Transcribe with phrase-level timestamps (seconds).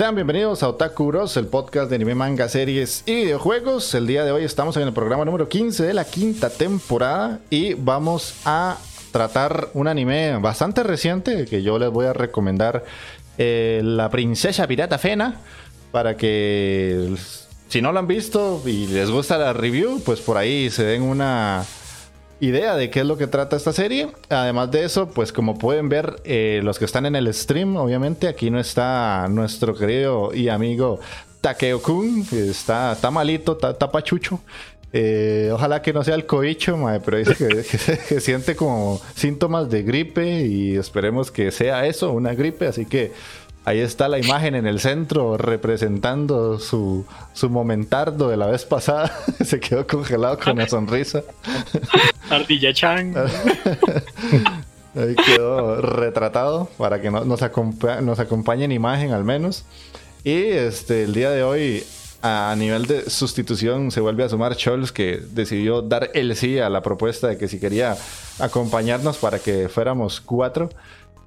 [0.00, 3.94] Sean bienvenidos a Otaku Bros, el podcast de anime, manga, series y videojuegos.
[3.94, 7.74] El día de hoy estamos en el programa número 15 de la quinta temporada y
[7.74, 8.78] vamos a
[9.12, 12.82] tratar un anime bastante reciente que yo les voy a recomendar,
[13.36, 15.38] eh, La Princesa Pirata Fena,
[15.92, 17.14] para que
[17.68, 21.02] si no lo han visto y les gusta la review, pues por ahí se den
[21.02, 21.66] una
[22.40, 24.08] idea de qué es lo que trata esta serie.
[24.28, 28.28] Además de eso, pues como pueden ver, eh, los que están en el stream, obviamente,
[28.28, 31.00] aquí no está nuestro querido y amigo
[31.40, 34.40] Takeo-kun, está, está malito, está, pachucho.
[34.92, 37.36] Eh, ojalá que no sea el coicho, pero dice
[38.08, 42.66] que, siente como síntomas de gripe y esperemos que sea eso, una gripe.
[42.66, 43.12] Así que
[43.64, 47.04] Ahí está la imagen en el centro representando su,
[47.34, 49.12] su momentardo de la vez pasada.
[49.44, 51.22] Se quedó congelado con la sonrisa.
[52.30, 53.14] Ardilla Chan.
[54.96, 59.64] Ahí quedó retratado para que nos, nos acompañe en imagen al menos.
[60.24, 61.84] Y este, el día de hoy,
[62.22, 66.68] a nivel de sustitución, se vuelve a sumar Scholz, que decidió dar el sí a
[66.68, 67.96] la propuesta de que si quería
[68.38, 70.70] acompañarnos para que fuéramos cuatro.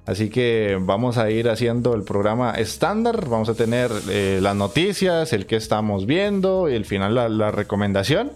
[0.06, 3.26] Así que vamos a ir haciendo el programa estándar.
[3.28, 8.32] Vamos a tener eh, las noticias, el que estamos viendo y el final la, recomendación.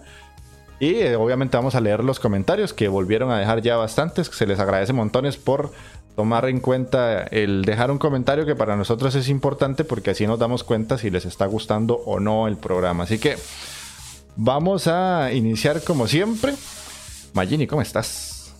[0.79, 4.27] Y eh, obviamente vamos a leer los comentarios que volvieron a dejar ya bastantes.
[4.27, 5.71] Se les agradece montones por
[6.15, 10.39] tomar en cuenta el dejar un comentario que para nosotros es importante porque así nos
[10.39, 13.03] damos cuenta si les está gustando o no el programa.
[13.03, 13.35] Así que
[14.35, 16.55] vamos a iniciar como siempre.
[17.33, 18.55] Magini, ¿cómo estás?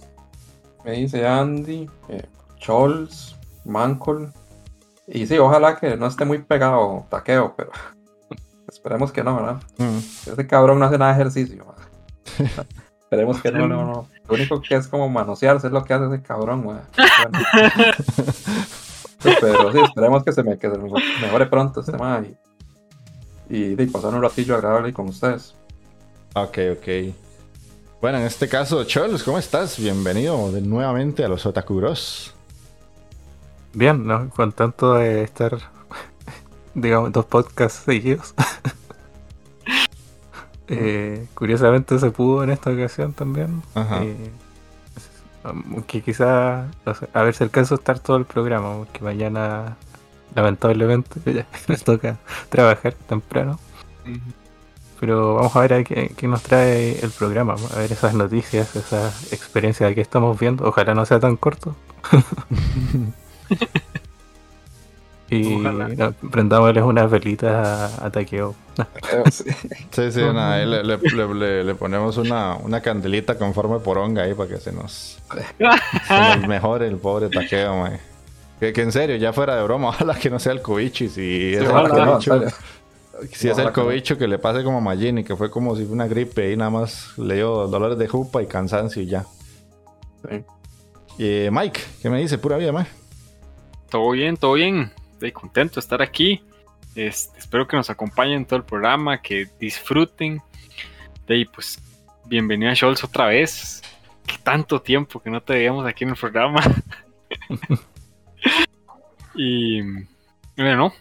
[0.85, 1.89] Me dice Andy.
[2.09, 2.21] Eh,
[2.59, 4.31] Chols, Mancol.
[5.07, 7.71] Y sí, ojalá que no esté muy pegado taqueo, pero
[8.67, 9.63] esperemos que no, ¿verdad?
[9.77, 9.97] Mm.
[9.97, 11.65] Ese cabrón no hace nada de ejercicio.
[13.01, 14.07] esperemos que no, no, no.
[14.27, 16.77] Lo único que es como manosearse es lo que hace ese cabrón, güey.
[19.41, 20.69] pero sí, esperemos que se me, que
[21.21, 22.23] mejore pronto este tema
[23.49, 25.55] y, y, pasar un ratillo agradable con ustedes.
[26.35, 26.87] Ok, ok.
[27.99, 29.79] Bueno, en este caso, Chols, ¿cómo estás?
[29.79, 32.35] Bienvenido de nuevamente a los Otakuros.
[33.79, 34.29] Bien, ¿no?
[34.31, 35.57] Contento de estar,
[36.73, 38.33] digamos, dos podcasts seguidos.
[40.67, 43.63] eh, curiosamente se pudo en esta ocasión también.
[43.75, 44.03] Ajá.
[44.03, 44.31] Eh,
[45.87, 46.65] que quizá,
[47.13, 49.77] a ver si alcanzo a estar todo el programa, porque mañana,
[50.35, 52.17] lamentablemente, ya nos toca
[52.49, 53.61] trabajar temprano.
[54.99, 58.75] Pero vamos a ver a qué, qué, nos trae el programa, a ver esas noticias,
[58.75, 60.67] esa experiencia que estamos viendo.
[60.67, 61.77] Ojalá no sea tan corto.
[65.31, 68.55] Y no, prendámosles unas velitas a, Taqueo.
[69.31, 69.43] sí,
[70.11, 75.19] sí, le, ponemos una, una candelita con forma de poronga ahí para que se nos,
[76.47, 77.89] mejore el pobre Taqueo,
[78.59, 81.61] Que, en serio, ya fuera de broma, ojalá que no sea el cobicho si es
[81.61, 82.51] el
[83.33, 85.93] si es el cobicho que le pase como a Magini, que fue como si fue
[85.93, 89.25] una gripe y nada más le dio dolores de jupa y cansancio y ya.
[91.17, 92.37] Y Mike, ¿qué me dice?
[92.37, 92.98] Pura vida, Mike.
[93.89, 94.91] Todo bien, todo bien.
[95.13, 96.43] Estoy contento de estar aquí.
[96.95, 100.41] Este, espero que nos acompañen en todo el programa, que disfruten.
[101.27, 101.81] de pues
[102.25, 103.81] bienvenido a Scholz otra vez.
[104.27, 106.61] Qué tanto tiempo que no te veíamos aquí en el programa.
[109.35, 109.81] y
[110.55, 110.93] bueno,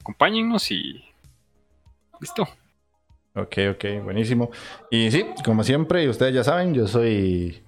[0.00, 1.04] acompáñennos y
[2.20, 2.48] listo.
[3.34, 4.50] Ok, ok, buenísimo.
[4.90, 7.61] Y sí, como siempre, ustedes ya saben, yo soy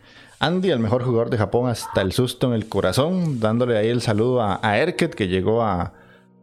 [0.44, 4.02] Andy, el mejor jugador de Japón hasta el susto en el corazón, dándole ahí el
[4.02, 5.94] saludo a, Erket que llegó a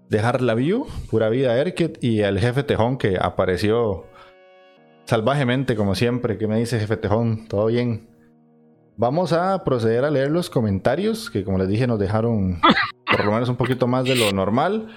[0.10, 4.08] dejar la view, pura vida Erket, y al jefe Tejón que apareció
[5.06, 8.10] salvajemente como siempre, que me dice jefe Tejón, todo bien.
[8.98, 12.60] Vamos a proceder a leer los comentarios que como les dije nos dejaron
[13.06, 14.88] por lo menos un poquito más de lo normal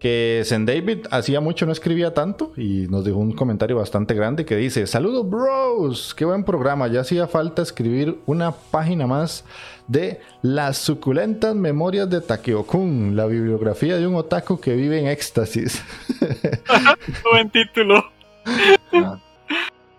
[0.00, 4.46] que Zen David hacía mucho no escribía tanto y nos dejó un comentario bastante grande
[4.46, 9.44] que dice, saludos bros, qué buen programa, ya hacía falta escribir una página más
[9.86, 15.84] de las suculentas memorias de Takeo-kun, la bibliografía de un otaku que vive en éxtasis.
[17.30, 18.02] buen título.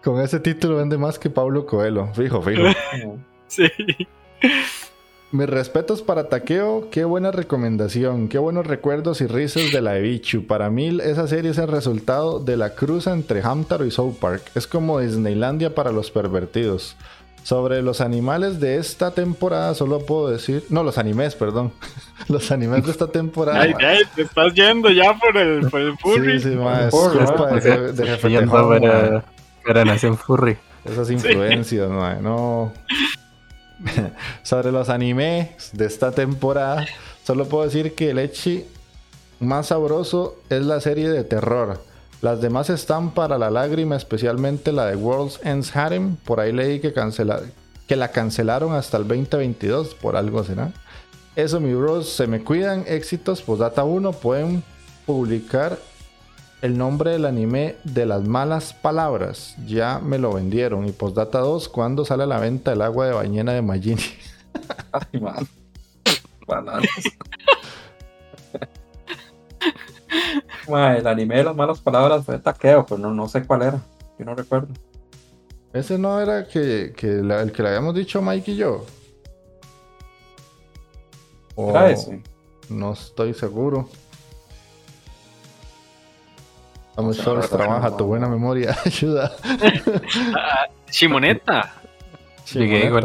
[0.04, 2.64] Con ese título vende más que Pablo Coelho, fijo, fijo.
[3.48, 3.68] sí.
[5.32, 10.46] Mis respetos para Takeo, qué buena recomendación, qué buenos recuerdos y risas de la Ebichu.
[10.46, 14.44] Para mí esa serie es el resultado de la cruza entre Hamtaro y South Park.
[14.56, 16.98] Es como Disneylandia para los pervertidos.
[17.44, 20.66] Sobre los animales de esta temporada solo puedo decir...
[20.70, 21.72] No, los animes, perdón.
[22.28, 23.62] los animes de esta temporada...
[23.62, 26.42] Ay, ay, te estás yendo ya por el, por el furry.
[26.42, 26.92] Sí, sí, más.
[27.64, 29.24] de, de jefe para,
[29.66, 30.58] para Nación Furry.
[30.84, 32.22] Esas influencias, sí.
[32.22, 32.74] no...
[34.44, 36.86] sobre los animes de esta temporada,
[37.26, 38.66] solo puedo decir que el Echi
[39.40, 41.82] más sabroso es la serie de terror.
[42.22, 46.16] Las demás están para la lágrima, especialmente la de World's Ends Harem.
[46.18, 46.94] Por ahí leí que,
[47.88, 50.72] que la cancelaron hasta el 2022, por algo será.
[51.36, 52.84] Eso, mi bros, se me cuidan.
[52.88, 54.64] Éxitos, pues data 1, pueden
[55.08, 55.80] publicar
[56.62, 59.56] el nombre del anime de las malas palabras.
[59.66, 60.86] Ya me lo vendieron.
[60.86, 64.04] Y postdata 2, ¿cuándo sale a la venta el agua de bañena de Magini?
[64.92, 65.48] Ay, man.
[70.98, 73.82] el anime de las malas palabras fue taqueo, pero no, no sé cuál era.
[74.20, 74.74] Yo no recuerdo.
[75.74, 78.86] Ese no era que, que el que le habíamos dicho Mike y yo.
[81.56, 82.22] ¿Era ese?
[82.70, 83.90] No estoy seguro.
[86.96, 89.32] Vamos, solo trabaja, tu buena memoria ayuda.
[90.92, 91.74] Chimoneta.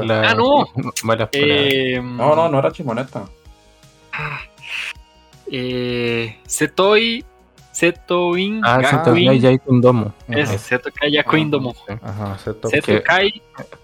[0.05, 0.31] la.
[0.31, 0.67] Ah, no.
[1.33, 3.27] Eh, no, no, no era Chimoneta.
[5.51, 7.25] Eh, Setoi.
[7.77, 8.65] Setoin.
[8.65, 10.15] Ah, Setokai Yakuin Domo.
[10.29, 11.75] Es Setokai Yakuin Domo.
[12.03, 13.43] Ajá, Setokai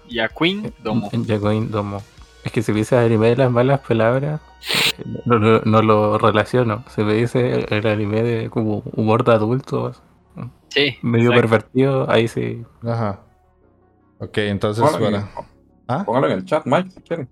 [0.08, 2.02] Yakuin Domo.
[2.44, 4.40] Es que si dice anime de las malas palabras,
[5.24, 6.84] no, no, lo relaciono.
[6.88, 10.02] Se me dice el anime de como humor de adultos.
[10.68, 10.96] Sí.
[11.02, 12.64] Medio pervertido, ahí sí.
[12.82, 13.20] Ajá.
[14.18, 15.28] Ok, entonces para.
[15.86, 16.02] ¿Ah?
[16.04, 17.28] Póngalo en el chat, Mike, si quieren.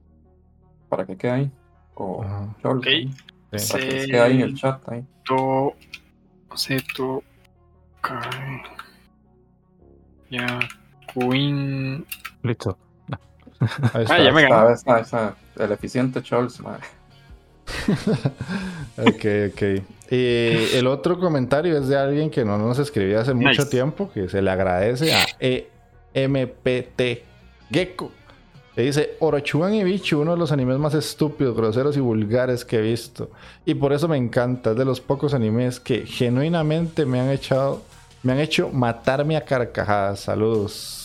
[0.89, 1.51] Para que quede ahí.
[1.95, 2.25] O
[2.63, 2.87] Chol, ok.
[2.87, 3.11] Ahí.
[3.51, 4.89] Para que quede ahí en el chat.
[4.89, 5.05] Ahí.
[5.25, 5.75] To.
[6.55, 7.23] Seto.
[10.31, 10.59] Ya.
[11.15, 12.05] Queen.
[12.43, 12.77] Listo.
[13.93, 14.71] Ahí está, ah, ya me ganó.
[14.71, 16.85] Está, está, el eficiente Scholz, madre.
[18.97, 19.63] ok, ok.
[20.11, 24.29] Y el otro comentario es de alguien que no nos escribió hace mucho tiempo, que
[24.29, 25.25] se le agradece a
[26.15, 27.03] EMPT
[27.71, 28.11] Gecko.
[28.75, 32.79] Que dice, Orochuan y Bichu, uno de los animes más estúpidos, groseros y vulgares que
[32.79, 33.31] he visto.
[33.65, 37.83] Y por eso me encanta, es de los pocos animes que genuinamente me han echado,
[38.23, 40.21] me han hecho matarme a carcajadas.
[40.21, 41.00] Saludos.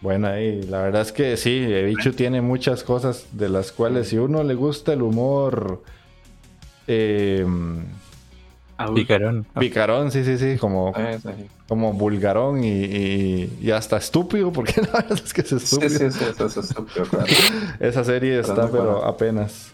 [0.00, 4.18] Bueno, ahí la verdad es que sí, Bichu tiene muchas cosas de las cuales si
[4.18, 5.82] uno le gusta el humor...
[6.86, 7.44] Eh,
[8.94, 9.46] picarón.
[9.58, 10.94] Picarón, sí, sí, sí, como,
[11.66, 15.90] como vulgarón y, hasta estúpido, porque la verdad es que es estúpido.
[15.90, 17.26] Sí, sí, sí, es estúpido, claro.
[17.80, 19.72] Esa serie está, pero apenas.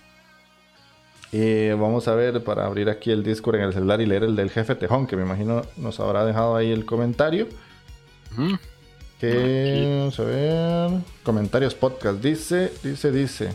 [1.32, 4.36] Y vamos a ver, para abrir aquí el Discord en el celular y leer el
[4.36, 7.48] del jefe Tejón, que me imagino nos habrá dejado ahí el comentario.
[9.18, 10.90] Que, vamos a ver.
[11.22, 12.20] Comentarios podcast.
[12.20, 13.50] Dice, dice, dice.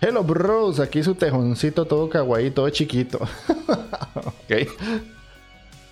[0.00, 3.18] Hello bros, aquí su tejoncito todo kawaii, todo chiquito.
[4.14, 4.68] ok.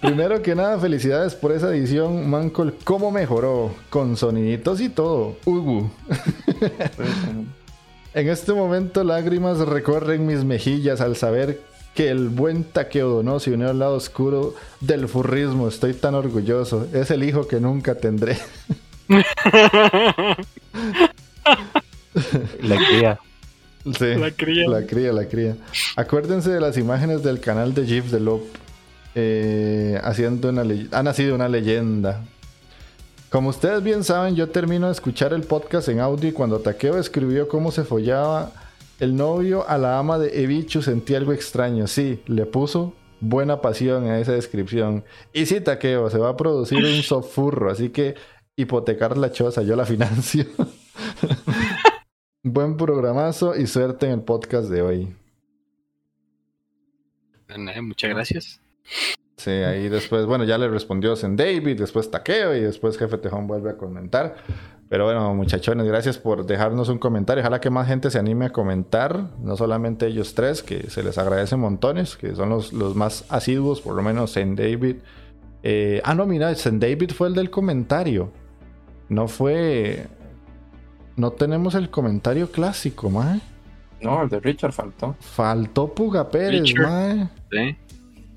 [0.01, 2.29] Primero que nada, felicidades por esa edición.
[2.29, 3.75] Mancol, ¿cómo mejoró?
[3.91, 5.37] Con soniditos y todo.
[5.45, 5.91] Ugu.
[8.15, 11.61] en este momento, lágrimas recorren mis mejillas al saber
[11.95, 15.67] que el buen Takeo Dono se unió al lado oscuro del furrismo.
[15.67, 16.87] Estoy tan orgulloso.
[16.93, 18.39] Es el hijo que nunca tendré.
[19.09, 20.37] la
[22.89, 23.21] cría.
[23.85, 24.69] Sí, la cría.
[24.69, 25.57] La cría, la cría.
[25.97, 28.43] Acuérdense de las imágenes del canal de Jeff de Lop.
[29.15, 32.23] Eh, haciendo una ha nacido una leyenda.
[33.31, 36.99] Como ustedes bien saben, yo termino de escuchar el podcast en audio y cuando Takeo
[36.99, 38.53] escribió cómo se follaba
[39.01, 41.87] el novio a la ama de Ebichu sentí algo extraño.
[41.87, 45.05] Sí, le puso buena pasión a esa descripción.
[45.33, 48.15] Y sí, Takeo, se va a producir un sofurro, así que
[48.57, 50.45] hipotecar la choza, yo la financio.
[52.43, 55.17] Buen programazo y suerte en el podcast de hoy.
[57.83, 58.61] Muchas gracias.
[59.37, 63.47] Sí, ahí después, bueno, ya le respondió Zen David, después Taqueo y después Jefe Tejón
[63.47, 64.37] vuelve a comentar.
[64.89, 67.43] Pero bueno, muchachones, gracias por dejarnos un comentario.
[67.43, 71.19] Ojalá que más gente se anime a comentar, no solamente ellos tres, que se les
[71.19, 74.97] agradece montones, que son los, los más asiduos, por lo menos Zen David.
[75.63, 78.31] Eh, ah, no, mira, Zen David fue el del comentario.
[79.09, 80.07] No fue.
[81.17, 83.41] No tenemos el comentario clásico, mae.
[84.01, 85.17] No, el de Richard faltó.
[85.21, 87.29] Faltó Puga Pérez, mae.
[87.51, 87.77] Sí.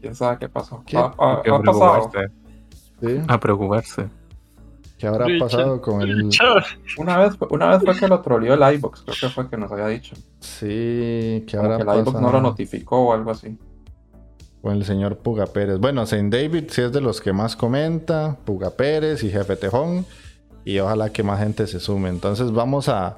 [0.02, 0.84] ¿Quién sabe qué pasó?
[0.86, 0.98] ¿Qué?
[0.98, 2.12] ha pasado?
[3.28, 4.10] A preocuparse.
[4.98, 6.30] ¿Qué habrá pasado con el.
[6.98, 9.72] Una vez, una vez fue que lo troleó el iBox, creo que fue que nos
[9.72, 10.14] había dicho.
[10.42, 13.58] Sí, que habrá que el iBox no lo notificó o algo así.
[14.62, 15.80] O el señor Puga Pérez.
[15.80, 18.38] Bueno, Saint David sí es de los que más comenta.
[18.44, 20.06] Puga Pérez y Jefe Tejón.
[20.66, 22.10] Y ojalá que más gente se sume.
[22.10, 23.18] Entonces vamos a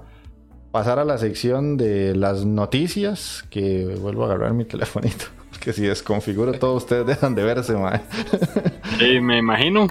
[0.71, 3.45] pasar a la sección de las noticias.
[3.49, 5.25] Que vuelvo a agarrar mi telefonito.
[5.61, 7.73] Que si desconfiguro todo, ustedes dejan de verse,
[9.21, 9.85] me imagino.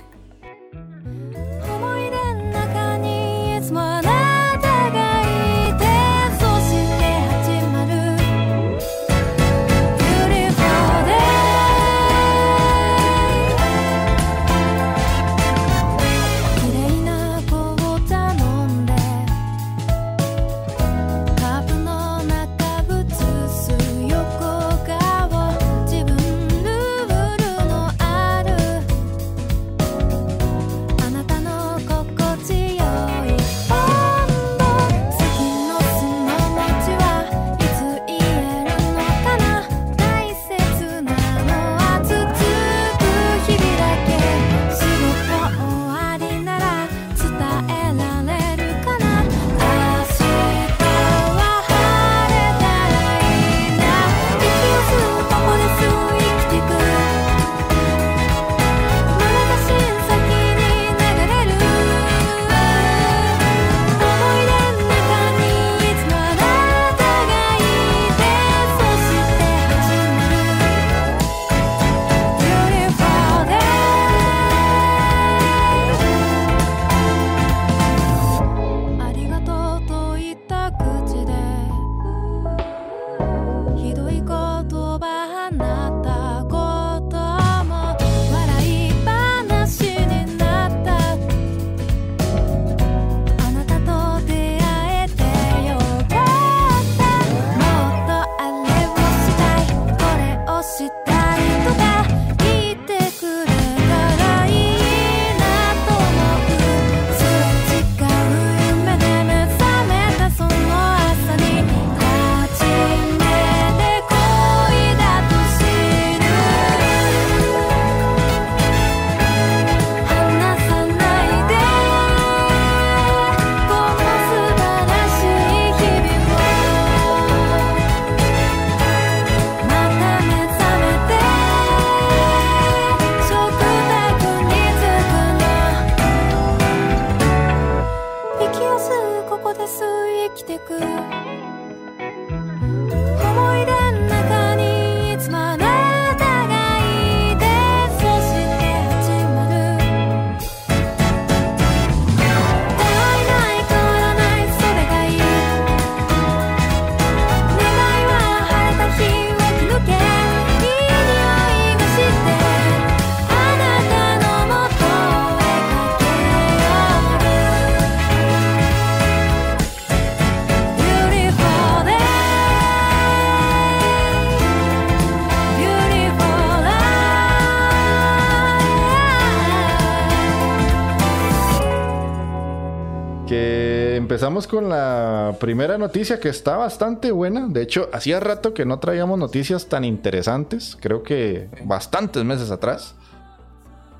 [184.46, 187.48] Con la primera noticia que está bastante buena.
[187.48, 190.76] De hecho, hacía rato que no traíamos noticias tan interesantes.
[190.80, 192.94] Creo que bastantes meses atrás.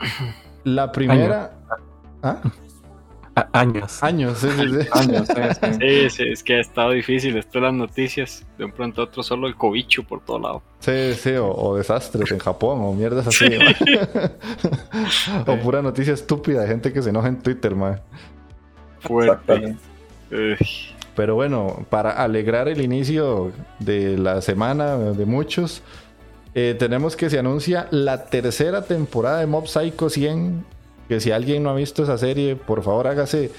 [0.65, 1.53] La primera.
[2.23, 2.41] ¿Ah?
[3.53, 4.03] años.
[4.03, 4.89] Años, sí, sí, sí.
[4.93, 6.11] Años, sí, sí.
[6.11, 7.37] Sí, es que ha estado difícil.
[7.37, 10.63] Esto de las noticias, de un pronto a otro solo el cobicho por todo lado.
[10.81, 13.47] Sí, sí, o, desastres en Japón, o mierdas así.
[15.47, 18.01] o pura noticia estúpida de gente que se enoja en Twitter, man.
[19.01, 19.77] Fuerte.
[21.17, 25.83] Pero bueno, para alegrar el inicio de la semana de muchos,
[26.55, 30.65] eh, tenemos que se anuncia la tercera temporada de Mob Psycho 100.
[31.09, 33.51] Que si alguien no ha visto esa serie, por favor hágase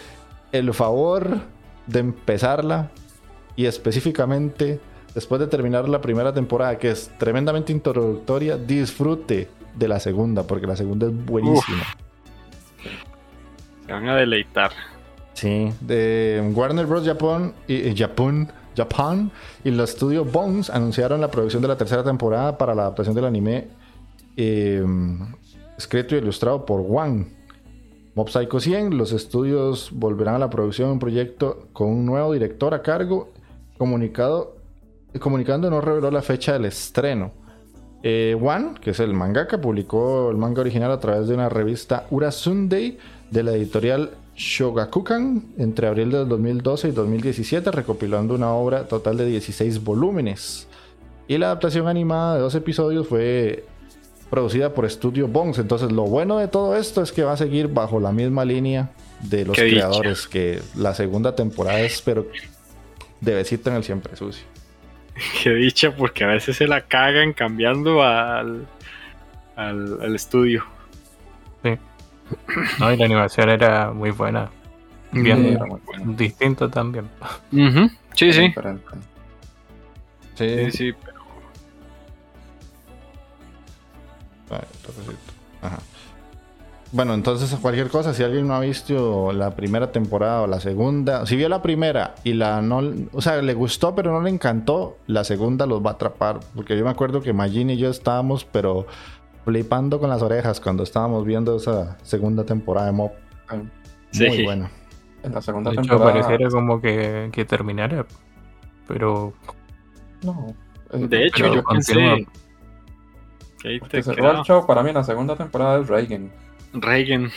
[0.51, 1.40] el favor
[1.88, 2.92] de empezarla
[3.56, 4.80] y específicamente
[5.13, 10.68] después de terminar la primera temporada, que es tremendamente introductoria, disfrute de la segunda, porque
[10.68, 11.84] la segunda es buenísima.
[13.86, 14.72] Se van a deleitar.
[15.41, 17.03] Sí, de Warner Bros.
[17.03, 19.31] Japan y, Japón, Japan
[19.63, 23.25] y el estudio Bones anunciaron la producción de la tercera temporada para la adaptación del
[23.25, 23.67] anime
[24.38, 24.86] eh,
[25.75, 27.25] escrito y ilustrado por Wang.
[28.13, 32.33] Mob Psycho 100, los estudios volverán a la producción de un proyecto con un nuevo
[32.33, 33.31] director a cargo,
[33.79, 34.57] comunicado,
[35.19, 37.31] comunicando no reveló la fecha del estreno.
[38.03, 42.05] Eh, Wan, que es el mangaka, publicó el manga original a través de una revista
[42.12, 43.00] Ura Sunday
[43.31, 49.27] de la editorial Shogakukan entre abril del 2012 y 2017, recopilando una obra total de
[49.27, 50.67] 16 volúmenes.
[51.27, 53.63] Y la adaptación animada de dos episodios fue
[54.31, 55.60] producida por Studio Bones.
[55.60, 58.89] Entonces, lo bueno de todo esto es que va a seguir bajo la misma línea
[59.21, 60.27] de los creadores.
[60.27, 62.25] Que la segunda temporada es, pero
[63.19, 64.43] de besito en el siempre sucio.
[65.43, 68.65] Qué dicha, porque a veces se la cagan cambiando al,
[69.55, 70.65] al estudio.
[72.31, 72.59] Sí.
[72.79, 74.50] No, y la animación era muy buena.
[75.11, 75.57] Bien
[76.15, 77.09] distinto también.
[78.15, 78.53] Sí, sí.
[80.35, 81.21] Sí, sí, pero...
[86.93, 91.25] Bueno, entonces cualquier cosa, si alguien no ha visto la primera temporada o la segunda,
[91.25, 92.81] si vio la primera y la no,
[93.13, 96.77] o sea, le gustó pero no le encantó, la segunda los va a atrapar, porque
[96.77, 98.87] yo me acuerdo que Magin y yo estábamos, pero
[99.46, 103.12] flipando con las orejas cuando estábamos viendo esa segunda temporada de Mob.
[104.14, 104.70] Muy bueno.
[105.24, 106.12] En la segunda de temporada.
[106.12, 108.06] Hecho, pareciera como que, que terminara,
[108.88, 109.34] pero.
[110.24, 110.56] No.
[110.94, 112.27] De hecho, yo pensé.
[113.62, 116.32] Que te se el show para mí en la segunda temporada es Reagan.
[116.74, 117.32] Reagan.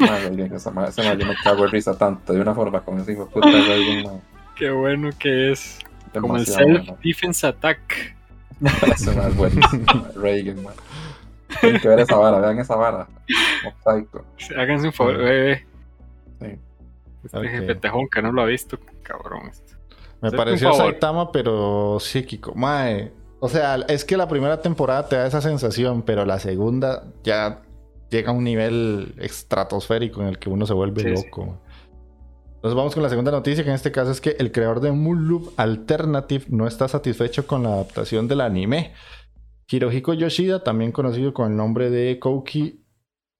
[0.00, 3.00] Ah, Reagan, esa madre, esa madre me cago en risa tanto de una forma como
[3.00, 4.22] ese hijo puta Reagan.
[4.54, 5.78] Qué bueno que es.
[6.18, 8.16] como el self-defense attack.
[8.94, 9.84] Eso es buenísimo.
[10.16, 10.74] Reagan, man.
[11.60, 13.08] Tienen que ver esa vara, vean esa vara.
[13.64, 14.24] Mosaico.
[14.56, 15.66] Háganse un favor, bebé.
[16.40, 16.58] Sí.
[17.24, 17.66] Este okay.
[17.66, 19.50] petejón que no lo ha visto, cabrón.
[20.20, 22.54] Me pareció Saitama, pero psíquico.
[22.54, 23.12] Mae.
[23.38, 27.62] O sea, es que la primera temporada te da esa sensación, pero la segunda ya
[28.10, 31.44] llega a un nivel estratosférico en el que uno se vuelve loco.
[31.44, 31.66] Sí.
[32.56, 34.90] Entonces vamos con la segunda noticia, que en este caso es que el creador de
[34.90, 38.92] Moon Loop Alternative no está satisfecho con la adaptación del anime.
[39.68, 42.84] Hirohiko Yoshida, también conocido con el nombre de Kouki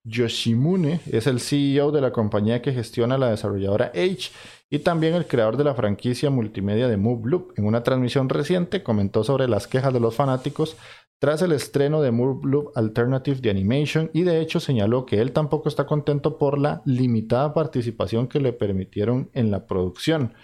[0.05, 4.31] Yoshimune, es el CEO de la compañía que gestiona la desarrolladora H
[4.69, 7.53] y también el creador de la franquicia multimedia de Move Loop.
[7.57, 10.77] En una transmisión reciente comentó sobre las quejas de los fanáticos
[11.19, 15.33] tras el estreno de Move Loop Alternative de Animation y de hecho señaló que él
[15.33, 20.35] tampoco está contento por la limitada participación que le permitieron en la producción.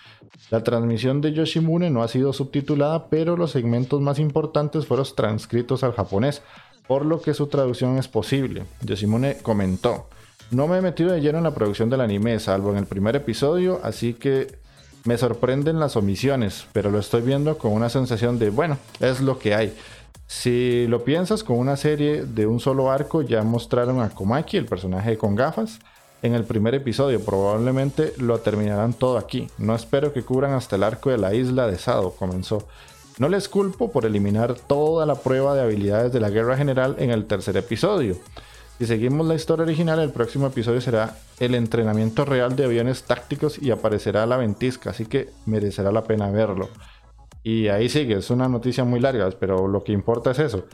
[0.50, 5.84] La transmisión de Yoshimune no ha sido subtitulada, pero los segmentos más importantes fueron transcritos
[5.84, 6.42] al japonés,
[6.86, 8.64] por lo que su traducción es posible.
[8.82, 10.08] Yoshimune comentó,
[10.50, 13.14] no me he metido de lleno en la producción del anime, salvo en el primer
[13.16, 14.58] episodio, así que
[15.04, 19.38] me sorprenden las omisiones, pero lo estoy viendo con una sensación de, bueno, es lo
[19.38, 19.74] que hay.
[20.34, 24.64] Si lo piensas con una serie de un solo arco, ya mostraron a Komaki, el
[24.64, 25.78] personaje con gafas,
[26.22, 27.22] en el primer episodio.
[27.22, 29.46] Probablemente lo terminarán todo aquí.
[29.58, 32.66] No espero que cubran hasta el arco de la isla de Sado, comenzó.
[33.18, 37.10] No les culpo por eliminar toda la prueba de habilidades de la guerra general en
[37.10, 38.16] el tercer episodio.
[38.78, 43.62] Si seguimos la historia original, el próximo episodio será el entrenamiento real de aviones tácticos
[43.62, 46.70] y aparecerá la ventisca, así que merecerá la pena verlo.
[47.42, 50.66] Y ahí sigue, es una noticia muy larga, pero lo que importa es eso.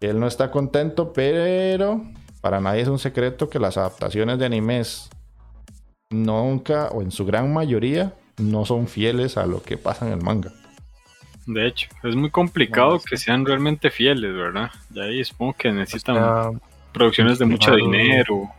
[0.00, 2.02] Él no está contento, pero
[2.40, 5.10] para nadie es un secreto que las adaptaciones de animes
[6.10, 10.22] nunca o en su gran mayoría no son fieles a lo que pasa en el
[10.22, 10.52] manga.
[11.46, 14.70] De hecho, es muy complicado que sean realmente fieles, ¿verdad?
[14.90, 16.60] De ahí supongo que necesitan
[16.92, 18.50] producciones de mucho dinero.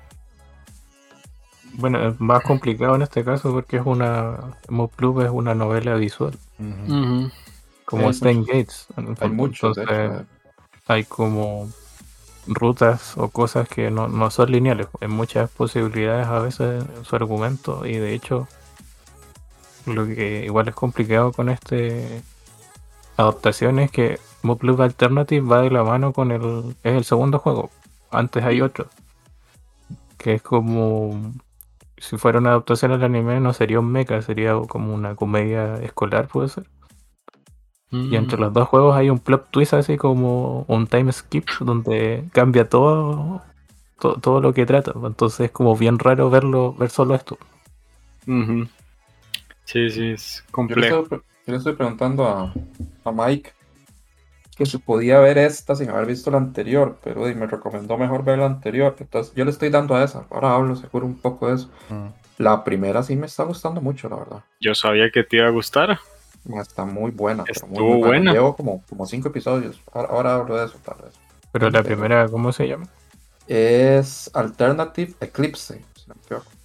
[1.73, 4.37] Bueno, es más complicado en este caso porque es una.
[4.95, 6.33] Club es una novela visual.
[7.87, 8.87] Como Stan Gates.
[9.21, 9.79] Hay muchos.
[10.87, 11.69] hay como
[12.45, 14.87] rutas o cosas que no, no son lineales.
[14.99, 18.45] Hay muchas posibilidades a veces en su argumento y de hecho
[19.85, 22.21] lo que igual es complicado con este
[23.15, 27.69] adaptación es que Mob Alternative va de la mano con el es el segundo juego.
[28.11, 28.87] Antes hay otro
[30.17, 31.33] que es como
[31.97, 36.27] si fuera una adaptación al anime no sería un mecha, sería como una comedia escolar,
[36.27, 36.65] puede ser.
[37.91, 38.41] Y entre mm.
[38.41, 43.41] los dos juegos hay un plot twist así como un time skip donde cambia todo,
[43.97, 44.93] todo, lo que trata.
[45.03, 47.37] Entonces es como bien raro verlo, ver solo esto.
[49.63, 51.07] Sí, sí, es complejo.
[51.09, 52.53] Yo le estoy, preguntando a,
[53.05, 53.53] a, Mike
[54.57, 58.39] que se podía ver esta sin haber visto la anterior, pero me recomendó mejor ver
[58.39, 58.97] la anterior.
[58.99, 60.25] Entonces yo le estoy dando a esa.
[60.29, 61.69] Ahora hablo seguro un poco de eso.
[61.89, 62.07] Mm.
[62.39, 64.43] La primera sí me está gustando mucho, la verdad.
[64.59, 65.99] Yo sabía que te iba a gustar.
[66.61, 67.43] Está muy buena.
[67.67, 68.31] muy, buena.
[68.31, 69.81] Llevo como, como cinco episodios.
[69.91, 71.13] Ahora, hablo de eso, tal vez.
[71.51, 72.87] Pero la primera, ¿cómo se llama?
[73.47, 75.81] Es Alternative Eclipse.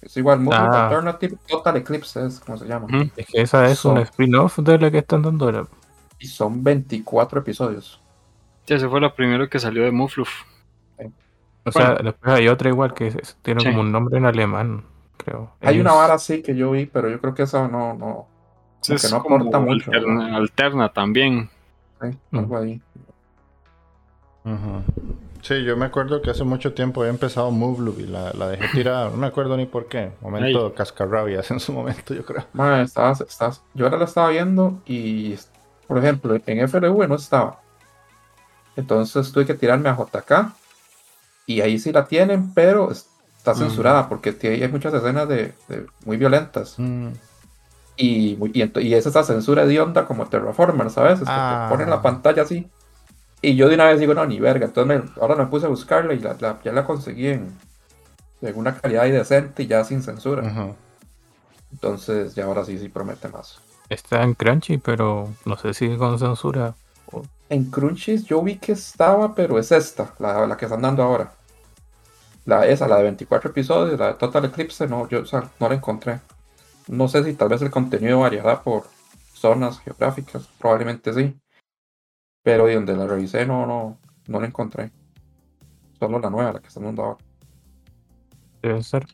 [0.01, 0.85] Es igual, Movie ah.
[0.85, 2.87] Alternative Total Eclipse es como se llama.
[3.15, 5.67] Es que esa es un spin-off de la que están dando ahora.
[6.19, 7.99] Y son 24 episodios.
[8.65, 10.29] Sí, ese fue lo primero que salió de Mufluf.
[11.65, 14.83] O sea, después hay otra igual que tiene como un nombre en alemán,
[15.17, 15.51] creo.
[15.61, 18.27] Hay una vara así que yo vi, pero yo creo que esa no, no,
[18.89, 19.91] es no aporta mucho.
[19.91, 21.49] Alterna, también.
[22.01, 22.81] Sí, algo ahí.
[25.43, 28.67] Sí, yo me acuerdo que hace mucho tiempo había empezado Move y la, la dejé
[28.69, 29.11] tirar.
[29.11, 30.11] No me acuerdo ni por qué.
[30.21, 32.45] Momento cascarrabias en su momento, yo creo.
[32.53, 35.35] yo ahora la estaba viendo y,
[35.85, 37.59] por ejemplo, en FLV no estaba.
[38.75, 40.53] Entonces tuve que tirarme a JK
[41.45, 45.53] y ahí sí la tienen, pero está censurada porque hay muchas escenas de,
[46.05, 46.75] muy violentas.
[46.77, 47.09] Mm.
[47.95, 51.21] Y, y, es esa censura de onda como Terraformer, ¿sabes?
[51.21, 52.01] Es que te ponen la ah.
[52.01, 52.67] pantalla así.
[53.41, 54.65] Y yo de una vez digo, no, ni verga.
[54.65, 57.53] Entonces ahora me puse a buscarla y ya la conseguí en,
[58.55, 60.73] una calidad decente y ya sin censura.
[61.71, 63.59] Entonces ya ahora sí, sí promete más.
[63.89, 66.73] Está en Crunchy, pero no sé si con censura.
[67.49, 71.33] En Crunchy yo vi que estaba, pero es esta, la, la que están dando ahora.
[72.45, 75.23] La, esa, la de 24 episodios, la de Total Eclipse, no, yo
[75.59, 76.19] no la encontré.
[76.87, 78.83] No sé si tal vez el contenido variará por
[79.33, 81.39] zonas geográficas, probablemente sí.
[82.43, 84.91] Pero de donde la revisé no, no, no la encontré.
[85.99, 87.17] Solo la nueva, la que están dando ahora.
[88.61, 89.05] Debe ser.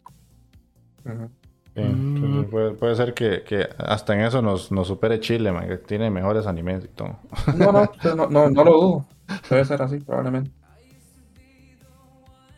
[1.75, 2.43] Mm.
[2.49, 6.87] puede, ser que, hasta en eso nos, nos supere Chile, que tiene mejores animes y
[6.89, 7.19] todo.
[7.55, 9.05] No, no, no, no, no lo dudo.
[9.49, 10.51] Debe ser así, probablemente.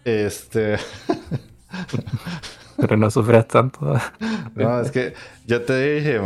[0.04, 0.78] Este.
[2.78, 3.80] Pero no sufras tanto.
[4.56, 5.14] no, es que
[5.46, 6.20] yo te dije,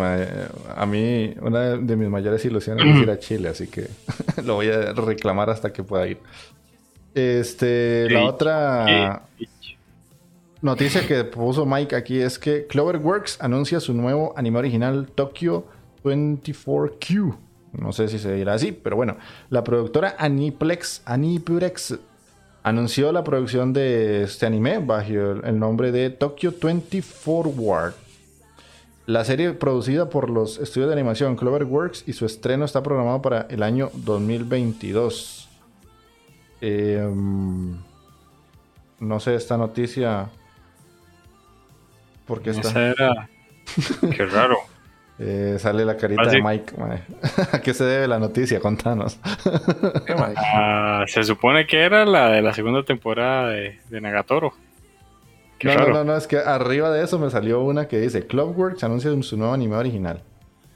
[0.76, 3.88] a mí una de mis mayores ilusiones es ir a Chile, así que
[4.44, 6.20] lo voy a reclamar hasta que pueda ir.
[7.14, 9.22] Este, la otra
[10.62, 15.66] noticia que puso Mike aquí es que Cloverworks anuncia su nuevo anime original Tokyo
[16.04, 17.38] 24Q.
[17.74, 19.18] No sé si se dirá así, pero bueno,
[19.50, 21.98] la productora Aniplex, Aniplex
[22.66, 27.94] anunció la producción de este anime bajo el nombre de Tokyo 24 Forward.
[29.06, 33.42] La serie producida por los estudios de animación Cloverworks y su estreno está programado para
[33.52, 35.48] el año 2022.
[36.60, 37.78] Em,
[39.00, 40.32] no sé esta noticia.
[42.26, 42.74] ¿Por qué está?
[44.18, 44.58] Qué raro.
[45.18, 46.74] Eh, sale la carita de Mike.
[47.54, 48.60] ¿A qué se debe la noticia?
[48.60, 49.20] Contanos.
[50.38, 54.54] Ah, se supone que era la de la segunda temporada de, Nagatoro.
[55.64, 59.12] no, no, no, es que arriba de eso me salió una que dice Clockworks anuncia
[59.24, 60.22] su nuevo anime original.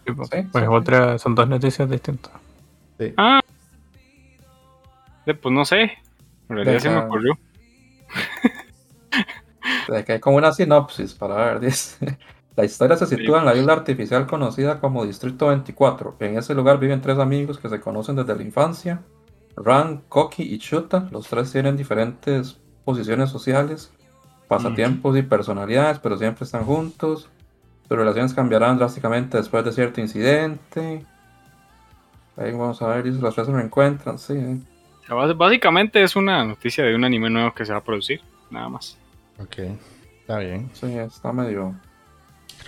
[0.06, 2.32] Pues, pues otra, son dos noticias distintas.
[2.98, 3.14] Sí.
[3.18, 3.42] Ah.
[5.26, 5.82] Pues no sé.
[6.50, 7.38] En realidad se me ocurrió.
[10.06, 12.18] que hay como una sinopsis para ver, dice.
[12.56, 16.18] La historia se sitúa en la isla artificial conocida como Distrito 24.
[16.20, 19.02] En ese lugar viven tres amigos que se conocen desde la infancia.
[19.56, 21.08] Ran, Koki y Chuta.
[21.12, 23.92] Los tres tienen diferentes posiciones sociales,
[24.48, 27.30] pasatiempos y personalidades, pero siempre están juntos.
[27.88, 31.06] Sus relaciones cambiarán drásticamente después de cierto incidente.
[32.36, 34.64] Ahí vamos a ver, si los tres se encuentran, sí.
[35.36, 38.98] Básicamente es una noticia de un anime nuevo que se va a producir, nada más.
[39.40, 39.58] Ok,
[40.20, 40.70] está bien.
[40.74, 41.74] Sí, está medio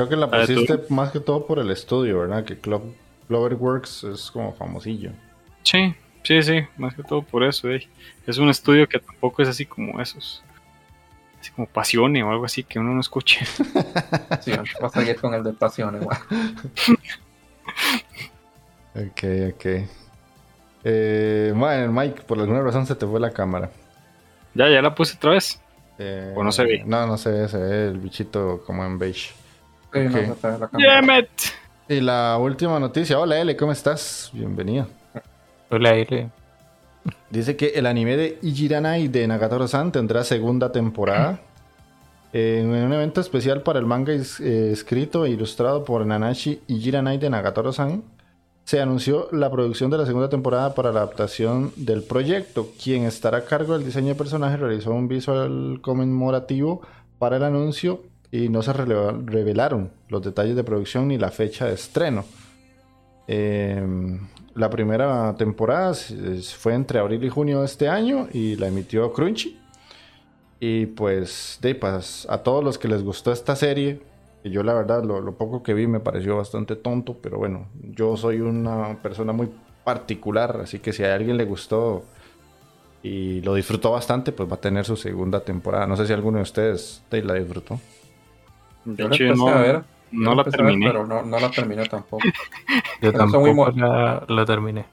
[0.02, 2.44] Creo que la pusiste más que todo por el estudio, ¿verdad?
[2.44, 2.96] Que Club,
[3.28, 5.12] Cloverworks es como famosillo.
[5.62, 7.70] Sí, sí, sí, más que todo por eso.
[7.70, 7.88] Eh.
[8.26, 10.44] Es un estudio que tampoco es así como esos.
[11.40, 13.46] Así como Pasione o algo así que uno no escuche.
[14.42, 16.18] sí, va a seguir con el de Pasione, igual.
[18.96, 19.66] ok, ok.
[20.84, 23.70] Eh, bueno, Mike, por alguna razón se te fue la cámara.
[24.56, 25.62] Ya, ya la puse otra vez.
[26.00, 26.84] Eh, ¿O no se ve?
[26.88, 29.41] No, no se ve, se ve el bichito como en beige.
[29.94, 31.28] Sí, no se ve la cámara.
[31.90, 33.20] Y la última noticia.
[33.20, 34.30] Hola, L, ¿cómo estás?
[34.32, 34.88] Bienvenido.
[35.70, 36.30] Hola, L.
[37.30, 41.40] Dice que el anime de Ijiranai de Nagatoro-san tendrá segunda temporada.
[42.34, 47.30] En un evento especial para el manga eh, escrito e ilustrado por Nanashi Ijiranai de
[47.30, 48.04] Nagatoro-san,
[48.64, 52.70] se anunció la producción de la segunda temporada para la adaptación del proyecto.
[52.82, 56.82] Quien estará a cargo del diseño de personajes realizó un visual conmemorativo
[57.20, 58.02] para el anuncio
[58.32, 62.24] y no se revelaron los detalles de producción ni la fecha de estreno.
[63.28, 64.20] Em,
[64.56, 65.94] la primera temporada
[66.58, 69.60] fue entre abril y junio de este año y la emitió Crunchy.
[70.60, 74.02] Y pues, de, pues, a todos los que les gustó esta serie,
[74.44, 78.42] yo la verdad lo, poco que vi me pareció bastante tonto, pero bueno, yo soy
[78.42, 79.50] una persona muy
[79.84, 82.04] particular, así que si a alguien le gustó
[83.04, 85.88] y lo disfrutó bastante, pues va a tener su segunda temporada.
[85.88, 87.80] No sé si alguno de ustedes la disfrutó.
[88.86, 89.84] De hecho, no, a ver.
[90.12, 90.88] no la terminé.
[90.88, 92.24] pero no, no, la terminé tampoco.
[93.02, 94.86] Yo tampoco la, la, terminé.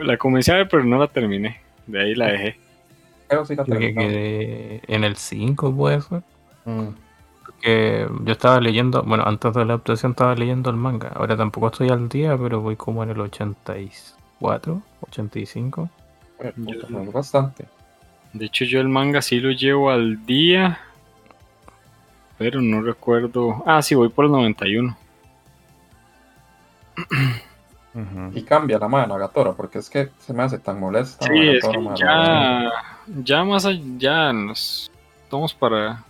[0.00, 1.60] La, comencé a ver, pero no la terminé.
[1.86, 2.58] De ahí la dejé.
[3.28, 4.80] Pero sí la terminé.
[4.86, 6.22] en el 5, puede ser.
[6.64, 6.88] Mm.
[7.44, 11.08] Porque yo estaba leyendo, bueno, antes de la adaptación estaba leyendo el manga.
[11.14, 15.90] Ahora tampoco estoy al día, pero voy como en el 84, 85.
[16.56, 17.66] Bueno, bastante.
[18.32, 20.78] De hecho, yo el manga sí lo llevo al día
[22.38, 23.62] pero no recuerdo.
[23.66, 24.96] Ah, sí, voy por el 91.
[28.34, 31.26] Y cambia la mano Gatora, porque es que se me hace tan molesta.
[31.26, 32.70] Sí, es que ya,
[33.22, 34.90] ya más allá nos
[35.24, 36.04] estamos para.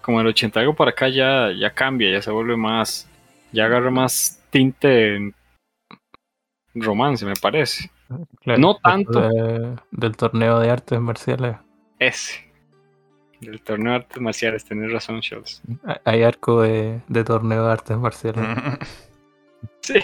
[0.00, 3.06] Como el 80 algo para acá ya, ya cambia, ya se vuelve más.
[3.52, 5.34] Ya agarra más tinte
[6.74, 7.90] romance, me parece.
[8.44, 9.28] no tanto.
[9.90, 11.56] del torneo de artes marciales.
[11.98, 12.47] Ese.
[13.40, 15.62] Del torneo de artes marciales, tenés razón, Scholz.
[16.04, 18.44] Hay arco de, torneo de artes marciales.
[19.80, 20.00] sí.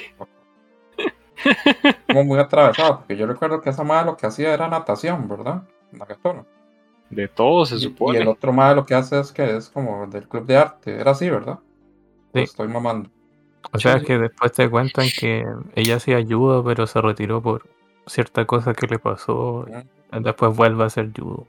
[2.07, 5.65] Como muy atravesado, porque yo recuerdo que esa madre lo que hacía era natación, ¿verdad?
[5.91, 6.47] Nagatoro.
[7.11, 8.19] De todo se supone.
[8.19, 10.99] Y, el otro madre lo que hace es que es como del club de arte.
[10.99, 11.59] Era así, ¿verdad?
[12.33, 12.41] Sí.
[12.41, 13.11] estoy mamando.
[13.73, 15.45] O sea, que después te cuentan que
[15.75, 17.69] ella sí ayuda, pero se retiró por
[18.07, 19.67] cierta cosa que le pasó.
[20.13, 21.47] Después vuelve a hacer judo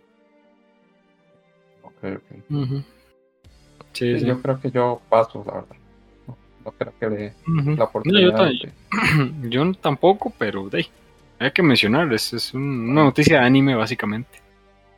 [3.93, 5.75] sí, Yo creo que yo paso, la verdad.
[6.65, 8.49] No, creo que le la oportunidad.
[9.43, 10.87] yo, tampoco, pero de,
[11.39, 14.41] hay que mencionar, es, es una noticia de anime básicamente.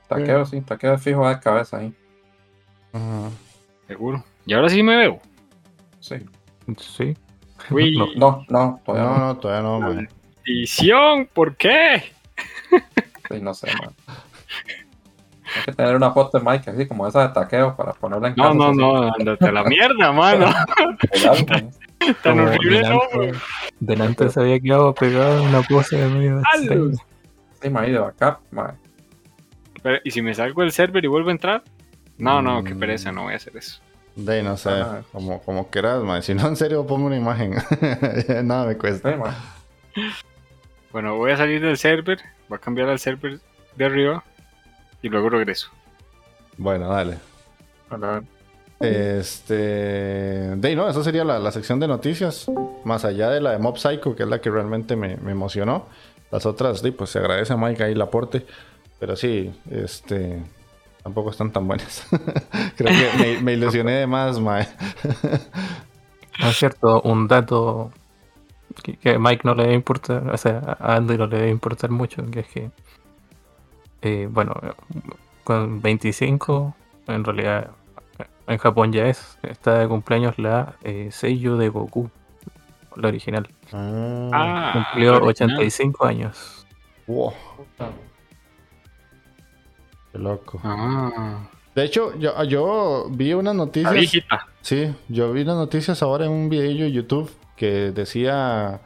[0.08, 1.94] Taqueo, sí, taqueo fijo de cabeza ahí.
[3.88, 4.24] Seguro.
[4.46, 5.20] Y ahora sí me veo.
[6.00, 6.16] Sí.
[6.78, 7.16] Sí.
[8.18, 12.04] No, no, todavía no, no, todavía no, Maldición, ¿por qué?
[13.30, 13.94] Sí, no sé, man.
[15.56, 18.36] Hay que tener una foto de Mike así como esa de taqueo para ponerla en
[18.36, 20.48] No, no, no, andate la mierda, mano.
[22.24, 23.32] Tan horrible, delante,
[23.80, 26.98] Delante se había quedado pegado en una pose de medio de
[27.62, 28.40] Sí, me ha ido acá,
[29.82, 31.64] Pero, ¿Y si me salgo del server y vuelvo a entrar?
[32.18, 33.82] No, no, qué pereza, no voy a hacer eso.
[34.16, 35.02] De no sé, ah.
[35.12, 36.24] como, como quieras, man.
[36.24, 37.56] Si no, en serio, pongo una imagen.
[38.44, 39.44] Nada me cuesta.
[40.92, 42.20] bueno, voy a salir del server.
[42.50, 43.40] Voy a cambiar al server
[43.76, 44.24] de arriba
[45.08, 45.70] y luego regreso.
[46.58, 47.18] Bueno, dale.
[48.80, 49.54] Este.
[49.54, 52.48] De no, esa sería la, sección de noticias.
[52.84, 55.86] Más allá de la de Mob Psycho, que es la que realmente me, emocionó.
[56.30, 58.46] Las otras, pues se agradece a Mike ahí el aporte.
[59.00, 60.44] Pero sí, este.
[61.04, 62.06] Tampoco están tan buenas.
[62.76, 64.68] Creo que me, ilusioné de más, Mae.
[66.40, 67.92] es cierto, un dato
[68.84, 72.30] que, Mike no le debe importar, o sea, a Andy no le debe importar mucho,
[72.30, 72.72] que es que
[74.02, 74.54] eh, bueno,
[75.44, 76.76] con 25,
[77.08, 77.72] en realidad
[78.48, 82.10] en Japón ya es, está de cumpleaños la eh, Seiyu de Goku,
[82.96, 83.48] la original.
[83.74, 86.66] Ah, Cumplió 85 años.
[87.08, 87.34] Wow.
[90.12, 90.60] Qué loco.
[90.64, 91.50] Ah.
[91.76, 94.24] De hecho, yo, yo vi unas noticias.
[94.62, 98.80] Sí, yo vi unas noticias ahora en un video de YouTube que decía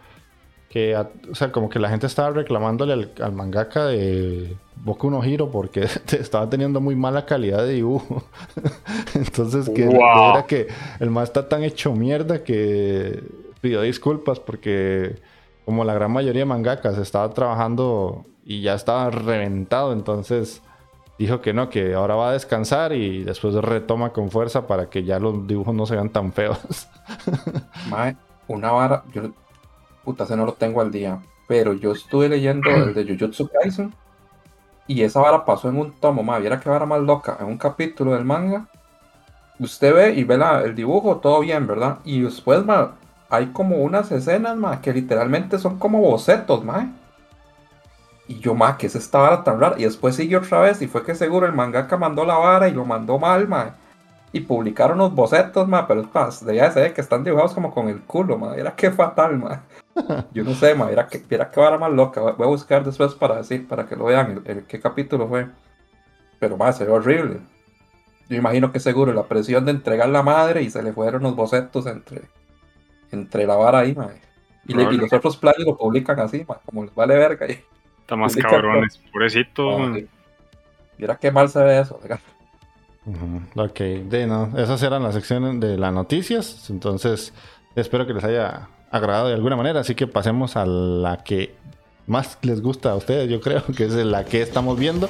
[0.72, 5.52] que, o sea, como que la gente estaba reclamándole al, mangaka de Boku no Hiro
[5.52, 5.82] porque
[6.18, 8.24] estaba teniendo muy mala calidad de dibujo.
[9.14, 10.68] Entonces, que era que
[11.02, 13.22] el más está tan hecho mierda que
[13.60, 15.18] pidió disculpas porque
[15.66, 20.62] como la gran mayoría de mangakas estaba trabajando y ya estaba reventado, entonces
[21.20, 25.04] dijo que no, que ahora va a descansar y después retoma con fuerza para que
[25.04, 26.88] ya los dibujos no se vean tan feos.
[28.48, 29.32] una vara, yo
[30.04, 31.20] puta, ese no lo tengo al día.
[31.48, 33.94] Pero yo estuve leyendo el de Jujutsu Kaisen
[34.88, 37.38] Y esa vara pasó en un tomo, ma, viera que vara más loca.
[37.40, 38.68] En un capítulo del manga,
[39.60, 42.00] usted ve y ve la, el dibujo, todo bien, ¿verdad?
[42.04, 42.96] Y después, ma,
[43.30, 46.92] hay como unas escenas, ma, que literalmente son como bocetos, ma.
[48.28, 49.76] Y yo, ma, que es esta vara tan rara.
[49.78, 52.74] Y después siguió otra vez y fue que seguro el mangaka mandó la vara y
[52.74, 53.76] lo mandó mal, ma.
[54.34, 57.90] Y publicaron los bocetos, ma, pero es más, ya ser que están dibujados como con
[57.90, 58.56] el culo, ma.
[58.56, 59.64] Era que fatal, ma.
[60.34, 62.22] Yo no sé, ma, era que, era que vara más loca.
[62.22, 65.48] Voy a buscar después para decir, para que lo vean, el, qué capítulo fue.
[66.40, 67.40] Pero, ma, se ve horrible.
[68.30, 71.36] Yo imagino que seguro la presión de entregar la madre y se le fueron los
[71.36, 72.22] bocetos entre,
[73.12, 74.10] entre la vara ahí, ma.
[74.66, 77.48] Y, los otros planes lo publican así, ma, como les vale verga.
[77.52, 77.60] Y,
[78.00, 79.94] Está más cabrones, pobrecito.
[80.98, 82.00] Mira qué mal se ve eso,
[83.56, 87.34] Ok, de no, esas eran las secciones de las noticias, entonces
[87.76, 91.56] espero que les haya agradado de alguna manera, así que pasemos a la que
[92.06, 95.10] más les gusta a ustedes, yo creo, que es la que estamos viendo.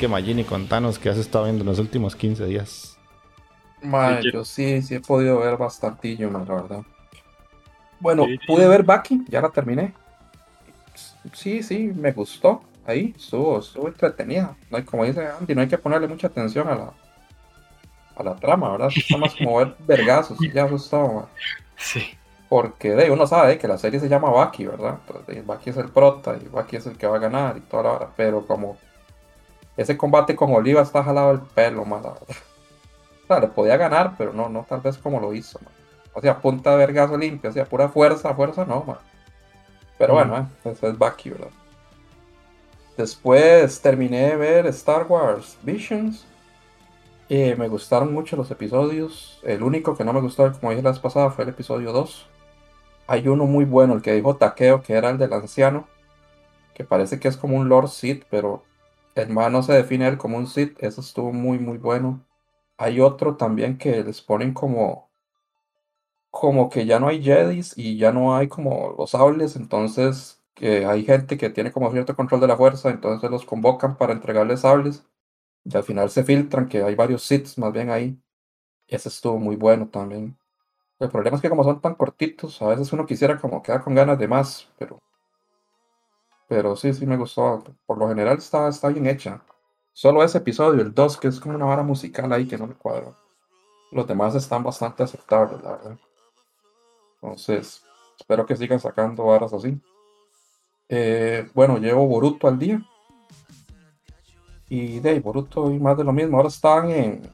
[0.00, 2.96] Que Magini, contanos qué has estado viendo en los últimos 15 días.
[4.32, 6.82] yo sí, sí he podido ver bastantillo, la verdad.
[7.98, 9.92] Bueno, pude ver Baki, ya la terminé.
[11.34, 12.62] Sí, sí, me gustó.
[12.86, 14.56] Ahí estuvo, estuvo entretenida.
[14.70, 16.92] No como dice Andy, no hay que ponerle mucha atención a la,
[18.16, 18.88] a la trama, ¿verdad?
[18.96, 21.28] Está más como ver vergazos ya eso está,
[21.76, 22.06] Sí.
[22.48, 24.98] Porque de, uno sabe que la serie se llama Baki, ¿verdad?
[25.06, 27.82] Entonces, Baki es el prota y Baki es el que va a ganar y toda
[27.82, 28.08] la hora.
[28.16, 28.78] Pero como
[29.76, 32.26] ese combate con Oliva está jalado el pelo, más la verdad.
[33.24, 35.72] O sea, le podía ganar, pero no, no tal vez como lo hizo, man.
[36.12, 38.98] O sea, punta de vergazo limpio, o sea, pura fuerza, fuerza no, man.
[39.98, 41.50] Pero bueno, eh, eso es Baki, ¿verdad?
[42.96, 46.26] Después terminé de ver Star Wars Visions.
[47.28, 49.38] Eh, me gustaron mucho los episodios.
[49.42, 52.26] El único que no me gustó, como dije la vez pasada, fue el episodio 2.
[53.06, 55.86] Hay uno muy bueno, el que dijo Takeo, que era el del anciano.
[56.74, 58.62] Que parece que es como un Lord Sith, pero
[59.22, 60.76] el man no se define él como un Sith.
[60.82, 62.26] Eso estuvo muy, muy bueno.
[62.78, 65.10] Hay otro también que les ponen como.
[66.30, 69.56] Como que ya no hay Jedis y ya no hay como los sables.
[69.56, 72.90] Entonces, que hay gente que tiene como cierto control de la fuerza.
[72.90, 75.04] Entonces los convocan para entregarles sables.
[75.64, 78.20] Y al final se filtran que hay varios sits más bien ahí.
[78.88, 80.36] Ese estuvo muy bueno también.
[81.00, 83.94] El problema es que como son tan cortitos, a veces uno quisiera como quedar con
[83.94, 85.00] ganas de más, pero...
[86.50, 87.62] Pero sí, sí me gustó.
[87.86, 89.40] Por lo general está, está bien hecha.
[89.92, 92.74] Solo ese episodio, el 2, que es como una vara musical ahí que no me
[92.74, 93.14] cuadra.
[93.92, 95.98] Los demás están bastante aceptables, la verdad.
[97.14, 97.84] Entonces,
[98.18, 99.80] espero que sigan sacando varas así.
[100.88, 102.82] Eh, bueno, llevo Boruto al día.
[104.68, 106.36] Y de Boruto y más de lo mismo.
[106.36, 107.32] Ahora están en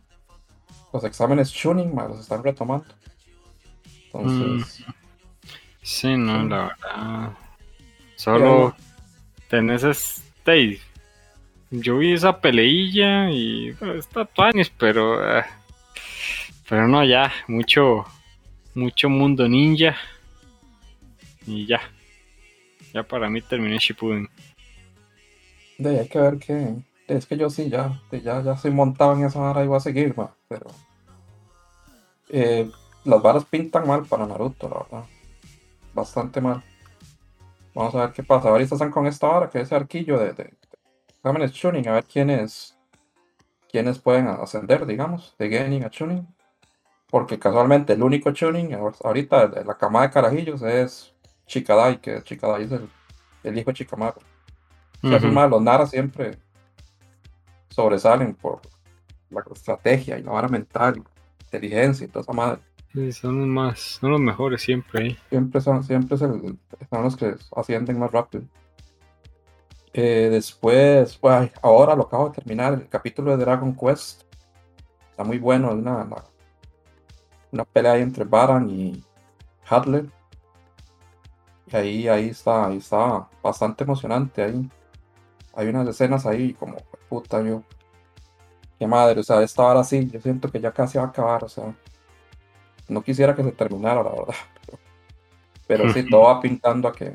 [0.93, 2.85] los exámenes tuning, los están retomando.
[4.13, 4.85] Entonces.
[4.87, 4.93] Mm.
[5.81, 7.33] Sí, no, la verdad.
[8.17, 8.75] Solo
[9.49, 10.81] tenés este.
[11.71, 15.39] Yo vi esa peleilla y está tuanis, pero.
[15.39, 15.45] Eh,
[16.69, 18.05] pero no, ya, mucho.
[18.75, 19.97] Mucho mundo ninja.
[21.47, 21.81] Y ya.
[22.93, 24.29] Ya para mí terminé Shippuden.
[25.79, 26.75] De hay que ver qué,
[27.07, 29.81] es que yo sí, ya, ya, ya soy montado en esa vara y voy a
[29.81, 30.15] seguir,
[30.49, 30.67] pero
[32.31, 32.71] eh,
[33.05, 35.09] las varas pintan mal para Naruto, la verdad.
[35.95, 36.63] Bastante mal.
[37.77, 38.49] Vamos a ver qué pasa.
[38.49, 40.57] Ahorita están con esta vara, que es ese arquillo de, de,
[41.11, 42.75] exámenes tuning, a ver quiénes
[43.71, 46.27] quiénes pueden ascender, digamos, de Genin a tuning.
[47.11, 51.15] Porque casualmente el único tuning ahorita de la camada de carajillos es
[51.47, 52.89] Chikadai, que Chikadai es el,
[53.45, 54.23] el hijo de Chicamaco.
[55.03, 56.39] los Nara siempre
[57.69, 58.63] sobresalen por
[59.29, 61.03] la estrategia y la vara mental,
[61.43, 62.63] inteligencia y toda esa madre.
[62.97, 66.59] Sí, son más, son los mejores siempre Siempre son, siempre son
[66.91, 68.45] los que ascienden más rápido.
[69.93, 71.21] Eh, después,
[71.61, 74.23] ahora lo acabo de terminar, el capítulo de Dragon Quest.
[75.11, 76.09] Está muy bueno, es una,
[77.53, 79.05] una, pelea entre Baran y
[79.69, 80.11] Hadler.
[81.67, 84.43] Y ahí, ahí está, ahí está bastante emocionante.
[84.43, 84.71] Ahí
[85.55, 86.79] hay unas escenas ahí como
[87.11, 87.63] puta yo.
[88.79, 91.45] Qué madre, o sea, esta hora sí, yo siento que ya casi va a acabar,
[91.45, 91.75] o sea.
[92.89, 94.35] No quisiera que se terminara, la verdad.
[95.67, 97.15] Pero, sí, todo va pintando a que,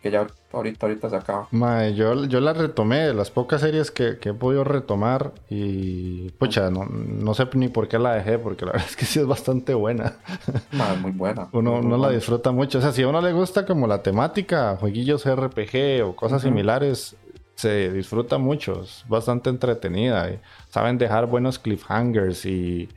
[0.00, 1.48] que ya ahorita, ahorita se acaba.
[1.90, 6.86] yo, yo la retomé, de las pocas series que, he podido retomar y pucha, no,
[6.86, 9.74] no, sé ni por qué la dejé, porque la verdad es que sí es bastante
[9.74, 10.16] buena.
[11.00, 11.48] muy buena.
[11.52, 12.78] Uno, no la disfruta mucho.
[12.78, 17.16] O sea, si a uno le gusta como la temática, jueguillos RPG o cosas similares,
[17.54, 20.30] se disfruta mucho, es bastante entretenida.
[20.30, 22.88] Y saben dejar buenos cliffhangers y,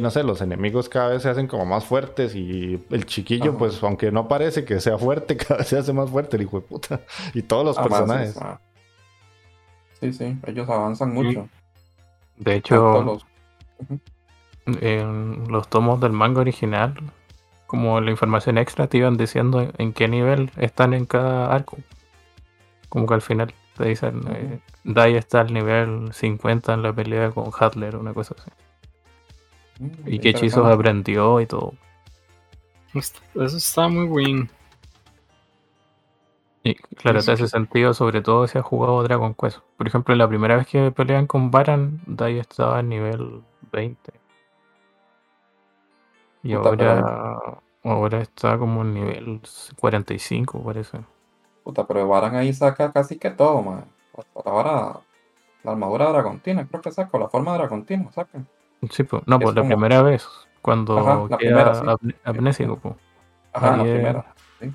[0.00, 3.82] no sé, los enemigos cada vez se hacen como más fuertes y el chiquillo, pues
[3.82, 6.66] aunque no parece que sea fuerte, cada vez se hace más fuerte el hijo de
[6.66, 7.00] puta.
[7.34, 8.38] Y todos los personajes.
[10.00, 11.48] Sí, sí, ellos avanzan mucho.
[12.36, 13.20] De hecho,
[14.66, 16.94] en los tomos del manga original,
[17.66, 21.78] como la información extra te iban diciendo en qué nivel están en cada arco.
[22.88, 27.30] Como que al final te dicen, eh, Dai está al nivel 50 en la pelea
[27.30, 28.50] con Hadler, una cosa así.
[29.78, 31.74] Mm, y qué hechizos aprendió y todo.
[32.94, 34.50] Eso está muy bien.
[36.64, 39.58] Y claro, te hace sentido, sobre todo si has jugado Dragon Quest.
[39.76, 43.42] Por ejemplo, la primera vez que pelean con Baran, Dai estaba al nivel
[43.72, 44.12] 20.
[46.44, 49.40] Y ahora, ahora está como en nivel
[49.76, 51.00] 45, parece.
[51.64, 53.84] Puta, pero Baran ahí saca casi que todo, man.
[54.44, 55.00] Ahora
[55.64, 58.44] la armadura dragontina, creo que saca, la forma dragontina, saca.
[58.90, 60.26] Sí, pues, no, pues la primera vez,
[60.60, 62.14] cuando Ajá, la primera, sí.
[62.24, 62.94] amnésico, pues.
[63.52, 64.72] Ajá, la primera, sí.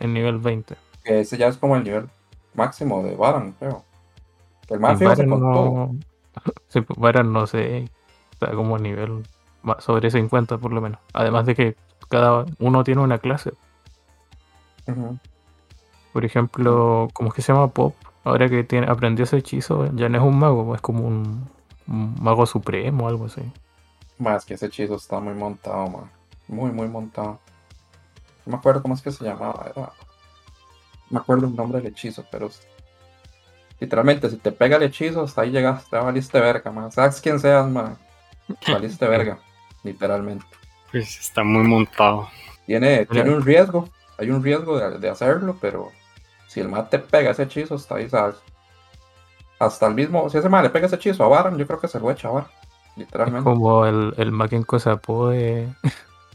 [0.00, 0.76] En nivel 20.
[1.04, 2.08] Que ese ya es como el nivel
[2.54, 3.84] máximo de Baran, creo.
[4.68, 5.94] El feo se no...
[6.68, 7.88] Sí, pues Baran no sé,
[8.32, 9.22] está como a nivel
[9.78, 10.98] sobre 50 por lo menos.
[11.12, 11.76] Además de que
[12.08, 13.52] cada uno tiene una clase.
[16.12, 17.94] Por ejemplo, ¿cómo es que se llama Pop?
[18.24, 21.48] Ahora que tiene, aprendió ese hechizo, ya no es un mago, es como un,
[21.86, 23.42] mago supremo o algo así.
[24.18, 26.10] Más que ese hechizo está muy montado, man.
[26.48, 27.40] Muy, muy montado.
[28.46, 29.66] No me acuerdo cómo es que se llamaba.
[29.74, 29.92] Era...
[31.10, 32.50] me acuerdo el nombre del hechizo, pero
[33.80, 36.92] literalmente, si te pega el hechizo, hasta ahí llegaste, te valiste verga, man.
[36.92, 37.98] Sabes quién seas, man.
[38.68, 39.38] Valiste verga,
[39.82, 40.46] literalmente.
[40.90, 42.28] Pues está muy montado.
[42.66, 45.90] Tiene, tiene un riesgo, hay un riesgo de hacerlo, pero
[46.46, 48.36] si el mate pega ese hechizo, está ahí, ¿sabes?
[49.64, 51.88] Hasta el mismo, si ese mal le pega ese hechizo a Baran, yo creo que
[51.88, 52.50] se lo echa a Baran,
[52.96, 53.44] literalmente.
[53.44, 55.68] como el, el Makenko Sapo de...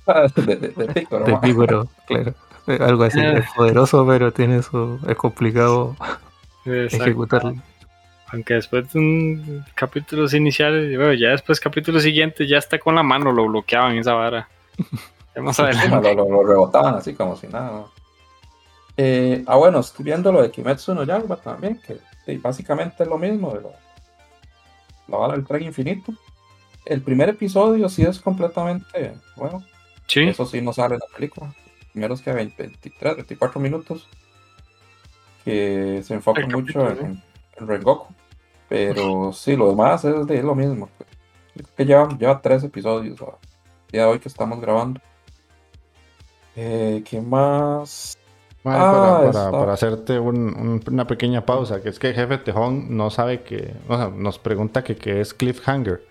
[0.35, 1.25] de, de, de Pícoro.
[1.25, 2.33] De Pícoro, claro.
[2.67, 4.99] Algo así, es poderoso, pero tiene su...
[5.07, 5.95] es complicado
[6.65, 7.55] ejecutarlo.
[8.31, 13.01] Aunque después de un capítulos iniciales, bueno, ya después capítulos siguientes ya está con la
[13.01, 14.47] mano, lo bloqueaban esa vara.
[15.35, 16.15] Más adelante.
[16.15, 17.85] Lo, lo, rebotaban así como si nada.
[18.97, 21.97] Eh, ah, bueno, estoy viendo lo de Kimetsu no Yaiba también, que
[22.41, 23.61] básicamente es lo mismo de
[25.07, 26.13] la bala del tren infinito.
[26.85, 29.63] El primer episodio sí es completamente, bueno,
[30.07, 30.21] ¿Sí?
[30.21, 31.53] eso sí no sale en la película.
[31.91, 34.07] Primeros que 23, 24 minutos,
[35.43, 37.21] que se enfoca mucho en,
[37.57, 38.13] en, Rengoku.
[38.67, 40.89] Pero sí, lo demás es de lo mismo.
[41.75, 43.37] que lleva, lleva tres episodios a
[43.91, 45.01] día de hoy que estamos grabando.
[46.55, 48.18] Eh, ¿Qué más?
[48.71, 53.73] Ah, para, hacerte una pequeña pausa, que es que el jefe Tejón no sabe que,
[53.87, 56.01] o sea, nos pregunta que qué es cliffhanger.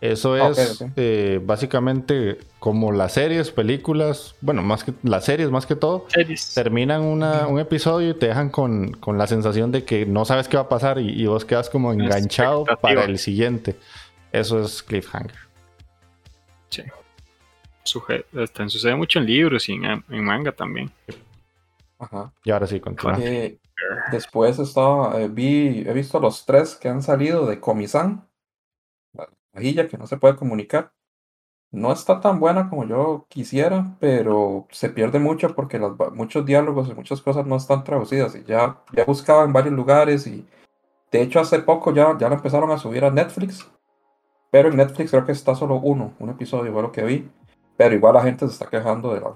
[0.00, 5.74] Eso es eh, básicamente como las series, películas, bueno, más que las series más que
[5.74, 6.06] todo,
[6.54, 10.64] terminan un episodio y te dejan con, la sensación de que no sabes qué va
[10.64, 13.76] a pasar y, vos quedas como enganchado para el siguiente.
[14.30, 15.34] Eso es cliffhanger.
[16.68, 16.82] Sí.
[17.82, 20.92] sucede mucho en libros y en manga también.
[21.98, 22.32] Ajá.
[22.44, 23.18] Y ahora sí, continúa.
[23.20, 23.58] Eh,
[24.10, 28.28] después estaba, eh, vi, he visto los tres que han salido de Comisan,
[29.12, 30.92] la vajilla que no se puede comunicar.
[31.70, 36.88] No está tan buena como yo quisiera, pero se pierde mucho porque los, muchos diálogos
[36.88, 38.34] y muchas cosas no están traducidas.
[38.36, 40.46] Y ya, ya buscaba en varios lugares y
[41.12, 43.68] de hecho hace poco ya, ya la empezaron a subir a Netflix.
[44.50, 47.30] Pero en Netflix creo que está solo uno, un episodio, fue lo que vi.
[47.76, 49.34] Pero igual la gente se está quejando de la...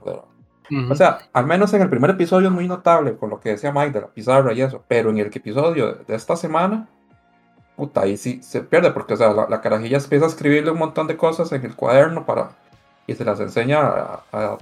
[0.91, 3.73] O sea, al menos en el primer episodio es muy notable con lo que decía
[3.73, 4.83] Mike de la pizarra y eso.
[4.89, 6.89] Pero en el episodio de esta semana,
[7.77, 8.91] puta, ahí sí se pierde.
[8.93, 12.25] Porque, o sea, la, carajilla empieza a escribirle un montón de cosas en el cuaderno
[12.25, 12.57] para...
[13.07, 14.59] Y se las enseña a, a,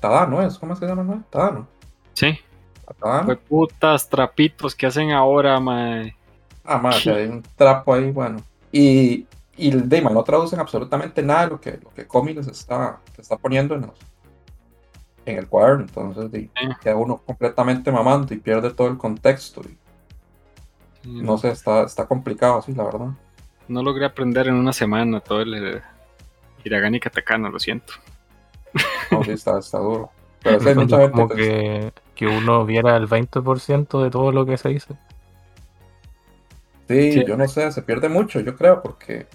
[0.00, 0.58] Tadano, ¿es?
[0.58, 1.02] ¿Cómo se llama?
[1.02, 1.24] No?
[1.30, 1.66] Tadano.
[2.12, 2.38] Sí.
[3.00, 3.36] Tadano.
[3.36, 6.14] putas trapitos que hacen ahora, mae.
[6.64, 8.38] Ah, madre, hay un trapo ahí, bueno.
[8.70, 13.00] Y, y Dayman no traducen absolutamente nada de lo que, lo que Comi les está,
[13.18, 13.90] está poniendo en,
[15.30, 15.84] en el cuaderno.
[15.84, 16.50] Entonces de,
[16.82, 19.62] queda uno completamente mamando y pierde todo el contexto.
[21.04, 23.08] no sé, está, está complicado así, la verdad.
[23.68, 25.82] No logré aprender en una semana todo el eh,
[26.64, 27.94] Hiragani Katakana, lo siento.
[29.10, 30.10] No, sí, está, está duro.
[30.42, 34.56] Pero hay mucha gente como que, que uno viera el 20% de todo lo que
[34.56, 34.94] se dice.
[36.88, 39.26] Sí, yo no sé, se pierde mucho, yo creo, porque...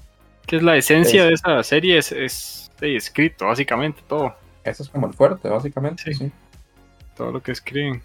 [0.45, 4.35] Que es la esencia de esa serie, es, es, escrito, básicamente, todo.
[4.65, 6.31] Eso es como el fuerte, básicamente, sí.
[7.15, 8.01] Todo lo que escriben.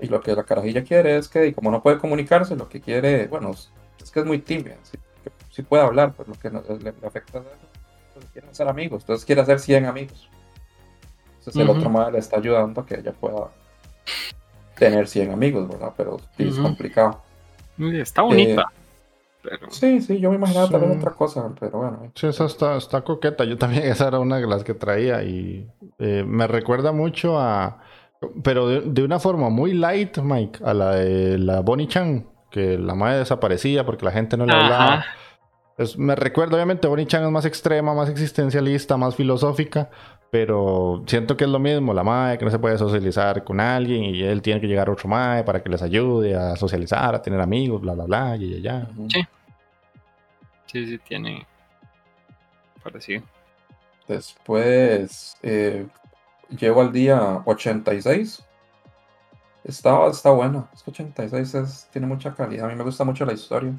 [0.00, 3.28] Y lo que la carajilla quiere es que, como no puede comunicarse, lo que quiere,
[3.28, 4.76] bueno, es que es muy tímida,
[5.50, 9.42] sí, puede hablar, pero lo que le, afecta es que quiere ser amigos, entonces quiere
[9.42, 10.28] hacer 100 amigos.
[11.38, 13.50] Entonces el otro madre le está ayudando a que ella pueda
[14.76, 15.92] tener 100 amigos, ¿verdad?
[15.96, 17.22] Pero es complicado.
[17.78, 18.62] Está bonita.
[18.62, 18.81] Eh,
[19.70, 22.12] Sí, sí, yo me imaginaba también otra cosa, pero bueno.
[22.14, 23.44] Sí, esa está, está coqueta.
[23.44, 25.68] Yo también, esa era una de las que traía y
[25.98, 27.80] eh, me recuerda mucho a.
[28.44, 32.94] Pero de, una forma muy light, Mike, a la de la Bonnie Chan, que la
[32.94, 35.04] madre desaparecía porque la gente no le hablaba.
[35.96, 39.90] Me recuerda, obviamente, Bonnie Chan es más extrema, más existencialista, más filosófica,
[40.30, 44.02] pero siento que es lo mismo, la madre que no se puede socializar con alguien
[44.04, 47.22] y él tiene que llegar a otro madre para que les ayude a socializar, a
[47.22, 48.88] tener amigos, bla, bla, bla, y ya.
[49.08, 49.22] Sí.
[50.66, 51.46] Sí, sí, tiene
[52.82, 53.22] parecido.
[54.08, 55.86] Después eh,
[56.48, 58.42] llego al día 86.
[59.64, 60.68] Está, está bueno.
[60.72, 62.66] Es 86 es, tiene mucha calidad.
[62.66, 63.74] A mí me gusta mucho la historia.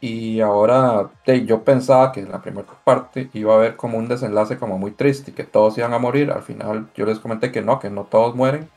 [0.00, 1.10] Y ahora
[1.44, 4.90] yo pensaba que en la primera parte iba a haber como un desenlace como muy
[4.90, 6.30] triste, que todos iban a morir.
[6.30, 8.68] Al final yo les comenté que no, que no todos mueren.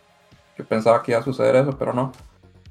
[0.57, 2.11] Yo pensaba que iba a suceder eso, pero no.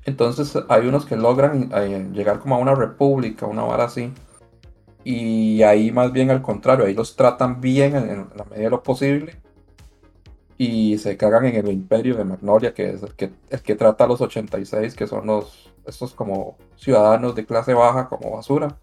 [0.05, 4.13] Entonces hay unos que logran eh, llegar como a una república, una vara así.
[5.05, 8.83] Y ahí más bien al contrario, ahí los tratan bien en, la medida de lo
[8.83, 9.37] posible.
[10.59, 14.05] Y se cagan en el imperio de Magnolia, que es el que, el que trata
[14.05, 18.77] a los 86, que son los estos como ciudadanos de clase baja, como basura.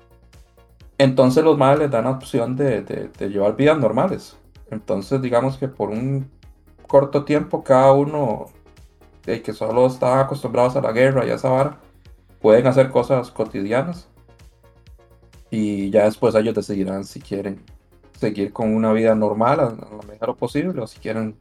[0.98, 4.38] Entonces los madres les dan la opción de, de, llevar vidas normales.
[4.72, 6.30] Entonces digamos que por un
[6.88, 8.46] corto tiempo cada uno
[9.26, 11.80] de que solo están acostumbrados a la guerra y a esa vara,
[12.42, 14.08] pueden hacer cosas cotidianas.
[15.52, 17.64] Y ya después ellos decidirán si quieren
[18.20, 21.38] seguir con una vida normal a, lo mejor posible o si quieren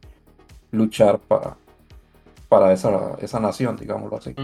[0.71, 1.57] luchar para,
[2.49, 4.35] para esa, esa nación, digámoslo así.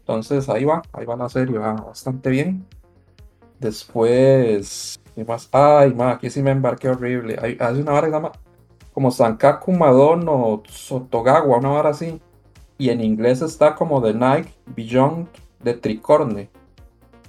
[0.00, 2.66] Entonces ahí va, ahí va la serie, va bastante bien.
[3.58, 5.48] Después, ¿qué más?
[5.52, 7.38] Ay, ma, aquí sí me embarqué horrible.
[7.40, 8.32] Hay, hace una vara que se llama
[8.92, 12.20] como Sankaku Madono Sotogawa, una vara así.
[12.78, 15.28] Y en inglés está como The Night Beyond
[15.62, 16.48] de Tricorne.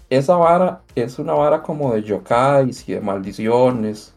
[0.09, 4.13] Esa vara es una vara como de yokais y de maldiciones.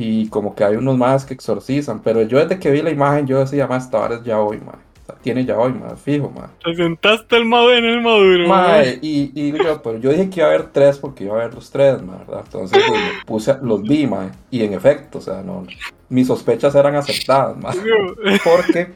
[0.00, 2.00] Y como que hay unos más que exorcizan.
[2.00, 4.58] Pero yo desde que vi la imagen, yo decía, más esta vara es ya hoy,
[4.58, 4.90] man
[5.22, 6.50] tiene ya hoy, más fijo, más.
[6.64, 8.48] Te sentaste el maduro en el maduro.
[8.48, 11.40] Mae, y, y yo, pero yo dije que iba a haber tres porque iba a
[11.40, 12.42] haber los tres, ¿verdad?
[12.44, 15.66] Entonces pues, puse, los vi, mae, y en efecto, o sea, no,
[16.08, 17.76] mis sospechas eran aceptadas, mae,
[18.44, 18.92] porque,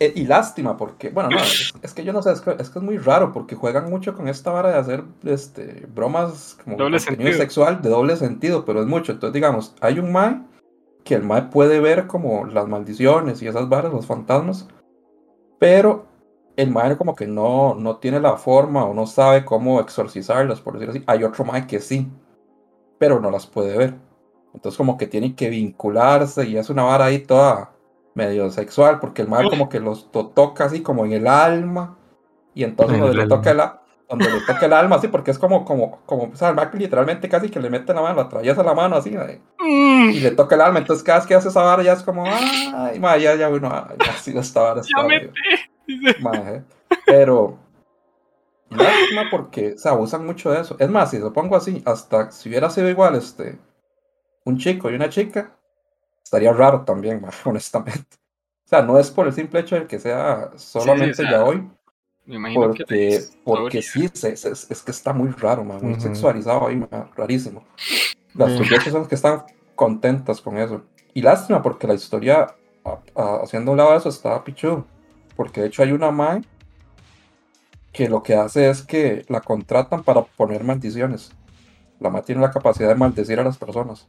[0.00, 2.78] eh, y lástima, porque, bueno, no, es, que yo no sé, es que, es que,
[2.78, 6.98] es muy raro porque juegan mucho con esta vara de hacer este, bromas como doble
[6.98, 7.32] sentido.
[7.32, 9.12] sexual de doble sentido, pero es mucho.
[9.12, 10.42] Entonces, digamos, hay un mae
[11.04, 14.66] que el mae puede ver como las maldiciones y esas varas, los fantasmas,
[15.58, 16.06] pero
[16.56, 20.74] el mae como que no, no tiene la forma o no sabe cómo exorcizarlas, por
[20.74, 21.04] decirlo así.
[21.06, 22.08] Hay otro mae que sí,
[22.98, 23.94] pero no las puede ver.
[24.54, 27.73] Entonces como que tiene que vincularse y es una vara ahí toda
[28.14, 31.98] medio sexual, porque el mae como que los toca así como en el alma,
[32.54, 35.64] y entonces donde le, toca la, donde le toca el alma, así, porque es como,
[35.64, 38.74] como, como, o sea, el mae literalmente casi que le mete la mano, atraviesa la
[38.74, 40.10] mano así, mm.
[40.10, 42.24] y le toca el alma, entonces cada vez que hace esa vara ya es como,
[42.26, 44.82] ay, mae, ya, ya, uno, ya ha sido esta vara.
[45.86, 46.62] ¿eh?
[47.04, 47.58] Pero,
[48.70, 50.76] lástima porque se abusan mucho de eso.
[50.78, 53.58] Es más, si lo pongo así, hasta si hubiera sido igual este
[54.44, 55.56] un chico y una chica,
[56.24, 58.16] estaría raro también, honestamente.
[58.64, 61.68] O sea, no es por el simple hecho de que sea solamente ya hoy,
[62.24, 66.66] Me imagino porque, que porque sí, es, es, que está muy raro, man, muy sexualizado
[66.66, 66.82] ahí,
[67.14, 67.64] rarísimo.
[68.34, 69.44] Las muchachas son las que están
[69.74, 70.82] contentas con eso.
[71.12, 72.56] Y lástima, porque la historia,
[73.14, 74.86] haciendo un lado de eso, estaba pichudo.
[75.36, 76.42] Porque de hecho hay una mae
[77.92, 81.32] que lo que hace es que la contratan para poner maldiciones.
[82.00, 84.08] La mae tiene la capacidad de maldecir a las personas.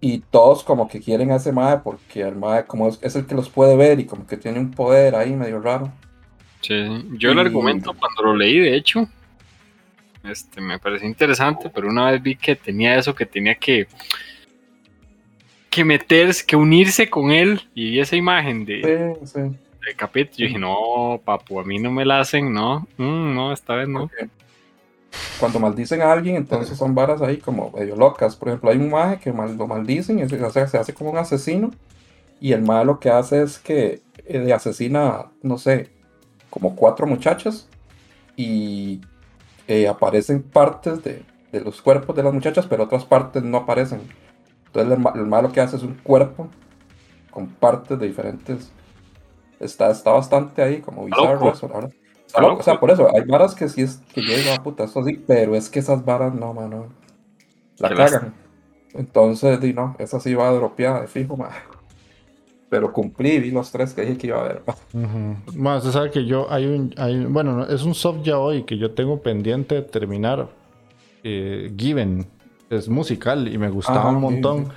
[0.00, 3.34] Y todos como que quieren a ese mae porque el mae como es, el que
[3.34, 5.90] los puede ver y como que tiene un poder ahí medio raro.
[6.60, 6.74] Sí,
[7.12, 9.08] yo el argumento cuando lo leí, de hecho,
[10.24, 13.86] este me pareció interesante, pero una vez vi que tenía eso, que tenía que
[15.70, 19.40] que meterse, que unirse con él y esa imagen de, sí,
[19.94, 23.74] capítulo, yo dije, no, papu, a mí no me la hacen, no, mm, no, esta
[23.74, 24.10] vez no
[25.38, 28.36] cuando maldicen a alguien, entonces son varas ahí como medio locas.
[28.36, 31.18] Por ejemplo, hay un maje que lo maldicen y se hace, se hace como un
[31.18, 31.70] asesino.
[32.40, 35.90] Y el maje lo que hace es que eh, asesina, no sé,
[36.50, 37.68] como cuatro muchachas.
[38.36, 39.00] Y
[39.68, 44.00] eh, aparecen partes de, los cuerpos de las muchachas, pero otras partes no aparecen.
[44.66, 46.48] Entonces el, el lo que hace es un cuerpo
[47.30, 48.70] con partes de diferentes.
[49.60, 51.90] Está, está bastante ahí como bizarro eso, ¿verdad?
[52.34, 55.22] O sea, por eso, hay varas que sí es que llegan a puta, eso sí,
[55.26, 56.88] pero es que esas varas no, mano.
[57.78, 58.34] La cagan.
[58.94, 61.50] Entonces, di no, esa sí va a dropear de fijo, ma.
[62.68, 64.62] Pero cumplí, vi los tres que dije que iba a ver.
[65.54, 68.76] Más, uh sabe que yo hay un, hay, bueno, es un soft ya hoy que
[68.76, 70.48] yo tengo pendiente de terminar.
[71.22, 72.26] Eh, Given
[72.70, 74.68] es musical y me gustaba un montón.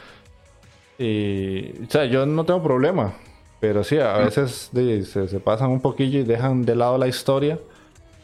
[0.97, 3.13] Y, o sea, yo no tengo problema.
[3.59, 7.59] Pero sí, a veces se, pasan un poquillo y dejan de lado la historia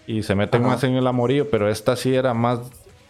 [0.08, 2.60] y se meten más en el amorío, pero esta sí era más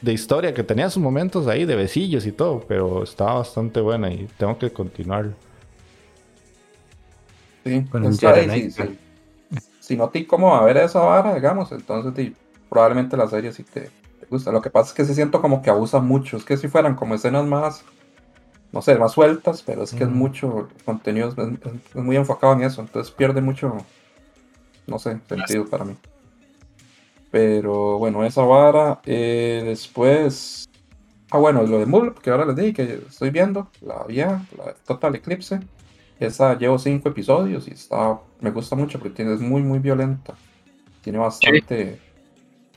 [0.02, 4.12] de historia, que tenía sus momentos ahí de besillos y todo, pero estaba bastante buena
[4.12, 5.32] y tengo que continuar.
[7.64, 7.86] Sí,
[9.80, 12.32] Si no te como a ver esa vara, digamos, entonces
[12.70, 14.52] probablemente la serie sí te, te, gusta.
[14.52, 16.96] Lo que pasa es que se siento como que abusa mucho, es que si fueran
[16.96, 17.84] como escenas más
[18.76, 22.82] no sé, más sueltas, pero es que es mucho contenido, es, muy enfocado en eso,
[22.82, 23.78] entonces pierde mucho,
[24.86, 25.96] no sé, sentido para mí.
[27.32, 30.68] Pero bueno, esa vara, eh, después,
[31.32, 34.74] ah bueno, lo de Mulp, que ahora les dije que estoy viendo, la vía, la
[34.86, 35.62] Total Eclipse,
[36.20, 40.36] esa llevo cinco episodios y está, me gusta mucho porque tiene, es muy, muy violenta,
[41.02, 42.02] tiene bastante...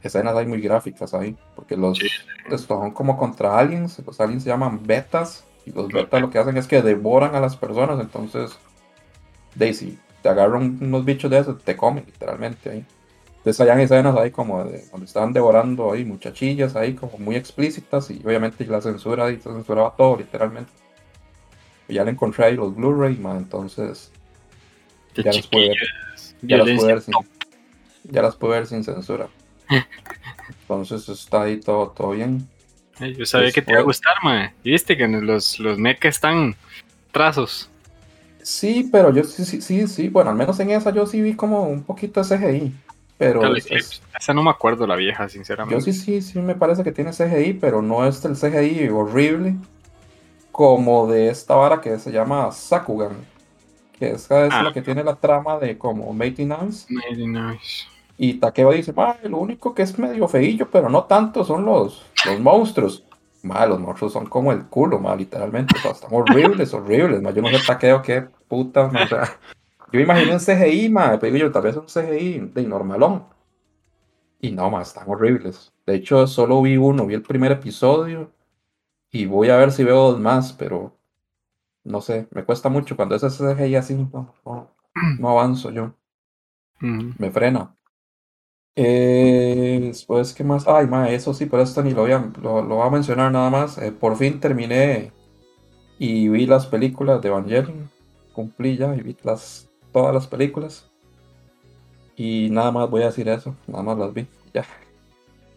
[0.00, 1.98] escenas ahí muy gráficas ahí, porque los
[2.44, 6.38] estos son como contra aliens, los aliens se llaman betas, y los betas lo que
[6.38, 8.58] hacen es que devoran a las personas, entonces,
[9.54, 12.84] Daisy, te agarran unos bichos de esos, te comen literalmente ahí.
[13.36, 18.10] Entonces hay escenas ahí como de donde estaban devorando ahí muchachillas ahí como muy explícitas
[18.10, 20.72] y obviamente la censura ahí se censuraba todo literalmente.
[21.88, 24.10] Y ya le encontré ahí los Blu-ray, entonces
[25.14, 25.72] ya las, pude,
[26.42, 27.14] ya, las pude ver sin,
[28.04, 29.28] ya las pude ver sin censura.
[30.62, 32.46] Entonces está ahí todo, todo bien.
[33.16, 34.52] Yo sabía que te iba a gustar, mae.
[34.64, 36.54] Viste que los, los mecha están
[37.12, 37.70] trazos.
[38.42, 40.08] Sí, pero yo sí, sí, sí, sí.
[40.08, 42.74] Bueno, al menos en esa yo sí vi como un poquito de CGI.
[43.18, 43.42] Pero.
[43.54, 45.84] esa no me acuerdo, la vieja, sinceramente.
[45.84, 49.56] Yo sí, sí, sí me parece que tiene CGI, pero no es el CGI horrible
[50.52, 53.16] como de esta vara que se llama Sakugan.
[53.98, 54.62] Que esa es ah.
[54.62, 56.52] la que tiene la trama de como Made in
[58.20, 58.92] y Takeo dice,
[59.22, 63.04] lo único que es medio feillo, pero no tanto, son los, los monstruos.
[63.44, 65.76] los monstruos son como el culo, ma, literalmente.
[65.76, 67.22] están horribles, horribles.
[67.22, 67.30] Ma.
[67.30, 68.90] Yo no sé Takeo qué puta.
[69.92, 73.22] yo imaginé un CGI, ma, pero yo tal vez un CGI de normalón.
[74.40, 75.72] Y no, ma, están horribles.
[75.86, 78.32] De hecho, solo vi uno, vi el primer episodio.
[79.12, 80.92] Y voy a ver si veo dos más, pero
[81.84, 85.94] no sé, me cuesta mucho cuando es ese CGI así, no, no, avanzo yo.
[86.80, 87.76] Me frena.
[88.76, 90.68] Eh, después, ¿qué más?
[90.68, 93.76] Ay, ma, eso sí, pero esto ni lo voy a, lo, a mencionar nada más.
[93.78, 95.10] Eh, por fin terminé
[95.98, 97.90] y vi las películas de Evangelion.
[98.32, 100.88] Cumplí ya y vi las, todas las películas.
[102.16, 104.64] Y nada más voy a decir eso, nada más las vi, ya.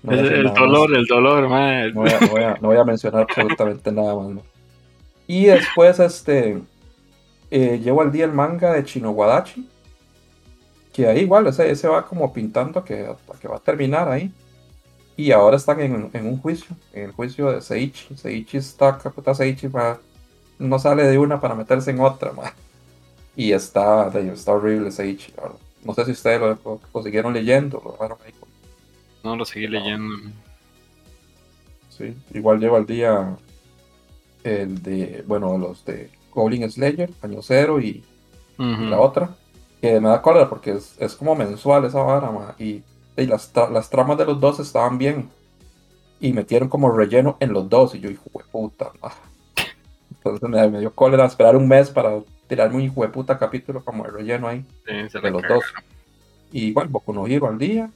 [0.07, 1.88] el, dolor, el dolor, ma.
[1.88, 2.01] No
[2.68, 4.43] voy, a, mencionar absolutamente nada más.
[5.26, 6.62] Y después, este,
[7.49, 9.68] eh, llevo al día el manga de Chino Wadachi
[10.91, 13.07] que ahí igual ese, ese va como pintando que,
[13.39, 14.31] que va a terminar ahí.
[15.17, 18.15] Y ahora están en, en, un juicio, en el juicio de Seichi.
[18.15, 19.67] Seichi está, puta Seichi
[20.57, 22.31] no sale de una para meterse en otra,
[23.35, 25.33] Y está, está horrible Seichi.
[25.83, 28.33] No sé si ustedes lo, siguieron leyendo, lo ahí.
[29.23, 30.29] No, lo seguí leyendo.
[31.89, 33.35] Sí, igual lleva al día
[34.43, 38.03] el de, bueno, los de Goblin Slayer, Año Cero y
[38.57, 39.35] la otra.
[39.82, 42.84] Que me da cólera porque es, como mensual esa vara, y,
[43.15, 45.29] las, las tramas de los dos estaban bien.
[46.19, 48.91] Y metieron como relleno en los dos, y yo, hijo de puta,
[50.23, 54.05] Entonces me, dio cólera esperar un mes para tirarme un hijo de puta capítulo como
[54.05, 55.63] el relleno ahí de los dos.
[56.51, 57.89] Y bueno, Boku no Hero al día.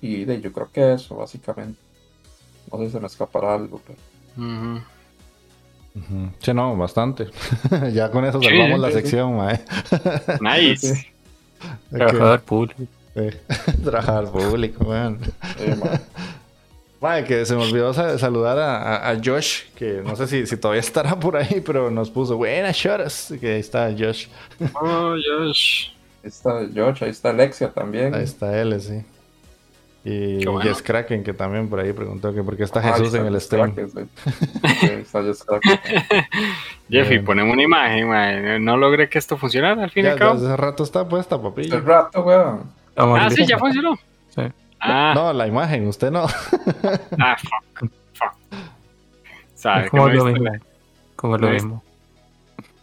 [0.00, 1.78] Y de, yo creo que eso, básicamente.
[2.72, 3.98] No sé si se me escapará algo, pero.
[6.38, 7.28] Sí, no, bastante.
[7.92, 9.60] ya con eso salvamos la sección, mae.
[10.40, 11.12] Nice.
[11.90, 12.86] Trabajador público.
[13.84, 15.18] Trabajador público, man.
[17.26, 21.36] que se me olvidó saludar a, Josh, que no sé si, si, todavía estará por
[21.36, 23.32] ahí, pero nos puso buenas shoras.
[23.40, 24.26] Que ahí está Josh.
[24.74, 25.88] Oh, Josh.
[26.22, 28.14] Ahí está Josh, ahí está Alexia también.
[28.14, 29.02] Ahí está él, sí.
[30.02, 33.26] Y Jess Kraken, que también por ahí preguntó que por qué está ah, Jesús en
[33.26, 33.74] el stream.
[36.90, 40.32] Jeffy, ponemos una imagen, No logré que esto funcionara al fin y al cabo.
[40.34, 41.66] Hace rato está puesta, papi.
[41.66, 42.72] Hace rato, weón.
[42.96, 43.94] Ah, sí, ya funcionó.
[44.30, 44.42] Sí.
[44.80, 45.12] Ah.
[45.14, 46.24] No, la imagen, usted no.
[47.18, 47.90] ah, fuck.
[48.14, 48.32] Fuck.
[49.54, 49.90] ¿Sabe?
[49.90, 50.50] Como lo mismo.
[51.14, 51.84] Como lo mismo.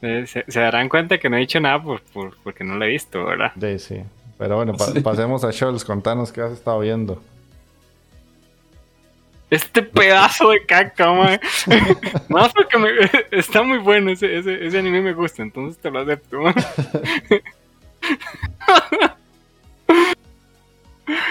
[0.02, 3.26] Se, darán cuenta que no he dicho nada por, por, porque no lo he visto,
[3.26, 3.52] ¿verdad?
[3.60, 4.04] Sí, sí.
[4.38, 4.74] Pero bueno,
[5.04, 7.22] pasemos a Scholz, contanos qué has estado viendo.
[9.50, 11.40] Este pedazo de caca, man.
[12.30, 12.90] Más porque me,
[13.32, 16.54] está muy bueno, ese, ese, ese, anime me gusta, entonces te lo acepto, man.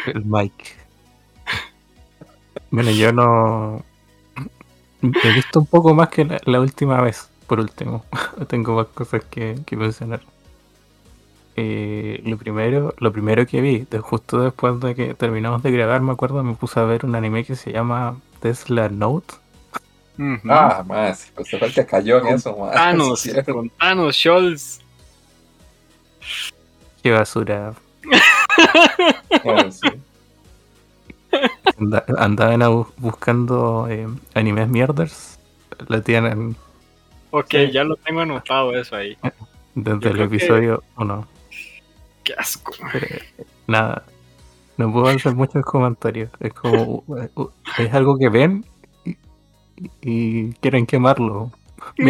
[0.06, 0.64] El Mike.
[2.70, 3.84] Bueno, yo no.
[5.02, 8.04] He visto un poco más que la, última vez, por último.
[8.48, 10.22] Tengo más cosas que, que mencionar.
[11.58, 16.12] Eh, lo primero lo primero que vi, justo después de que terminamos de grabar, me
[16.12, 19.34] acuerdo, me puse a ver un anime que se llama Tesla Note.
[20.48, 22.72] Ah, más, pues fue el que cayó en eso, más.
[22.74, 24.80] Thanos, con Thanos, Scholz.
[27.02, 27.74] Qué basura.
[32.18, 35.38] andaban buscando eh, animes mierders.
[35.88, 36.56] La tienen.
[37.30, 39.16] Ok, ya lo tengo anotado eso ahí.
[39.74, 41.35] Desde el episodio 1.
[42.26, 42.72] Qué asco.
[43.68, 44.02] nada.
[44.76, 46.28] No puedo hacer muchos comentarios.
[46.40, 47.04] Es como.
[47.78, 48.64] es algo que ven
[50.02, 51.52] y, quieren quemarlo.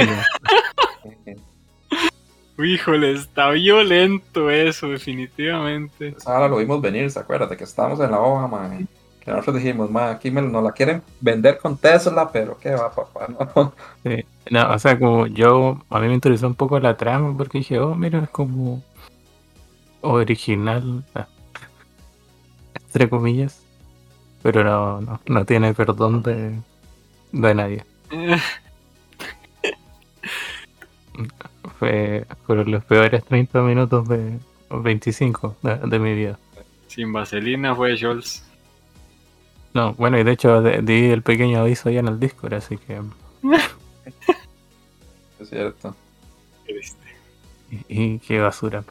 [2.58, 6.12] Híjole, está violento eso, definitivamente.
[6.12, 7.54] Pues ahora lo vimos venir, ¿se acuerda?
[7.54, 8.88] que estábamos en la hoja, man.
[9.20, 12.90] Que nosotros dijimos, man, aquí me, nos la quieren vender con Tesla, pero ¿qué va,
[12.90, 13.26] papá?
[13.54, 13.74] No.
[14.02, 14.24] Sí.
[14.50, 17.78] no, o sea, como yo, a mí me interesó un poco la trama porque dije,
[17.78, 18.82] oh, mira, es como
[20.08, 21.04] original,
[22.86, 23.62] entre comillas,
[24.42, 26.58] pero no, no, no tiene perdón de,
[27.32, 27.84] de nadie.
[31.78, 34.38] Fue, fueron los peores 30 minutos de
[34.70, 36.38] 25 de, mi vida.
[36.86, 38.44] Sin vaselina fue Scholz.
[39.74, 43.02] No, bueno, y de hecho di el pequeño aviso ya en el Discord, así que.
[45.40, 45.94] es cierto.
[47.70, 48.84] Y, y qué basura.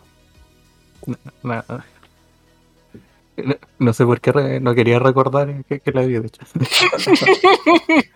[3.79, 6.41] No, sé por qué no quería recordar que, la había hecho.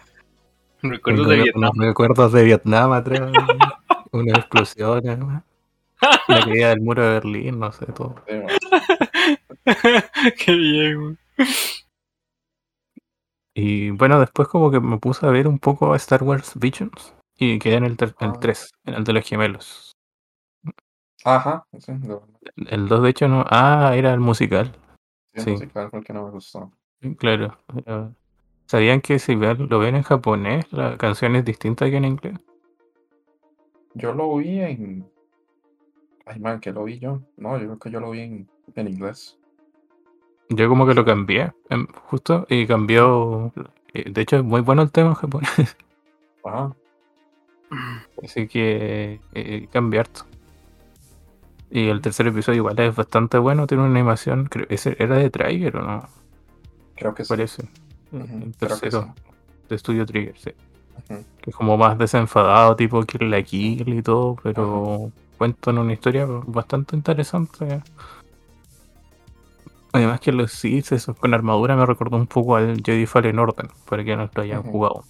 [0.81, 1.71] Recuerdos de Vietnam.
[1.75, 3.31] Recuerdos de Vietnam atrás.
[4.11, 5.43] una explosión.
[6.27, 8.15] La caída del muro de Berlín, no sé, todo.
[10.37, 11.17] qué bien.
[13.53, 17.13] Y bueno, después como que me puse a ver un poco Star Wars Visions.
[17.37, 18.77] Y quedé en el, el 3, ah.
[18.85, 19.88] en el de los gemelos.
[21.35, 21.91] Ajá, sí,
[22.67, 23.45] El 2 de hecho no.
[23.47, 24.71] Ah, era el musical.
[25.35, 26.71] Sí, el musical porque no me gustó.
[27.17, 27.57] Claro.
[28.65, 32.39] ¿Sabían que si lo ven en japonés, la canción es distinta que en inglés?
[33.93, 35.09] Yo lo vi en.
[36.25, 37.21] Ay, man, que lo vi yo.
[37.37, 39.37] No, yo creo que yo lo vi en, en inglés.
[40.49, 43.51] Yo como que lo cambié, em, justo, y cambió.
[43.93, 45.77] Eh, de hecho, es muy bueno el tema en japonés.
[46.43, 46.75] Ajá.
[48.23, 50.28] Así que eh, cambié harto.
[51.71, 55.29] Y el tercer episodio igual es bastante bueno, tiene una animación, creo, ese ¿era de
[55.29, 56.09] Trigger o no?
[56.95, 57.29] Creo que sí.
[57.29, 57.69] Parece.
[58.11, 59.13] el tercero
[59.69, 60.51] de Studio Trigger, sí.
[61.07, 66.25] Que es como más desenfadado, tipo Kill la Kill y todo, pero cuentan una historia
[66.27, 67.81] bastante interesante.
[69.91, 73.69] Además que los Sith esos con armadura me recordó un poco al Jedi Fallen Order,
[73.87, 75.03] para que no lo hayan jugado.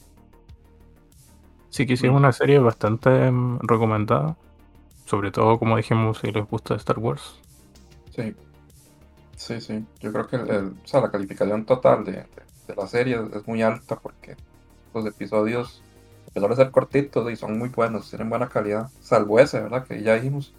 [1.69, 4.37] Sí que sí es una serie bastante mm, recomendada.
[5.09, 7.39] Sobre todo, como dijimos, si les gusta Star Wars.
[8.15, 8.35] Sí.
[9.35, 9.83] Sí, sí.
[10.01, 12.27] Yo creo que el, o sea, la calificación total de,
[12.77, 14.35] la serie es muy alta porque
[14.93, 15.81] los episodios,
[16.29, 18.91] a pesar de ser cortitos, y son muy buenos, tienen buena calidad.
[19.01, 19.83] Salvo ese, ¿verdad?
[19.87, 20.53] Que ya dijimos.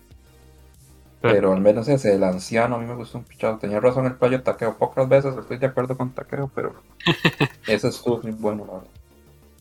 [1.21, 3.59] Pero al menos ese, el anciano, a mí me gustó un pichado.
[3.59, 4.77] Tenía razón el playo taqueo.
[4.77, 6.75] Pocas veces estoy de acuerdo con taqueo, pero
[7.69, 8.89] ese estuvo muy bueno, la verdad.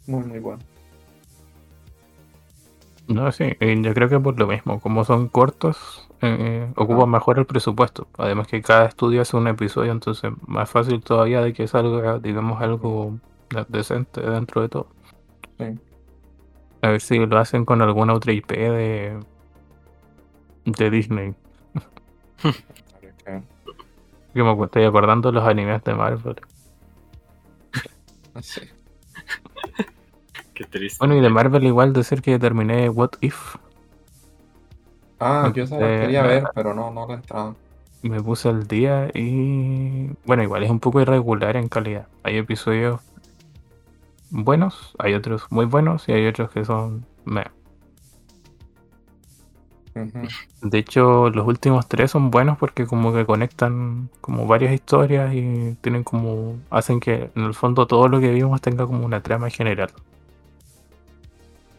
[0.07, 0.63] Muy, muy bueno.
[3.09, 7.47] No, sí, yo creo que por lo mismo, como son cortos, eh, ocupan mejor el
[7.47, 8.07] presupuesto.
[8.19, 12.61] Además que cada estudio hace un episodio, entonces más fácil todavía de que salga, digamos,
[12.61, 13.17] algo
[13.67, 14.87] decente dentro de todo.
[15.57, 15.79] Sí.
[16.83, 19.19] A ver si lo hacen con alguna otra IP de,
[20.65, 21.33] de Disney.
[24.35, 26.35] que me estoy acordando los animes de Marvel.
[28.41, 28.61] Sí.
[30.59, 30.97] Qué triste.
[30.99, 33.55] Bueno, y de Marvel igual decir que terminé What If.
[35.17, 37.55] Ah, yo esa quería ver, pero no, no la he entrado.
[38.01, 40.09] Me puse al día y.
[40.25, 42.09] Bueno, igual es un poco irregular en calidad.
[42.23, 42.99] Hay episodios
[44.31, 47.45] buenos, hay otros muy buenos y hay otros que son meh.
[50.61, 55.77] De hecho, los últimos tres son buenos porque como que conectan como varias historias y
[55.79, 59.49] tienen como hacen que en el fondo todo lo que vimos tenga como una trama
[59.49, 59.91] general.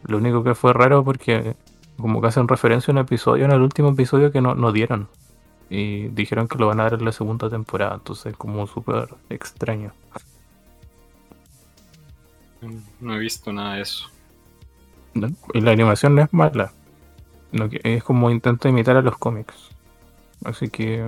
[0.03, 1.55] Lo único que fue raro porque
[1.97, 5.07] como que hacen referencia a un episodio en el último episodio que no, no dieron.
[5.69, 9.93] Y dijeron que lo van a dar en la segunda temporada, entonces como súper extraño.
[12.99, 14.09] No he visto nada de eso.
[15.53, 16.73] Y la animación no es mala.
[17.51, 19.69] es como intento imitar a los cómics.
[20.43, 21.05] Así que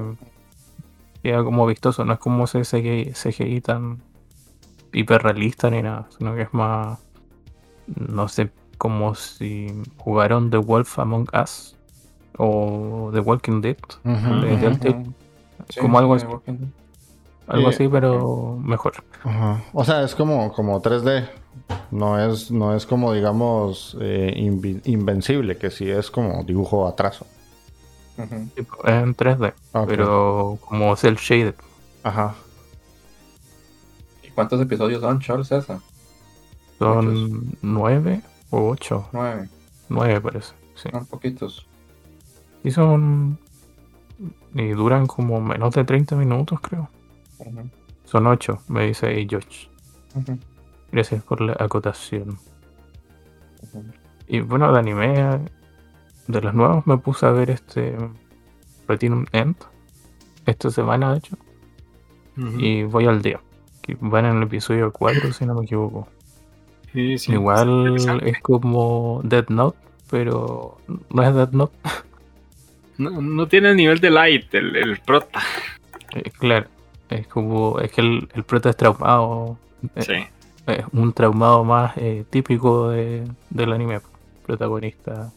[1.21, 4.01] queda como vistoso, no es como ese CGI, CGI tan
[4.91, 6.99] hiperrealista ni nada, sino que es más,
[7.87, 8.51] no sé,
[8.83, 11.73] como si jugaron The Wolf Among Us
[12.37, 13.77] o The Walking Dead.
[15.79, 16.25] como algo así.
[17.47, 18.95] Algo así, pero mejor.
[19.71, 21.29] O sea, es como, como 3D.
[21.91, 24.33] No es, no es como, digamos, eh,
[24.83, 27.25] invencible, que sí es como dibujo atraso.
[28.17, 29.53] en 3D,
[29.87, 31.55] pero como cel shaded.
[32.03, 32.35] Ajá.
[34.23, 35.79] ¿Y cuántos episodios son, Charles, esa?
[36.79, 38.23] Son nueve
[38.53, 39.09] o ocho.
[39.11, 39.49] Nueve.
[39.89, 40.89] Nueve parece, sí.
[40.91, 41.67] Son poquitos.
[42.63, 43.39] Y son...
[44.53, 46.87] Y duran como menos de 30 minutos, creo.
[48.05, 49.69] Son ocho, me dice George.
[50.91, 52.37] Gracias por la acotación.
[54.27, 55.39] Y bueno, de anime,
[56.27, 57.97] de los nuevos, me puse a ver este
[58.85, 59.55] Platinum End
[60.45, 61.37] esta semana, de hecho.
[62.37, 63.41] Y voy al día.
[63.81, 66.07] Que van en el episodio 4, si no me equivoco.
[66.93, 69.77] Igual es como Dead Note,
[70.09, 70.77] pero
[71.09, 71.75] no es Dead Note.
[72.97, 75.41] No, tiene el nivel de Light, el, prota.
[76.13, 76.67] Eh, claro,
[77.09, 77.79] es como.
[77.79, 79.57] Es que el, el prota es traumado.
[79.95, 80.13] Eh, sí
[80.67, 83.99] es un traumado más eh, típico de, del anime
[84.45, 85.31] protagonista.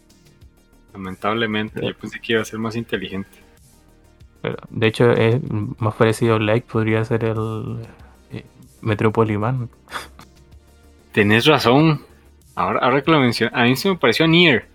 [0.92, 3.30] Lamentablemente, yo pensé que iba a ser más inteligente.
[4.40, 7.86] Pero, de hecho, es más parecido a Like, podría ser el
[8.80, 9.68] Metropoliman.
[11.16, 12.02] Tenés razón.
[12.54, 14.66] Ahora, ahora que lo mencioné, a mí se me pareció Nier.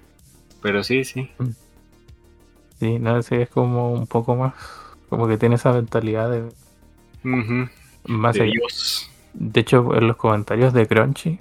[0.64, 1.30] Pero sí, sí.
[2.80, 4.56] Sí, no sé, es como un poco más.
[5.08, 6.52] Como que tiene esa mentalidad de.
[8.08, 9.12] Más de Dios.
[9.36, 11.40] De hecho, en los comentarios de Crunchy,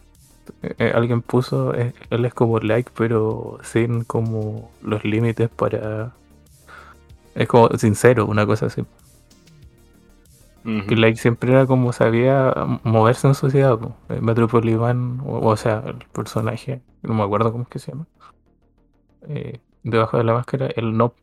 [0.63, 6.13] eh, alguien puso, eh, él es como like, pero sin como los límites para...
[7.35, 8.85] Es como sincero, una cosa así.
[10.63, 12.55] Que like siempre era como sabía
[12.85, 13.79] moverse en sociedad.
[14.11, 18.07] Eh, Metropolitan, o, sea, el personaje, no me acuerdo cómo es que se llama.
[19.83, 21.15] debajo de la máscara, él no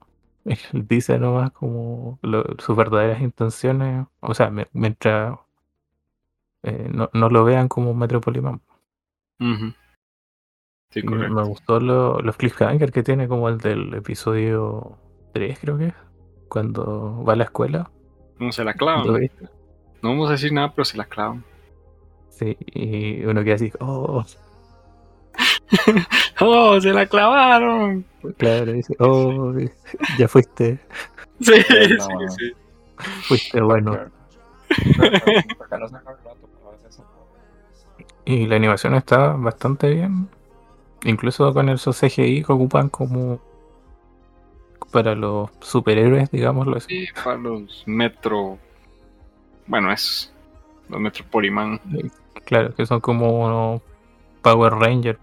[0.74, 2.20] él dice nomás como
[2.60, 4.08] sus verdaderas intenciones.
[4.20, 5.38] O sea, mientras
[6.64, 8.62] eh, no, no, lo vean como Metropolitan.
[10.90, 14.98] sí, me, me, gustó lo, los cliffhanger que tiene, como el del episodio
[15.34, 15.94] 3, creo que es,
[16.48, 17.92] cuando va a la escuela.
[18.40, 19.30] No se la clavan.
[20.02, 21.44] No vamos a decir nada, pero se la clavan.
[22.30, 24.24] Sí, y uno queda así, oh.
[26.40, 28.06] ¡Oh, se la clavaron!
[28.38, 29.54] Claro, dice, oh,
[30.18, 30.80] ya fuiste.
[31.40, 31.98] Sí, sí,
[32.36, 32.54] sí.
[33.28, 33.96] Fuiste bueno.
[38.26, 40.28] Y la animación está bastante bien.
[41.06, 43.40] Incluso con el CGI que ocupan como
[44.92, 47.06] para los superhéroes, digámoslo así.
[47.06, 48.58] Sí, para los Metro.
[49.66, 50.34] Bueno, es.
[50.90, 51.80] Los Metro Poliman.
[52.46, 53.82] Claro, que son como unos
[54.42, 55.20] Power Rangers,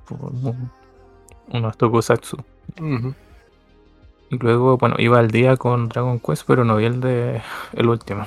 [1.49, 2.37] unos Tokusatsu.
[4.31, 7.41] Y luego, bueno, iba al día con Dragon Quest, pero no vi el de
[7.73, 8.27] el último.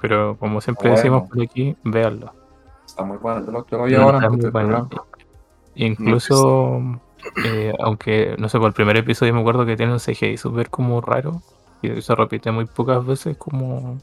[0.00, 2.32] Pero como siempre decimos por aquí, véanlo.
[2.84, 4.28] Está muy bueno, yo lo, yo ahora.
[5.74, 7.00] Incluso
[7.44, 10.70] Eh, aunque, no sé, por el primer episodio me acuerdo que tiene un CGI súper
[10.70, 11.42] como raro.
[11.82, 13.98] Y se repite muy pocas veces como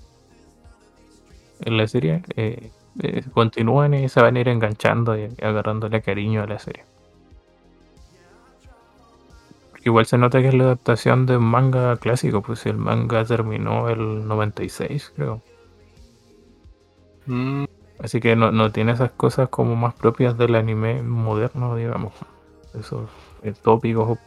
[1.62, 2.24] en la serie.
[2.36, 6.84] Eh, eh, continúan y se van a ir enganchando y agarrándole cariño a la serie.
[9.86, 13.90] igual se nota que es la adaptación de un manga clásico, pues el manga terminó
[13.90, 15.42] el 96, creo.
[17.26, 17.66] Mm.
[18.00, 22.14] Así que no, tiene esas cosas como más propias del anime moderno, digamos.
[22.80, 23.10] Esos
[23.44, 24.18] eh, tópicos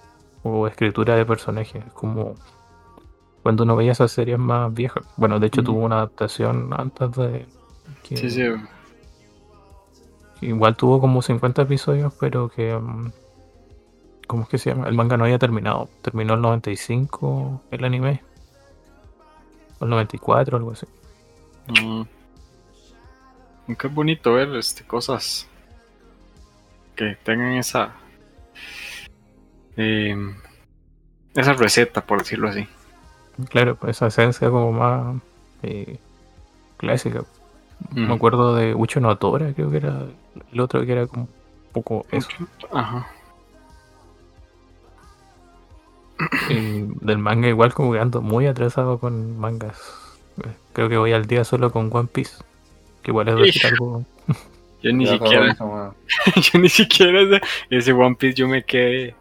[0.43, 1.85] o, escritura de personajes.
[1.95, 2.35] Como
[3.43, 5.05] cuando uno veía esas series más viejas.
[5.17, 7.47] Bueno, de hecho tuvo una adaptación antes de...
[8.03, 8.43] sí, sí.
[10.41, 12.77] Igual tuvo como 50 episodios, pero que...
[12.77, 13.13] Mm,
[14.27, 14.89] ¿Cómo es que se llama?
[14.89, 15.89] El manga no había terminado.
[16.03, 18.23] Terminó el 95 el anime.
[19.79, 20.87] O el 94, algo así.
[21.69, 22.03] Mm.
[23.79, 25.49] Qué bonito ver este, cosas
[26.97, 27.93] que tengan esa
[29.77, 30.17] eh,
[31.35, 32.67] esa receta, por decirlo así.
[33.49, 35.17] Claro, pues esa esencia como más
[35.63, 35.99] eh,
[36.77, 37.25] clásica.
[37.91, 40.07] Me acuerdo de Ucho Notora, creo que era
[40.53, 42.29] el otro que era como un poco eso.
[42.73, 43.09] Ajá.
[46.49, 49.81] Y del manga igual como que ando muy atrasado con mangas.
[50.73, 52.37] Creo que voy al día solo con One Piece.
[53.03, 54.05] Que igual es decir algo.
[54.83, 55.57] Yo ni siquiera.
[56.37, 59.15] yo ni siquiera ese, One Piece yo me quedé.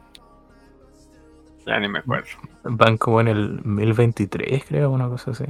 [1.66, 2.28] Ya ni me acuerdo.
[2.64, 5.46] Van como en el 1023, creo, una cosa así.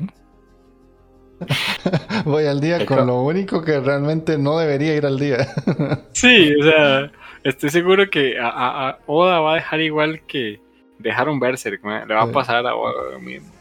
[2.25, 5.47] Voy al día con lo único que realmente no debería ir al día.
[6.11, 7.11] sí, o sea,
[7.43, 10.61] estoy seguro que a, Oda va a dejar igual que
[10.99, 13.51] dejaron Berserk, le va a pasar a Oda mismo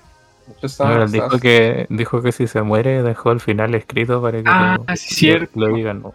[1.08, 4.78] dijo, que, dijo que si se muere dejó el final escrito para que ah,
[5.54, 6.02] lo, digan.
[6.02, 6.14] ¿no?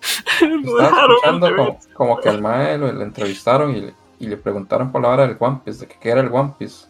[0.40, 5.08] Estaba escuchando como, que al mae lo, entrevistaron y le, y le, preguntaron por la
[5.08, 6.86] hora del One Piece, de que qué era el One Piece.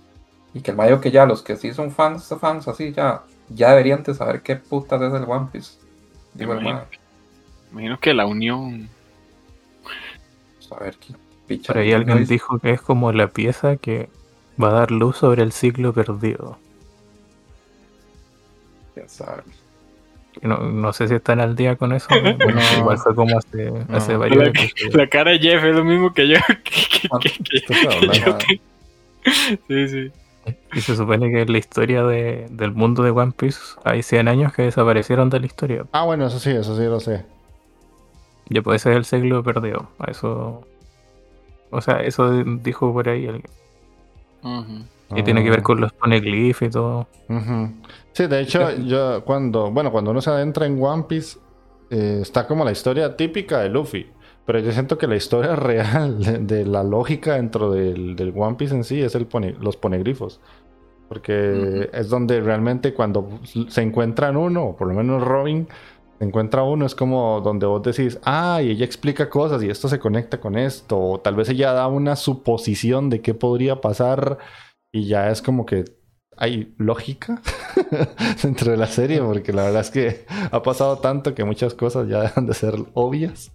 [0.52, 3.22] Y que el mayo que ya los que sí son fans de fans así ya,
[3.48, 5.78] ya deberían de saber qué putas es el One Piece.
[6.34, 6.82] Digo imagino,
[7.72, 8.88] imagino que la unión.
[10.70, 11.14] A ver qué
[11.46, 11.72] picha.
[11.72, 14.08] Pero ahí alguien dijo que es como la pieza que
[14.60, 16.58] Va a dar luz sobre el ciclo perdido.
[18.94, 19.59] Ya sabes.
[20.42, 22.08] No, no, sé si están al día con eso.
[22.38, 24.72] Bueno, igual fue como hace, hace varios años.
[24.94, 26.36] La cara de Jeff es lo mismo que yo.
[29.68, 30.10] sí, sí.
[30.72, 34.28] Y se supone que en la historia de, del mundo de One Piece hay 100
[34.28, 35.84] años que desaparecieron de la historia.
[35.92, 37.24] Ah, bueno, eso sí, eso sí lo sé.
[38.48, 39.90] Ya puede ser el siglo perdido.
[40.08, 40.66] Eso.
[41.70, 43.50] O sea, eso dijo por ahí alguien.
[45.14, 47.06] Y tiene que ver con los poneglyphs y todo.
[48.12, 51.38] Sí, de hecho, yo cuando, bueno, cuando uno se adentra en One Piece,
[51.90, 54.06] eh, está como la historia típica de Luffy.
[54.46, 58.84] Pero yo siento que la historia real de, la lógica dentro del, One Piece en
[58.84, 59.28] sí es el
[59.60, 60.40] los ponegrifos.
[61.08, 65.66] Porque es donde realmente cuando se encuentran uno, o por lo menos Robin,
[66.18, 69.88] se encuentra uno, es como donde vos decís, ah, y ella explica cosas y esto
[69.88, 74.38] se conecta con esto, o tal vez ella da una suposición de qué podría pasar
[74.92, 75.84] y ya es como que
[76.40, 77.40] hay lógica
[78.42, 82.08] dentro de la serie, porque la verdad es que ha pasado tanto que muchas cosas
[82.08, 83.52] ya dejan de ser obvias.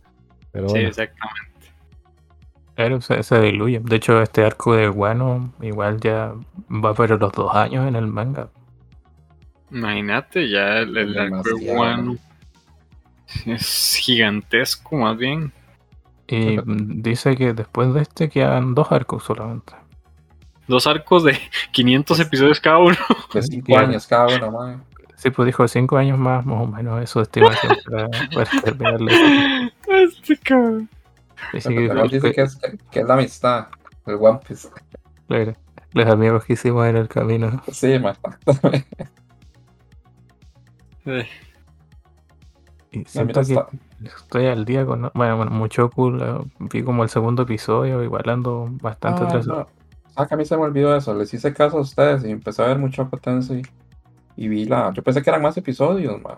[0.52, 1.56] Pero sí, exactamente.
[2.76, 3.80] Pero se, diluye.
[3.80, 6.34] De hecho, este arco de Guano igual ya
[6.70, 8.50] va por los dos años en el manga.
[9.72, 12.18] Imagínate, ya el, arco de Guano
[13.46, 15.52] es gigantesco, más bien.
[16.28, 16.58] Y
[17.02, 19.74] dice que después de este quedan dos arcos solamente.
[20.68, 21.38] Dos arcos de
[21.72, 22.98] 500 episodios cada uno.
[23.34, 24.84] De 5 años cada uno, man.
[25.18, 27.02] Sí, pues dijo 5 años más, más o menos.
[27.02, 29.72] Eso es estimación para, para terminarle.
[29.88, 30.90] Este cabrón.
[31.54, 32.60] Dice, que, dice que, es,
[32.92, 33.68] que, es la amistad,
[34.06, 34.70] el One Piece.
[35.28, 35.54] Claro,
[35.92, 37.62] los amigos que hicimos en el camino.
[37.72, 38.18] Sí, más.
[43.06, 43.60] siento que
[44.06, 45.12] estoy al día con.
[45.14, 46.50] Bueno, bueno mucho cool.
[46.60, 49.68] Vi como el segundo episodio, igual ando bastante ah.
[50.16, 51.14] Ah, que a mí se me olvidó eso.
[51.14, 53.62] Les hice caso a ustedes y empecé a ver mucho potencia
[54.36, 54.94] y, vi la.
[54.94, 56.38] Yo pensé que eran más episodios, man.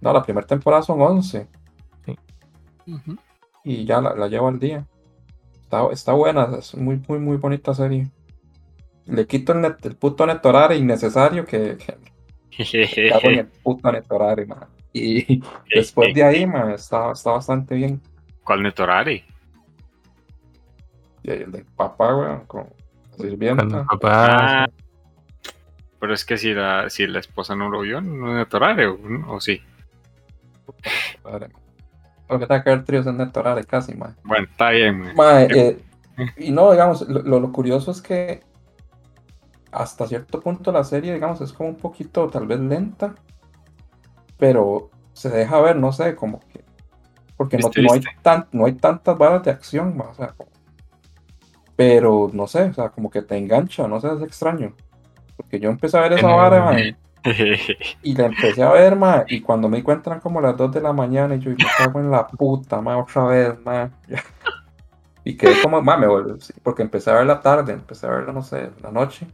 [0.00, 1.46] No, la primera temporada son 11.
[2.04, 2.18] Sí.
[3.64, 4.86] Y ya la, llevo al día.
[5.64, 8.08] Está, está, buena, es muy, muy, muy bonita serie.
[9.06, 11.76] Le quito el, net, el puto netorare innecesario que.
[12.50, 14.66] que, hago en el puto netorare, man.
[14.92, 15.42] Y
[15.74, 18.00] después de ahí, man, está, está bastante bien.
[18.44, 19.24] ¿Cuál Netorari?
[21.22, 22.66] Y el de papá, weón, con
[23.22, 23.84] sirvienta.
[23.84, 24.64] Papá.
[24.64, 24.66] Ah,
[25.98, 28.98] pero es que si la, si la esposa no lo vio, no es Netorari, o,
[29.28, 29.62] o sí.
[32.26, 34.16] Porque está que ver tríos en Netorari casi, man.
[34.24, 35.14] Bueno, está bien.
[35.50, 35.80] Eh,
[36.38, 38.42] y no, digamos, lo, lo, curioso es que
[39.70, 43.14] hasta cierto punto la serie, digamos, es como un poquito tal vez lenta,
[44.38, 46.64] pero se deja ver, no sé, como que...
[47.36, 50.34] Porque no, no, hay tan, no hay tantas balas de acción, o sea,
[51.82, 54.72] pero no sé, o sea, como que te engancha, no sé, es extraño.
[55.36, 56.76] Porque yo empecé a ver esa vara,
[58.02, 60.92] y la empecé a ver, ma, y cuando me eran como las 2 de la
[60.92, 63.90] mañana, y yo me cago en la puta, ma, otra vez, ma.
[65.24, 68.32] Y quedé como, ma, me volví, porque empecé a ver la tarde, empecé a verla,
[68.32, 69.24] no sé, la noche.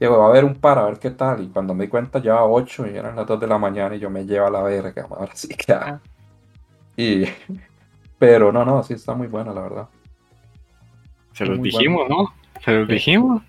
[0.00, 1.40] Digo, va a haber un par, a ver qué tal.
[1.44, 4.00] Y cuando me di cuenta ya 8 y eran las 2 de la mañana y
[4.00, 5.72] yo me llevo a la verga, ahora sí que...
[5.72, 6.00] Ah.
[6.96, 7.26] Y...
[8.18, 9.88] Pero no, no, sí está muy buena, la verdad.
[11.38, 12.34] Se los dijimos, ¿no?
[12.64, 13.42] Se los dijimos.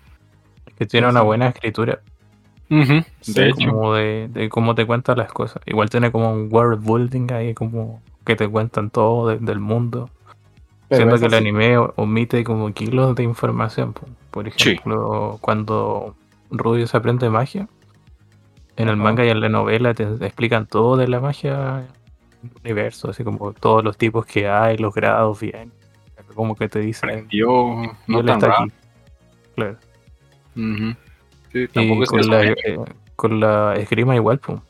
[0.78, 1.98] Que tiene una buena escritura.
[2.68, 3.68] de hecho.
[3.68, 5.60] Como de, cómo te cuentan las cosas.
[5.66, 10.08] Igual tiene como un world building ahí, como que te cuentan todo del mundo.
[10.88, 13.92] Siendo que el anime omite como kilos de información.
[14.30, 16.14] Por ejemplo, cuando
[16.52, 17.68] Rubio se aprende magia,
[18.76, 21.88] en el manga y en la novela te explican todo de la magia
[22.62, 25.72] universo, así como todos los tipos que hay, los grados bien.
[26.34, 27.28] Como que te dicen.
[27.28, 28.72] Dios, no tan Aquí.
[29.54, 29.76] Claro.
[30.54, 32.56] sí, tampoco y con, la, eh,
[33.16, 34.60] con la esgrima igual, pues.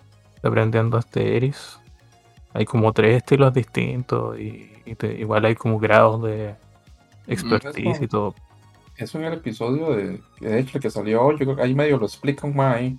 [0.42, 1.78] Aprendiendo este Eris.
[2.52, 4.70] Hay como tres estilos distintos y,
[5.18, 6.54] igual hay como grados de
[7.26, 8.34] expertise y todo.
[8.96, 11.96] Eso en el episodio de, de hecho que salió hoy, yo creo que ahí medio
[11.96, 12.98] lo explican más ahí.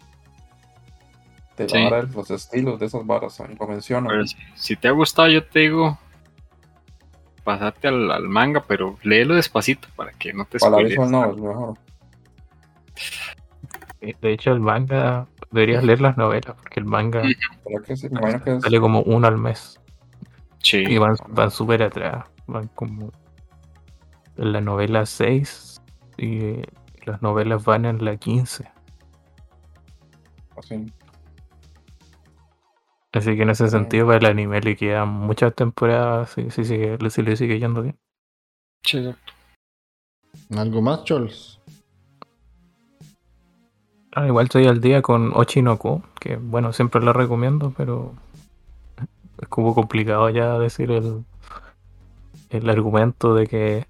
[1.57, 4.25] De los estilos de esas varas, ahí lo mencionan.
[4.55, 5.99] si, te ha gustado, yo te digo,
[7.43, 11.77] pasarte al, manga, pero léelo despacito para que no te visual no, es mejor.
[13.99, 17.23] De hecho, el manga deberías leer las novelas, porque el manga
[18.61, 19.79] sale como uno al mes.
[20.59, 20.83] Sí.
[20.87, 22.25] Y van, van súper atrás.
[22.47, 23.11] Van como
[24.37, 25.81] en la novela 6
[26.17, 26.61] y
[27.05, 28.69] las novelas van en la 15.
[30.57, 30.85] Así.
[33.13, 36.97] Así que en ese sentido, para el anime le quedan muchas temporadas si, si, sigue,
[37.09, 37.97] si le sigue yendo bien.
[38.85, 39.33] Sí, exacto.
[40.55, 41.59] ¿Algo más, Chols?
[44.13, 48.13] Ah, igual estoy al día con Ochinoku, que bueno, siempre lo recomiendo, pero
[49.41, 51.25] es como complicado ya decir el,
[52.49, 53.87] el argumento de que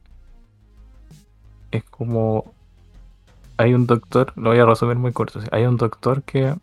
[1.72, 2.54] es como
[3.58, 6.56] hay un doctor, lo voy a resumir muy corto, hay un doctor que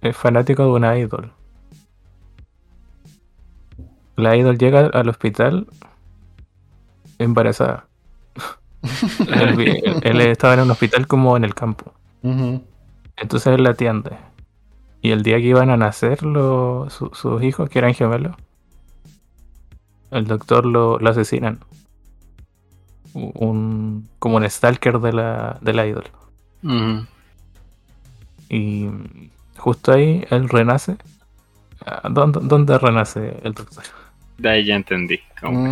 [0.00, 1.32] es fanático de una idol
[4.16, 5.66] la idol llega al hospital
[7.18, 7.86] embarazada.
[10.02, 11.92] él, estaba en un hospital como en el campo.
[12.22, 14.16] Entonces él la atiende.
[15.00, 18.36] Y el día que iban a nacer sus hijos, que eran gemelos,
[20.10, 21.60] el doctor lo, asesinan.
[23.14, 26.04] Un, como un stalker de la, de la idol.
[28.48, 28.88] Y
[29.56, 30.96] justo ahí él renace.
[31.84, 33.84] Ah, ¿Dónde, ¿Dónde renace el doctor?
[34.42, 35.20] De ahí ya entendí.
[35.40, 35.70] Cómo mm,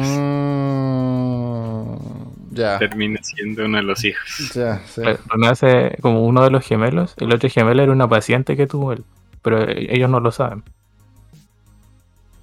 [2.53, 2.79] ya.
[2.79, 4.53] Termina siendo uno de los hijos.
[4.55, 4.81] Ya,
[5.27, 7.17] Renace como uno de los gemelos.
[7.17, 9.03] El otro gemelo era una paciente que tuvo él.
[9.43, 10.63] Pero ellos no lo saben.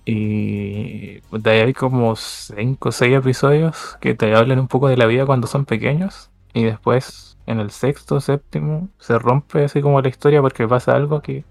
[0.04, 4.98] Y de ahí hay como 5 o 6 episodios que te hablan un poco de
[4.98, 6.30] la vida cuando son pequeños.
[6.54, 11.22] Y después, en el sexto, séptimo, se rompe así como la historia porque pasa algo
[11.22, 11.46] que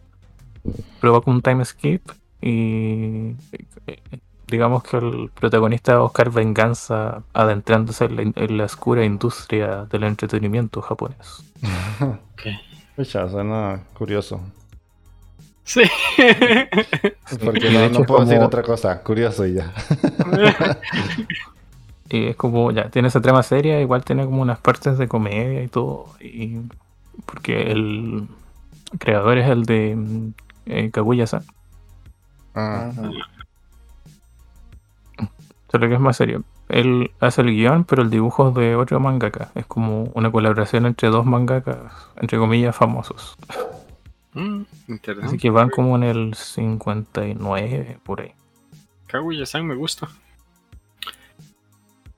[1.01, 2.03] provoca un time skip.
[2.43, 3.37] Y
[4.49, 10.81] digamos que el protagonista va a buscar venganza adentrándose en la, oscura industria del entretenimiento
[10.83, 11.43] japonés.
[12.01, 13.03] ok.
[13.05, 14.41] suena curioso.
[15.65, 15.83] Sí.
[17.45, 19.73] Porque no, no puedo decir otra cosa, curioso y ya.
[22.09, 25.63] y es como, ya, tiene esa trama seria, igual tiene como unas partes de comedia
[25.63, 26.07] y todo.
[26.21, 26.61] Y
[27.25, 28.29] porque el
[28.99, 29.99] creador es el de
[30.67, 31.43] eh, Kaguya-san.
[32.55, 32.93] Ah
[35.71, 36.45] solo que es más serio.
[36.69, 39.51] Él hace el guion, pero el dibujo es de otro mangaka.
[39.55, 43.37] Es como una colaboración entre dos mangakas, entre comillas, famosos.
[44.35, 44.63] Mm,
[45.23, 48.33] Así que van como en el 59, por ahí.
[49.07, 50.09] Kaguya-san me gusta.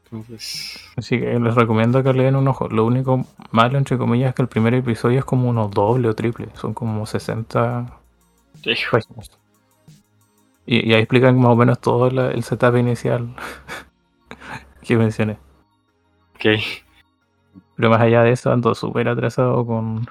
[0.04, 0.80] Entonces...
[0.96, 2.68] Así que les recomiendo que leen un ojo.
[2.68, 6.14] Lo único malo, entre comillas, es que el primer episodio es como uno doble o
[6.14, 6.48] triple.
[6.54, 7.86] Son como 60
[8.90, 9.30] páginas.
[10.70, 13.34] Y, ahí explican más o menos todo el setup inicial
[14.82, 15.38] que mencioné.
[16.34, 16.60] Ok.
[17.74, 20.06] Pero más allá de eso, ando súper atrasado con,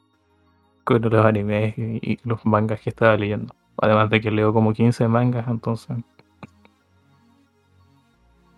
[0.84, 3.54] con los animes y, los mangas que estaba leyendo.
[3.76, 5.94] Además de que leo como 15 mangas, entonces.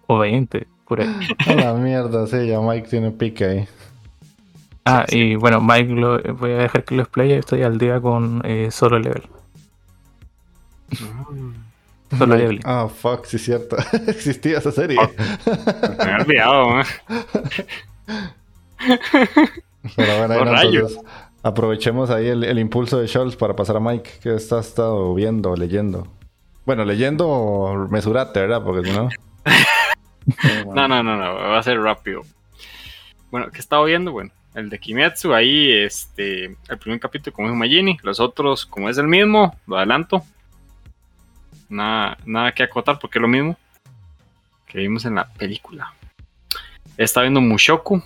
[0.07, 1.09] O 20, por ahí.
[1.57, 3.69] La mierda, sí, ya Mike tiene pique ahí.
[4.85, 7.39] Ah, y bueno, Mike lo, voy a dejar que lo explaye.
[7.39, 9.25] Estoy al día con eh, Solo Level.
[12.17, 12.61] Solo Level.
[12.65, 13.77] Ah, fuck, sí es cierto.
[14.07, 14.99] Existía esa serie.
[15.99, 16.83] Me he olvidado.
[19.97, 20.99] Pero bueno, ahí entonces,
[21.43, 26.07] aprovechemos ahí el, impulso de Scholz para pasar a Mike, que está estado viendo, leyendo.
[26.65, 28.63] Bueno, leyendo mesurate, ¿verdad?
[28.63, 29.09] Porque si no.
[30.75, 32.23] no, no, no, no, va a ser rápido.
[33.31, 34.13] Bueno, ¿qué estaba viendo?
[34.13, 38.89] Bueno, el de Kimetsu, ahí, este, el primer capítulo como es Magini, los otros, como
[38.89, 40.23] es el mismo, lo adelanto.
[41.73, 43.57] Nada, nada que acotar porque es lo mismo
[44.67, 45.95] que vimos en la película.
[46.99, 48.03] Está viendo Mushoku,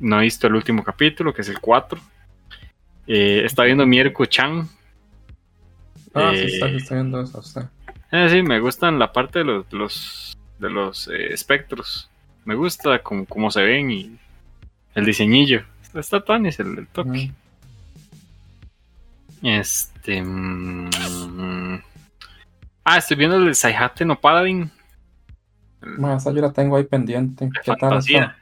[0.00, 2.00] no he visto el último capítulo, que es el 4.
[3.06, 4.68] Eh, está viendo Mierko Chan.
[6.12, 7.40] Ah, sí, está, está viendo eso.
[7.40, 7.70] Está.
[8.10, 12.10] Eh, sí, me gustan la parte de los, los de los eh, espectros.
[12.44, 14.18] Me gusta como, se ven y
[14.96, 15.62] el diseñillo.
[15.94, 17.30] Está Tanis el, el toque.
[19.42, 20.20] Este.
[20.20, 20.90] Mm,
[22.84, 24.70] ah, estoy viendo el de Saihate no Paladin.
[25.80, 27.50] Más, yo la tengo ahí pendiente.
[27.64, 28.36] ¿Qué tal está?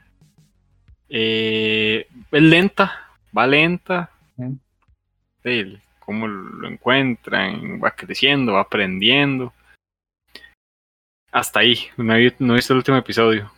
[1.09, 4.09] Eh, es lenta, va lenta.
[5.43, 9.53] Sí, cómo lo encuentran, va creciendo, va aprendiendo.
[11.31, 13.51] Hasta ahí, no he, no visto el último episodio.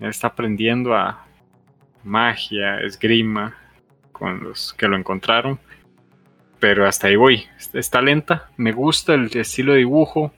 [0.00, 1.24] Él está aprendiendo a
[2.02, 3.56] magia, esgrima,
[4.12, 5.58] con los que lo encontraron.
[6.64, 7.46] Pero hasta ahí voy.
[7.74, 10.32] Está lenta, me gusta el estilo de dibujo.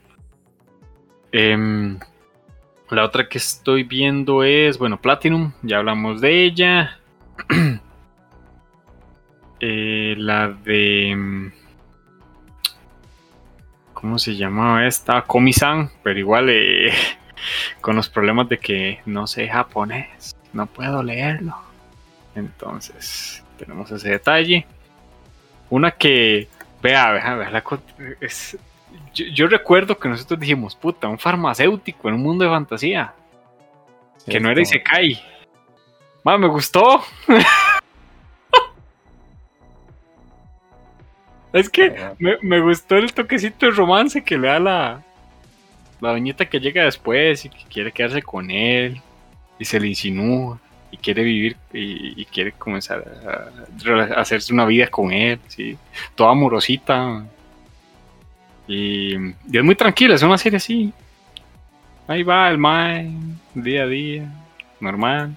[1.31, 1.97] Eh,
[2.91, 6.99] la otra que estoy viendo es, bueno, Platinum, ya hablamos de ella.
[9.61, 11.51] Eh, la de...
[13.95, 15.23] ¿Cómo se llamaba esta?
[15.23, 16.93] Komi-san, pero igual eh,
[17.81, 21.57] con los problemas de que no sé japonés, no puedo leerlo.
[22.35, 24.67] Entonces, tenemos ese detalle.
[25.71, 26.49] Una que,
[26.83, 27.65] vea, vea, vea, la,
[28.21, 28.59] es,
[29.13, 33.13] yo, recuerdo que nosotros dijimos, puta, un farmacéutico en un mundo de fantasía.
[34.27, 35.21] que no era Isekai.
[36.23, 37.03] Ma, me gustó.
[41.53, 45.03] es que me, gustó el toquecito de romance que le da la,
[46.01, 49.01] la doñita que llega después y que quiere quedarse con él.
[49.59, 50.61] Y se le insinúa.
[50.97, 55.39] Quiere vivir y, quiere comenzar a, hacerse una vida con él.
[55.49, 55.77] ¿sí?
[56.15, 57.25] Toda amorosita.
[58.67, 60.93] Y, es muy tranquila, es una serie así.
[62.09, 64.33] Ahí va el mind, día a día,
[64.81, 65.37] normal.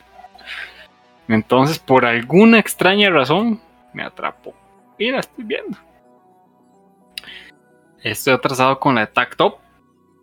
[1.27, 3.59] Entonces, por alguna extraña razón,
[3.93, 4.53] me atrapó.
[4.97, 5.77] Y la estoy viendo.
[8.03, 9.55] Estoy atrasado con la Tact Up.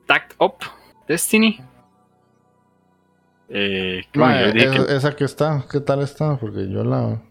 [0.07, 0.57] Tact Up
[1.07, 1.61] Destiny.
[3.49, 4.03] Eh,
[4.89, 6.37] esa que está, ¿qué tal está?
[6.37, 7.23] Porque yo la.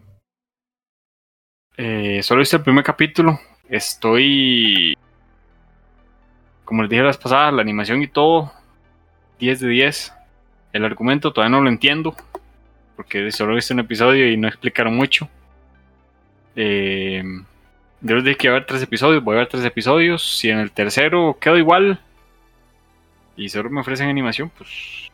[1.76, 3.38] Eh, solo hice el primer capítulo.
[3.68, 4.96] Estoy
[6.66, 8.52] como les dije la vez pasada, la animación y todo,
[9.38, 10.12] 10 de 10.
[10.72, 12.14] El argumento todavía no lo entiendo,
[12.96, 15.28] porque solo visto un episodio y no explicaron mucho.
[16.56, 17.22] Eh,
[18.00, 20.38] yo les dije que iba a haber tres episodios, voy a ver tres episodios.
[20.38, 22.00] Si en el tercero quedo igual
[23.36, 25.08] y solo me ofrecen animación, pues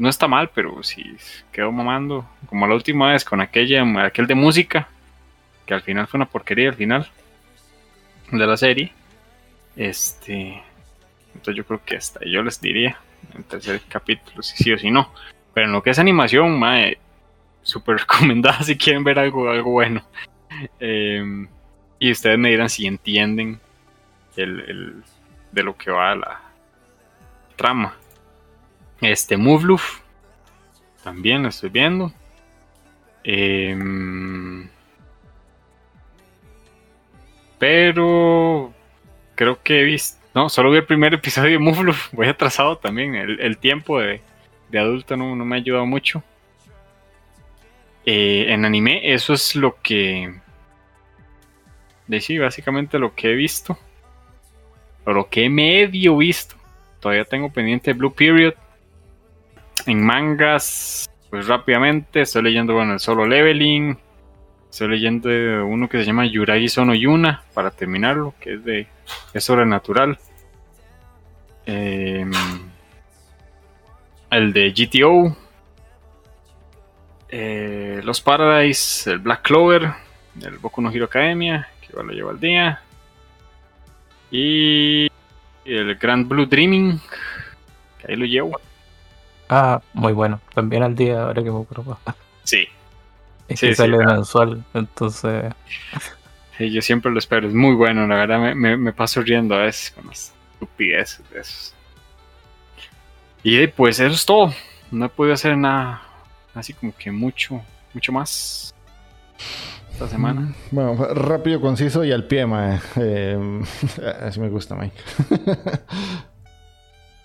[0.00, 1.14] no está mal, pero si
[1.52, 4.88] quedo mamando, como la última vez con aquella, aquel de música,
[5.66, 7.06] que al final fue una porquería al final
[8.32, 8.92] de la serie.
[9.76, 10.62] Este.
[11.34, 12.98] Entonces yo creo que hasta yo les diría
[13.30, 15.12] en el tercer capítulo si sí o si no.
[15.52, 16.98] Pero en lo que es animación, mae,
[17.62, 20.02] súper recomendada si quieren ver algo, algo bueno.
[20.78, 21.46] Em,
[21.98, 23.60] y ustedes me dirán si entienden
[24.36, 25.02] el,
[25.52, 26.40] de lo que va la
[27.56, 27.94] trama.
[29.00, 30.00] Este Moveluf
[31.02, 32.12] también lo estoy viendo.
[33.24, 34.68] Em,
[37.58, 38.72] pero
[39.34, 40.18] creo que he visto.
[40.34, 41.94] No, solo vi el primer episodio de Muflo.
[42.12, 43.14] Voy atrasado también.
[43.14, 44.22] El, tiempo de,
[44.74, 46.22] adulto no, me ha ayudado mucho.
[48.06, 50.34] Eh, en anime, eso es lo que.
[52.06, 53.78] De sí, básicamente lo que he visto.
[55.04, 56.56] O lo que he medio visto.
[57.00, 58.54] Todavía tengo pendiente Blue Period.
[59.86, 62.22] En mangas, pues rápidamente.
[62.22, 63.98] Estoy leyendo, bueno, el solo leveling.
[64.70, 65.28] Estoy leyendo
[65.66, 68.86] uno que se llama Yuragi Sono Yuna para terminarlo, que es de
[69.34, 70.18] es sobrenatural.
[71.66, 72.30] Em,
[74.30, 75.36] el de GTO.
[77.28, 79.92] Eh, Los Paradise, el Black Clover,
[80.42, 82.82] el Boku no Hero Academia, que igual lo llevo al día.
[84.32, 85.08] Y
[85.64, 87.00] el Grand Blue Dreaming,
[87.98, 88.60] que ahí lo llevo.
[89.50, 90.40] Ah, muy bueno.
[90.54, 91.98] También al día, ahora que me acuerdo.
[92.44, 92.68] Sí.
[93.48, 95.52] Es que sale mensual, entonces.
[96.56, 97.48] Sí, yo siempre lo espero.
[97.48, 98.54] Es muy bueno, la verdad.
[98.54, 101.74] Me, me, paso riendo a veces con las estupideces de esos.
[103.42, 104.54] Y pues eso es todo.
[104.92, 106.00] No he podido hacer nada
[106.54, 107.60] así como que mucho,
[107.92, 108.72] mucho más
[109.92, 110.42] esta semana.
[110.42, 112.78] Mm, bueno, rápido, conciso y al pie, mae.
[112.96, 113.62] Eh,
[114.22, 114.96] así me gusta, Mike.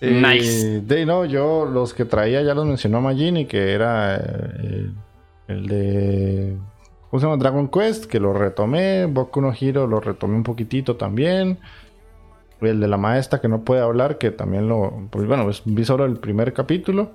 [0.00, 0.80] nice.
[0.80, 4.90] de no, yo los que traía ya los mencionó Magini, que era eh,
[5.48, 6.56] el de.
[7.10, 7.36] ¿Cómo?
[7.36, 9.06] Dragon Quest, que lo retomé.
[9.06, 11.58] Boku no Hero lo retomé un poquitito también.
[12.60, 15.08] El de la maestra que no puede hablar, que también lo.
[15.10, 17.12] Pues bueno, pues, vi solo el primer capítulo.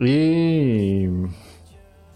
[0.00, 1.06] Y.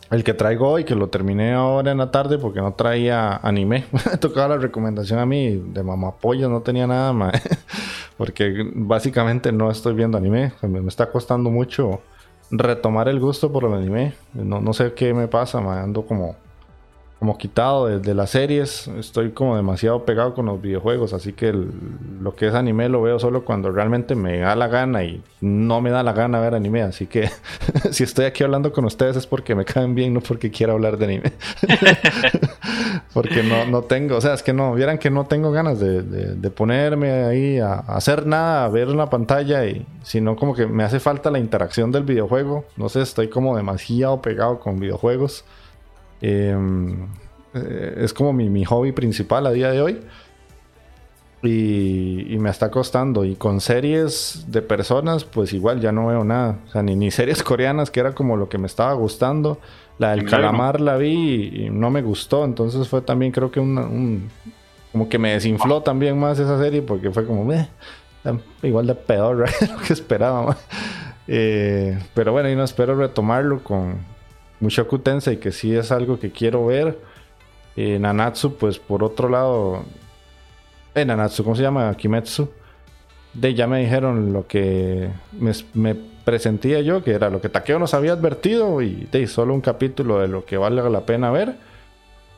[0.08, 3.84] El que traigo hoy, que lo terminé ahora en la tarde porque no traía anime.
[4.20, 7.32] Tocaba la recomendación a mí de mamapollo, no tenía nada más.
[8.16, 10.52] porque básicamente no estoy viendo anime.
[10.62, 12.01] me está costando mucho
[12.51, 14.14] retomar el gusto por el anime.
[14.34, 16.36] No, no sé qué me pasa, me ando como
[17.18, 18.88] como quitado de, las series.
[18.88, 21.52] Estoy como demasiado pegado con los videojuegos, así que
[22.20, 25.80] lo que es anime lo veo solo cuando realmente me da la gana y no
[25.80, 26.82] me da la gana ver anime.
[26.82, 27.30] Así que
[27.90, 30.98] si estoy aquí hablando con ustedes es porque me caen bien, no porque quiera hablar
[30.98, 31.32] de anime.
[33.14, 36.02] porque no, no tengo, o sea, es que no, vieran que no tengo ganas de,
[36.02, 40.84] de ponerme ahí a, hacer nada, a ver la pantalla y sino como que me
[40.84, 42.66] hace falta la interacción del videojuego.
[42.76, 45.44] No sé, estoy como demasiado pegado con videojuegos.
[46.27, 47.07] Em,
[47.55, 50.01] eh, es como mi, hobby principal a día de hoy.
[51.43, 53.24] Y, me está costando.
[53.24, 56.59] Y con series de personas, pues igual ya no veo nada.
[56.66, 59.59] O sea, ni, series coreanas, que era como lo que me estaba gustando.
[59.98, 62.44] La del calamar la vi y, no me gustó.
[62.44, 64.28] Entonces fue también, creo que un.
[64.90, 67.53] Como que me desinfló también más esa serie, porque fue como.
[68.62, 69.39] igual de peor
[69.70, 70.57] lo que esperaba.
[71.28, 73.98] Eh, pero bueno, y no espero retomarlo con,
[74.60, 76.98] Mushoku Tensei, que sí es algo que quiero ver.
[77.76, 79.84] Eh, Nanatsu, pues por otro lado.
[80.94, 81.94] Eh, Nanatsu, ¿cómo se llama?
[81.94, 82.48] Kimetsu.
[83.34, 85.10] De ya me dijeron lo que
[85.74, 88.80] me, presentía yo, que era lo que Takeo nos había advertido.
[88.80, 91.56] Y de solo un capítulo de lo que vale la pena ver.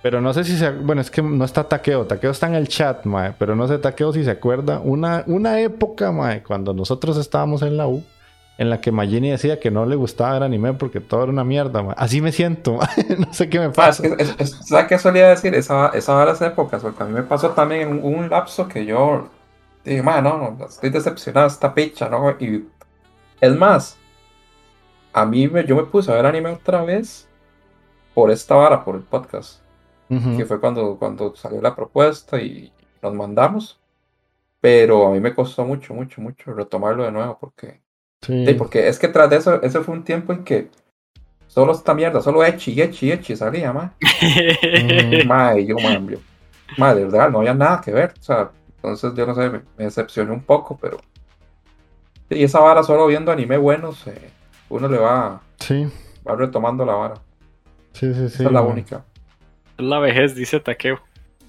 [0.02, 0.70] Pero no sé si se.
[0.70, 2.06] Bueno, es que no está Takeo.
[2.06, 3.32] Takeo está en el chat, mae.
[3.38, 4.80] Pero no sé Takeo si se acuerda.
[4.80, 8.02] Una, una época, mae, cuando nosotros estábamos en la U
[8.58, 11.44] en la que Magini decía que no le gustaba ver anime porque todo era una
[11.44, 11.94] mierda.
[11.96, 12.80] Así me siento,
[13.18, 14.02] no sé qué me pasa.
[14.64, 15.54] ¿Sabes qué solía decir?
[15.54, 19.28] Esa, esa las épocas, porque a mí me pasó también un, un lapso que yo
[19.84, 22.30] dije, no, no, estoy decepcionado esta picha, ¿no?
[22.40, 22.66] Y
[23.40, 23.96] es más,
[25.12, 27.28] a mí me, yo me puse a ver anime otra vez
[28.12, 29.60] por esta vara, por el podcast,
[30.08, 32.72] que fue cuando, cuando salió la propuesta y
[33.02, 33.78] nos mandamos.
[34.60, 37.80] Pero a mí me costó mucho, mucho, mucho retomarlo de nuevo porque
[38.20, 38.54] Sí.
[38.58, 40.70] porque es que tras de eso, ese fue un tiempo en que
[41.46, 43.94] solo esta mierda, solo Echi, Echi, Echi salía, ma.
[44.22, 45.76] mm, ma, y yo,
[46.76, 48.14] ma, de verdad, no había nada que ver.
[48.18, 50.98] O sea, entonces yo no sé, me, decepcioné un poco, pero.
[52.30, 54.30] Y esa vara, solo viendo anime buenos, eh,
[54.68, 55.88] uno le va, sí.
[56.28, 57.14] va retomando la vara.
[57.92, 58.34] Sí, sí, sí.
[58.34, 59.04] Esa es la única.
[59.78, 61.00] Es la vejez, dice Takeo.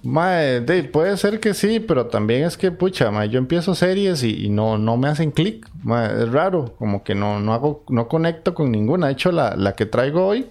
[0.01, 4.95] Puede ser que sí, pero también es que, pucha, yo empiezo series y, no, no
[4.95, 5.67] me hacen clic.
[6.17, 9.07] Es raro, como que no, no hago, no conecto con ninguna.
[9.07, 10.47] De hecho, la, que traigo hoy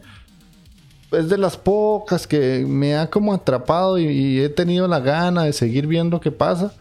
[1.13, 5.55] es de las pocas que me ha como atrapado y, he tenido la gana de
[5.55, 6.75] seguir viendo qué pasa.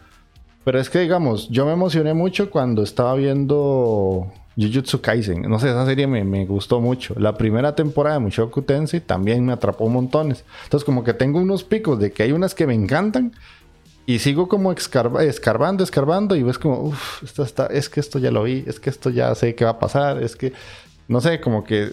[0.64, 5.42] Pero es que, digamos, yo me emocioné mucho cuando estaba viendo Jujutsu Kaisen.
[5.42, 7.14] No sé, esa serie me, gustó mucho.
[7.16, 10.44] La primera temporada de Mushoku Tensei también me atrapó montones.
[10.64, 13.32] Entonces, como que tengo unos picos de que hay unas que me encantan.
[14.04, 16.34] Y sigo como escarbando, escarbando.
[16.34, 18.64] Y ves como, uff, esto está, es que esto ya lo vi.
[18.66, 20.22] Es que esto ya sé qué va a pasar.
[20.22, 20.52] Es que,
[21.06, 21.92] no sé, como que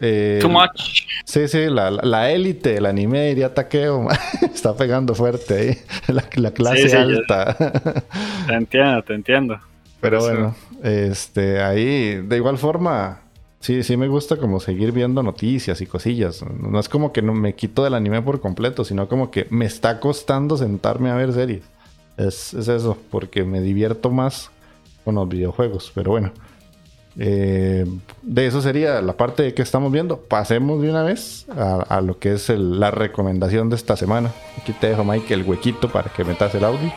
[0.00, 1.06] eh, Too much.
[1.24, 4.06] Sí, sí, la élite del anime diría Takeo.
[4.54, 5.78] Está pegando fuerte ahí.
[6.36, 7.56] La, clase alta.
[8.46, 9.60] te entiendo, te entiendo.
[10.00, 13.22] Pero bueno, este, ahí, de igual forma,
[13.60, 16.44] sí, sí me gusta como seguir viendo noticias y cosillas.
[16.44, 19.64] No es como que no me quito del anime por completo, sino como que me
[19.64, 21.62] está costando sentarme a ver series.
[22.16, 24.50] Es, eso, porque me divierto más
[25.04, 25.90] con los videojuegos.
[25.94, 26.32] Pero bueno,
[27.16, 27.84] eh,
[28.22, 30.18] de eso sería la parte que estamos viendo.
[30.20, 34.32] Pasemos de una vez a, lo que es la recomendación de esta semana.
[34.60, 36.92] Aquí te dejo, Mike, el huequito para que metas el audio.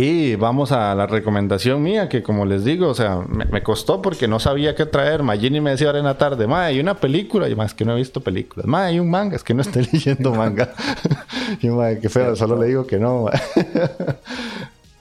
[0.00, 4.28] Y vamos a la recomendación mía, que como les digo, o sea, me, costó porque
[4.28, 5.24] no sabía qué traer.
[5.24, 7.94] Magini me decía ahora en la tarde, ma, hay una película, y más que no
[7.94, 8.66] he visto películas.
[8.66, 10.72] Ma, hay un manga, es que no estoy leyendo manga.
[11.60, 13.26] y ma, qué feo, solo le digo que no.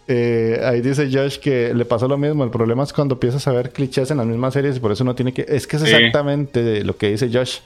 [0.10, 2.46] Eh, ahí dice Josh que le pasó lo mismo.
[2.46, 5.04] El problema es cuando empiezas a ver clichés en las mismas series y por eso
[5.04, 5.46] no tiene que.
[5.46, 7.58] Es que es exactamente lo que dice Josh.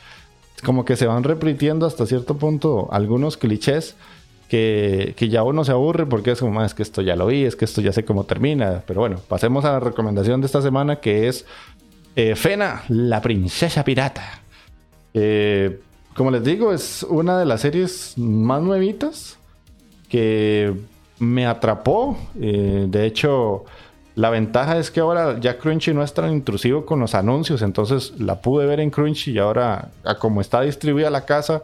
[0.66, 3.96] Como que se van repitiendo hasta cierto punto algunos clichés
[4.52, 7.56] que, ya uno se aburre porque es como, es que esto ya lo vi, es
[7.56, 8.84] que esto ya sé cómo termina.
[8.86, 11.46] Pero bueno, pasemos a la recomendación de esta semana que es
[12.18, 14.42] eh, Fena, la princesa pirata.
[16.14, 19.38] como les digo, es una de las series más nuevitas
[20.10, 20.74] que
[21.18, 22.18] me atrapó.
[22.42, 23.64] Eh, de hecho,
[24.16, 28.20] la ventaja es que ahora ya Crunchy no es tan intrusivo con los anuncios, entonces
[28.20, 31.64] la pude ver en Crunchy y ahora, como está distribuida la casa,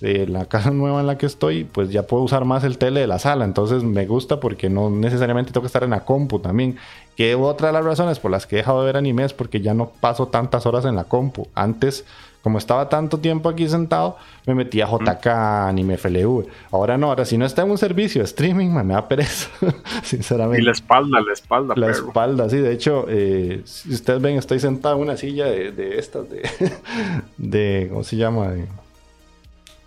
[0.00, 3.00] de la casa nueva en la que estoy, pues ya puedo usar más el tele
[3.00, 3.44] de la sala.
[3.44, 6.76] Entonces me gusta porque no necesariamente tengo que estar en la compu también.
[7.16, 9.60] Que otra de las razones por las que he dejado de ver anime es porque
[9.60, 11.48] ya no paso tantas horas en la compu.
[11.54, 12.04] Antes,
[12.42, 14.16] como estaba tanto tiempo aquí sentado,
[14.46, 16.46] me metía a JK, anime FLV.
[16.70, 19.50] Ahora no, ahora si no está en un servicio de streaming, me da pereza,
[20.04, 20.62] sinceramente.
[20.62, 21.74] Y la espalda, la espalda.
[21.76, 22.58] La espalda, sí.
[22.58, 26.48] De hecho, eh, si ustedes ven, estoy sentado en una silla de, de estas, de,
[27.36, 28.50] de, ¿cómo se llama?
[28.50, 28.66] De,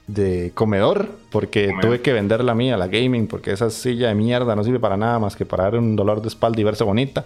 [0.07, 4.55] de comedor porque tuve que vender la mía, la gaming, porque esa silla de mierda
[4.55, 7.25] no sirve para nada más que para dar un dolor de espalda y verse bonita.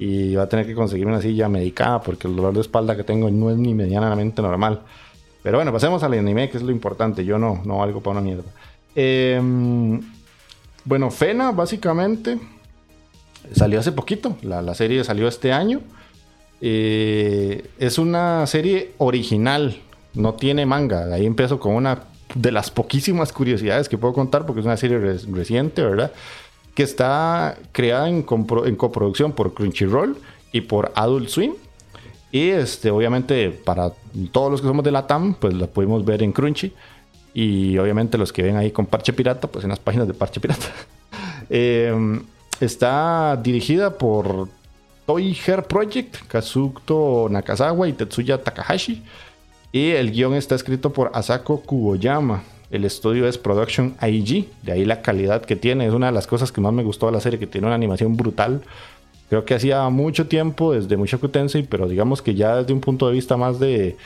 [0.00, 3.02] Y va a tener que conseguir una silla medicada porque el dolor de espalda que
[3.02, 4.82] tengo no es ni medianamente normal.
[5.42, 7.24] Pero bueno, pasemos al anime, que es lo importante.
[7.24, 8.50] Yo no, no valgo para una mierda.
[8.94, 10.00] Em,
[10.84, 12.38] bueno, Fena, básicamente,
[13.52, 14.36] salió hace poquito.
[14.42, 15.80] La, serie salió este año.
[16.60, 19.80] Eh, es una serie original
[20.14, 21.12] no tiene manga.
[21.12, 22.04] Ahí empiezo con una
[22.34, 26.12] de las poquísimas curiosidades que puedo contar, porque es una serie reciente, ¿verdad?
[26.74, 30.16] Que está creada en, coproducción por Crunchyroll
[30.52, 31.54] y por Adult Swim.
[32.30, 33.92] Y este, obviamente, para
[34.32, 36.72] todos los que somos de la TAM, pues la pudimos ver en Crunchy.
[37.34, 40.40] Y obviamente los que ven ahí con Parche Pirata, pues en las páginas de Parche
[40.40, 40.66] Pirata.
[41.50, 42.22] Em,
[42.60, 44.48] está dirigida por
[45.06, 49.02] Toy Hair Project, Kazuto Nakazawa y Tetsuya Takahashi.
[49.78, 52.42] Y el guion está escrito por Asako Kuboyama.
[52.68, 55.86] El estudio es Production IG, de ahí la calidad que tiene.
[55.86, 57.76] Es una de las cosas que más me gustó de la serie, que tiene una
[57.76, 58.60] animación brutal.
[59.28, 63.06] Creo que hacía mucho tiempo desde Mushoku Tensei, pero digamos que ya desde un punto
[63.06, 63.96] de vista más de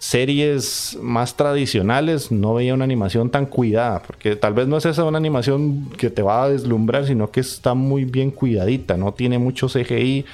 [0.00, 5.04] series más tradicionales no veía una animación tan cuidada, porque tal vez no es esa
[5.04, 9.38] una animación que te va a deslumbrar, sino que está muy bien cuidadita, no tiene
[9.38, 10.24] mucho CGI,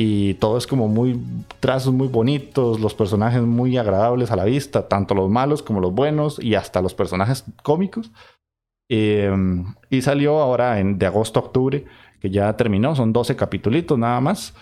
[0.00, 1.20] y todo es como muy
[1.58, 5.92] trazos muy bonitos, los personajes muy agradables a la vista, tanto los malos como los
[5.92, 8.12] buenos y hasta los personajes cómicos.
[8.88, 11.84] Em, y salió ahora en, de agosto a octubre,
[12.20, 14.54] que ya terminó, son 12 capítulos nada más.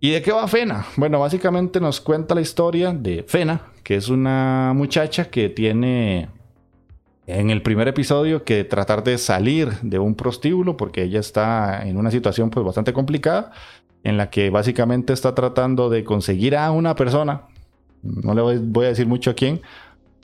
[0.00, 0.86] ¿Y de qué va Fena?
[0.96, 6.30] Bueno, básicamente nos cuenta la historia de Fena, que es una muchacha que tiene
[7.26, 11.98] en el primer episodio que tratar de salir de un prostíbulo porque ella está en
[11.98, 13.52] una situación pues bastante complicada
[14.04, 17.42] en la que básicamente está tratando de conseguir a una persona,
[18.02, 19.60] no le voy, a decir mucho a quién,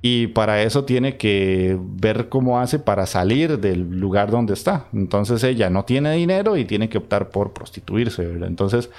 [0.03, 4.87] y para eso tiene que ver cómo hace para salir del lugar donde está.
[4.93, 8.91] Entonces ella no tiene dinero y tiene que optar por prostituirse, Entonces,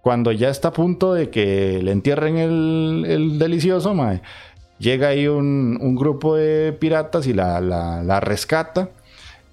[0.00, 3.94] cuando ya está a punto de que le entierren el, delicioso,
[4.78, 8.90] llega ahí un, grupo de piratas y la, la rescata.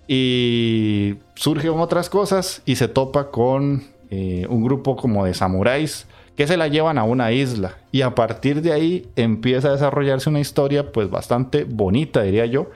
[0.07, 6.05] Y surgen otras cosas y se topa con eh, un grupo como de samuráis
[6.35, 7.77] que se la llevan a una isla.
[7.91, 12.69] Y a partir de ahí empieza a desarrollarse una historia pues bastante bonita diría yo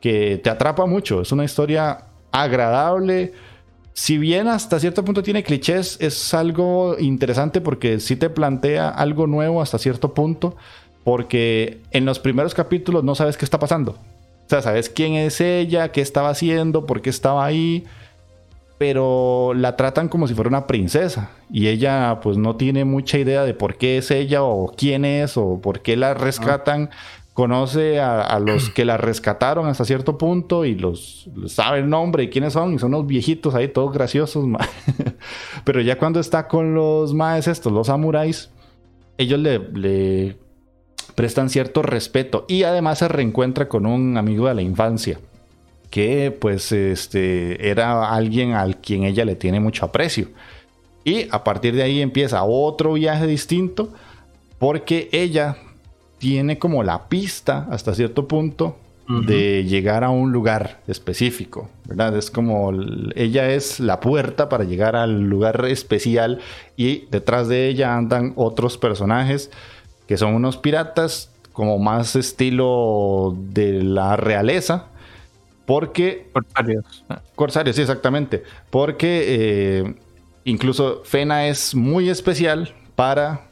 [0.00, 1.22] que te atrapa mucho.
[1.22, 3.32] Es una historia agradable.
[3.94, 9.26] Si bien hasta cierto punto tiene clichés es algo interesante porque sí te plantea algo
[9.26, 10.56] nuevo hasta cierto punto
[11.04, 13.92] porque en los primeros capítulos no sabes qué está pasando.
[13.92, 17.84] O sea sabes quién es ella qué estaba haciendo por qué estaba ahí
[18.82, 23.44] pero la tratan como si fuera una princesa y ella pues no tiene mucha idea
[23.44, 26.90] de por qué es ella o quién es o por qué la rescatan.
[27.32, 32.28] Conoce a, los que la rescataron hasta cierto punto y los sabe el nombre y
[32.28, 34.44] quiénes son y son unos viejitos ahí todos graciosos.
[35.64, 38.50] pero ya cuando está con los maes estos, los samuráis,
[39.16, 40.38] ellos le, le
[41.14, 45.20] prestan cierto respeto y además se reencuentra con un amigo de la infancia
[45.92, 50.28] que pues este, era alguien al quien ella le tiene mucho aprecio.
[51.04, 53.90] Y a partir de ahí empieza otro viaje distinto
[54.58, 55.58] porque ella
[56.16, 58.78] tiene como la pista hasta cierto punto
[59.26, 62.16] de llegar a un lugar específico, ¿verdad?
[62.16, 62.72] Es como
[63.14, 66.40] ella es la puerta para llegar al lugar especial
[66.74, 69.50] y detrás de ella andan otros personajes
[70.06, 74.86] que son unos piratas como más estilo de la realeza,
[75.72, 76.28] porque...
[76.34, 77.04] Corsarios.
[77.34, 78.42] Corsarios, sí, exactamente.
[78.68, 79.94] Porque eh,
[80.44, 83.48] incluso Fena es muy especial para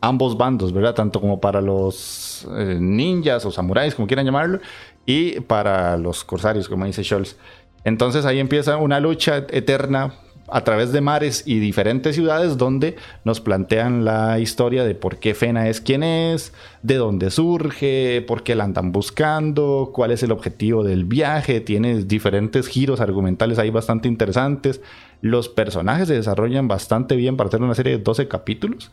[0.00, 0.94] ambos bandos, ¿verdad?
[0.94, 4.60] Tanto como para los eh, ninjas o samuráis, como quieran llamarlo,
[5.06, 7.36] y para los corsarios, como dice Scholz.
[7.82, 10.14] Entonces ahí empieza una lucha eterna
[10.48, 15.34] a través de mares y diferentes ciudades donde nos plantean la historia de por qué
[15.34, 16.52] Fena es quien es,
[16.82, 22.04] de dónde surge, por qué la andan buscando, cuál es el objetivo del viaje, tiene
[22.04, 24.80] diferentes giros argumentales ahí bastante interesantes.
[25.20, 28.92] Los personajes se desarrollan bastante bien para hacer una serie de 12 capítulos.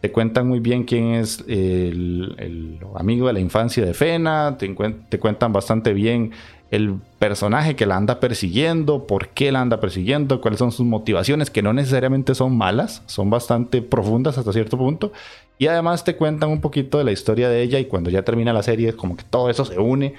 [0.00, 4.74] Te cuentan muy bien quién es el, amigo de la infancia de Fena, te,
[5.08, 6.32] te cuentan bastante bien
[6.70, 11.50] el personaje que la anda persiguiendo, por qué la anda persiguiendo, cuáles son sus motivaciones,
[11.50, 15.12] que no necesariamente son malas, son bastante profundas hasta cierto punto.
[15.58, 18.52] Y además te cuentan un poquito de la historia de ella y cuando ya termina
[18.52, 20.14] la serie, como que todo eso se une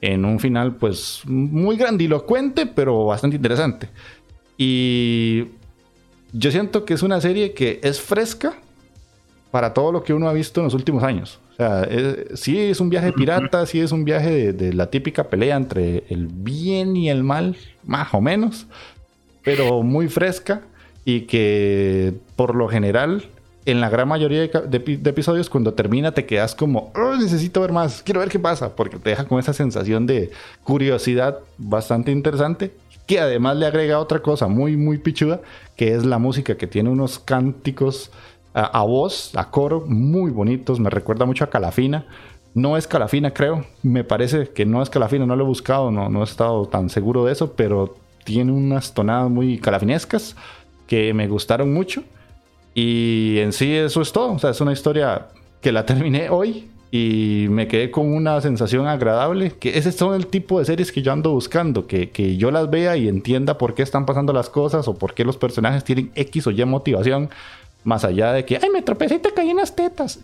[0.00, 3.90] en un final, pues muy grandilocuente, pero bastante interesante.
[4.56, 5.44] Y
[6.32, 8.54] yo siento que es una serie que es fresca
[9.50, 11.88] para todo lo que uno ha visto en los últimos años sea,
[12.34, 16.26] sí es un viaje pirata, sí es un viaje de, la típica pelea entre el
[16.26, 18.66] bien y el mal, más o menos,
[19.42, 20.62] pero muy fresca
[21.04, 23.24] y que por lo general
[23.66, 28.02] en la gran mayoría de, episodios cuando termina te quedas como, oh, necesito ver más,
[28.02, 30.30] quiero ver qué pasa, porque te deja con esa sensación de
[30.64, 32.72] curiosidad bastante interesante,
[33.06, 35.40] que además le agrega otra cosa muy, muy pichuda,
[35.76, 38.10] que es la música, que tiene unos cánticos
[38.54, 40.80] a, voz, a coro, muy bonitos.
[40.80, 42.06] Me recuerda mucho a Calafina.
[42.54, 43.64] No es Calafina, creo.
[43.82, 46.90] Me parece que no es Calafina, no lo he buscado, no, no he estado tan
[46.90, 50.36] seguro de eso, pero tiene unas tonadas muy calafinescas
[50.86, 52.02] que me gustaron mucho.
[52.74, 54.32] Y en sí eso es todo.
[54.32, 55.28] O sea, es una historia
[55.60, 59.52] que la terminé hoy y me quedé con una sensación agradable.
[59.52, 61.86] Que ese son el tipo de series que yo ando buscando.
[61.86, 65.14] Que, que, yo las vea y entienda por qué están pasando las cosas o por
[65.14, 67.30] qué los personajes tienen X o Y motivación.
[67.82, 70.20] Más allá de que, ay, me tropecé y te caí en las tetas.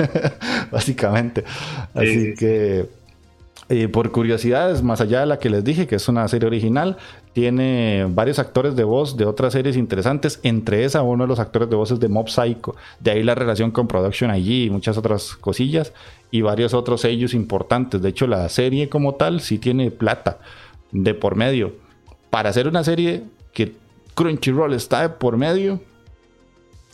[0.70, 1.44] Básicamente.
[1.94, 2.88] Así que,
[3.68, 6.96] eh, por curiosidades, más allá de la que les dije, que es una serie original,
[7.32, 10.38] tiene varios actores de voz de otras series interesantes.
[10.42, 12.74] Entre esa, uno de los actores de voz es de Mob Psycho.
[13.00, 15.92] De ahí la relación con Production allí y muchas otras cosillas.
[16.30, 18.02] Y varios otros sellos importantes.
[18.02, 20.38] De hecho, la serie como tal sí tiene plata
[20.92, 21.72] de por medio.
[22.30, 23.74] Para hacer una serie que
[24.14, 25.80] Crunchyroll está de por medio,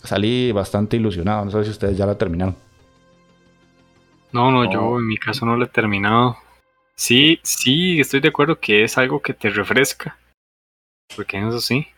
[0.02, 1.44] salí bastante ilusionado.
[1.44, 2.56] No sé si ustedes ya la terminaron.
[4.32, 6.36] No, no, yo en mi caso no la he terminado.
[6.94, 10.16] Sí, sí, estoy de acuerdo que es algo que te refresca.
[11.16, 11.88] Porque eso sí,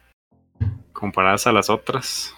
[0.93, 2.35] comparadas a las otras.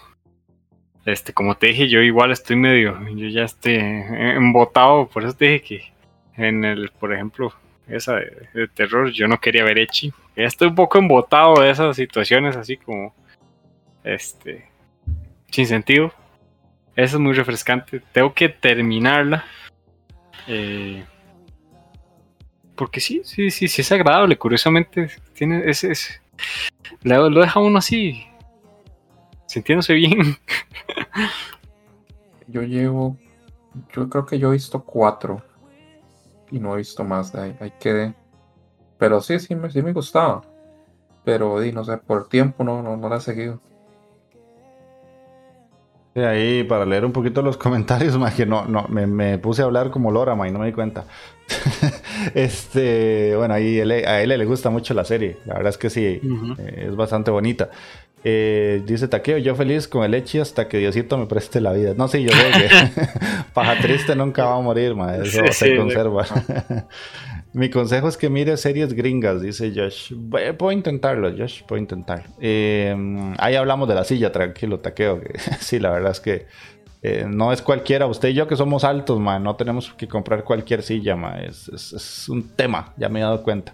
[1.05, 5.45] Este, como te dije, yo igual estoy medio, yo ya estoy embotado, por eso te
[5.45, 5.93] dije que
[6.35, 7.53] en el, por ejemplo,
[7.87, 10.11] esa de, terror, yo no quería ver Echi.
[10.35, 13.13] Ya estoy un poco embotado de esas situaciones así como,
[14.03, 14.67] este,
[15.49, 16.11] sin sentido.
[16.95, 18.01] Eso es muy refrescante.
[18.11, 19.43] Tengo que terminarla.
[20.47, 21.05] Eh,
[22.75, 24.37] porque sí, sí, sí, sí es agradable.
[24.37, 25.93] Curiosamente, tiene ese.
[27.03, 28.25] lo, deja uno así.
[29.47, 30.37] Sintiéndose bien.
[32.47, 33.17] yo llevo.
[33.93, 35.43] Yo creo que yo he visto cuatro.
[36.49, 37.57] Y no he visto más de ahí.
[37.59, 38.13] Ahí quedé.
[38.97, 40.41] Pero sí, sí me, sí me gustaba.
[41.25, 43.59] Pero di, no sé, por tiempo no, no, no la he seguido
[46.23, 49.91] ahí para leer un poquito los comentarios, más que no, no, me, puse a hablar
[49.91, 51.05] como Lora, y no me di cuenta.
[52.33, 56.05] este, bueno, ahí a él le gusta mucho la serie, la verdad es que sí,
[56.05, 57.69] eh, es bastante bonita.
[58.27, 61.93] Eh, dice Taqueo, yo feliz con el Echi hasta que Diosito me preste la vida.
[61.95, 63.11] No, sí, yo sé que
[63.53, 66.25] paja triste nunca va a morir, ma, eso se conserva.
[67.55, 70.13] Mi consejo es que mire series gringas, dice Josh.
[70.57, 72.25] Puedo intentarlo, Josh, puedo intentar.
[72.41, 75.21] Em, ahí hablamos de la silla, tranquilo, taqueo.
[75.61, 76.47] sí, la verdad es que
[77.01, 78.07] eh, no es cualquiera.
[78.07, 81.39] Usted y yo que somos altos, man, no tenemos que comprar cualquier silla, man.
[81.45, 83.73] Es, un tema, ya me he dado cuenta.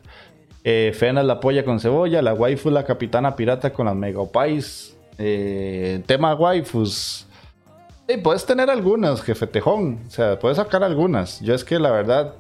[0.64, 4.96] Eh, Fena la polla con cebolla, la waifu la capitana pirata con las megapais.
[5.18, 7.26] Eh, tema waifus.
[8.08, 10.02] Y puedes tener algunas, jefe tejón.
[10.06, 11.42] O sea, puedes sacar algunas.
[11.42, 12.36] Yo es que la verdad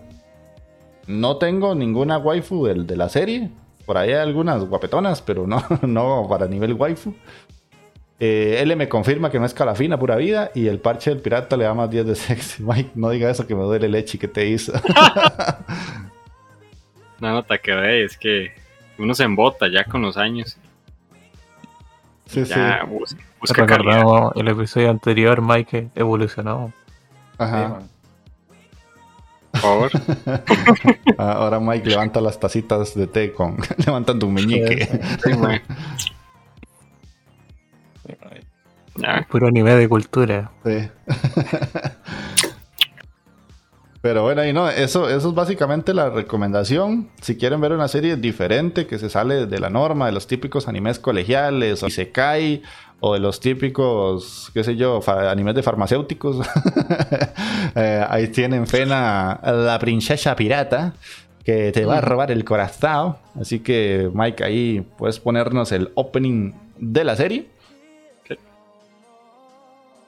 [1.07, 3.49] no tengo ninguna waifu del, de la serie.
[3.85, 7.13] Por ahí hay algunas guapetonas, pero no, no para nivel waifu.
[8.19, 10.51] Eh, él me confirma que no es calafina, pura vida.
[10.53, 12.63] Y el parche del pirata le da más 10 de sexy.
[12.63, 14.73] Mike, no diga eso que me duele leche que te hizo.
[17.19, 18.05] no, no te quedé.
[18.05, 18.51] Es que
[18.99, 20.57] uno se embota ya con los años.
[22.27, 23.17] Sí, ya, sí.
[23.39, 23.65] Busca,
[24.35, 26.71] el episodio anterior, Mike evolucionó.
[27.39, 27.81] Ajá.
[29.51, 29.91] Por favor.
[31.17, 34.87] Ahora Mike levanta las tacitas de té con levantando un meñique.
[35.23, 35.31] Sí,
[39.29, 40.51] Puro nivel de cultura.
[40.65, 40.89] Sí.
[44.01, 47.09] Pero bueno, y no, eso, eso es básicamente la recomendación.
[47.21, 50.67] Si quieren ver una serie diferente que se sale de la norma, de los típicos
[50.67, 52.63] animes colegiales, o se cae,
[53.01, 56.47] o de los típicos, qué sé yo, animes de farmacéuticos,
[57.75, 60.93] eh, ahí tienen Fena, la princesa pirata,
[61.43, 63.17] que te va a robar el corazón.
[63.39, 67.47] Así que, Mike, ahí puedes ponernos el opening de la serie.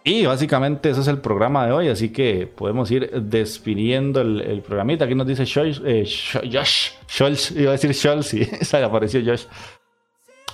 [0.05, 5.05] Y básicamente ese es el programa de hoy, así que podemos ir despidiendo el, programita.
[5.05, 6.05] Aquí nos dice Josh, eh,
[6.51, 9.45] Josh, Scholz, iba a decir Scholz, y se le apareció Josh.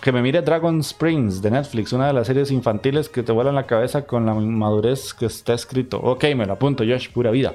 [0.02, 3.56] Que me mire Dragon Springs de Netflix, una de las series infantiles que te vuelan
[3.56, 6.00] la cabeza con la madurez que está escrito.
[6.00, 7.54] Ok, me lo apunto, Josh, pura vida.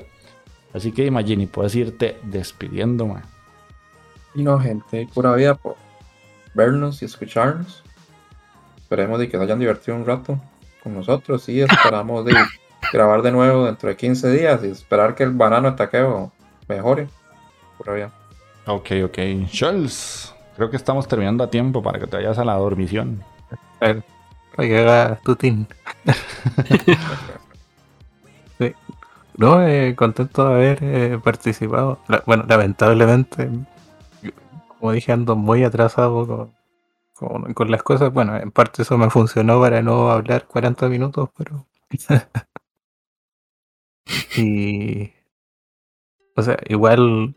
[0.74, 3.22] Así que Imagini, puedes irte despidiendo, man.
[4.34, 5.76] Y no, gente, pura vida por
[6.52, 7.82] vernos y escucharnos.
[8.76, 10.38] Esperemos de que se hayan divertido un rato
[10.82, 12.34] con nosotros y esperamos de
[12.92, 16.30] grabar de nuevo dentro de 15 días y esperar que el banano taqueo
[16.68, 17.08] mejore.
[17.78, 18.10] Por allá.
[18.66, 19.18] Ok, ok.
[19.48, 23.22] Scholz, creo que estamos terminando a tiempo para que te vayas a la dormición.
[24.56, 25.66] Oiga, tutín.
[28.58, 28.72] sí.
[29.36, 31.98] No, eh, contento de haber eh, participado.
[32.26, 33.50] bueno, lamentablemente,
[34.68, 36.50] como dije, ando muy atrasado
[37.14, 38.12] con, con, las cosas.
[38.12, 41.66] Bueno, en parte eso me funcionó para no hablar 40 minutos, pero.
[44.36, 45.12] y.
[46.36, 47.34] O sea, igual.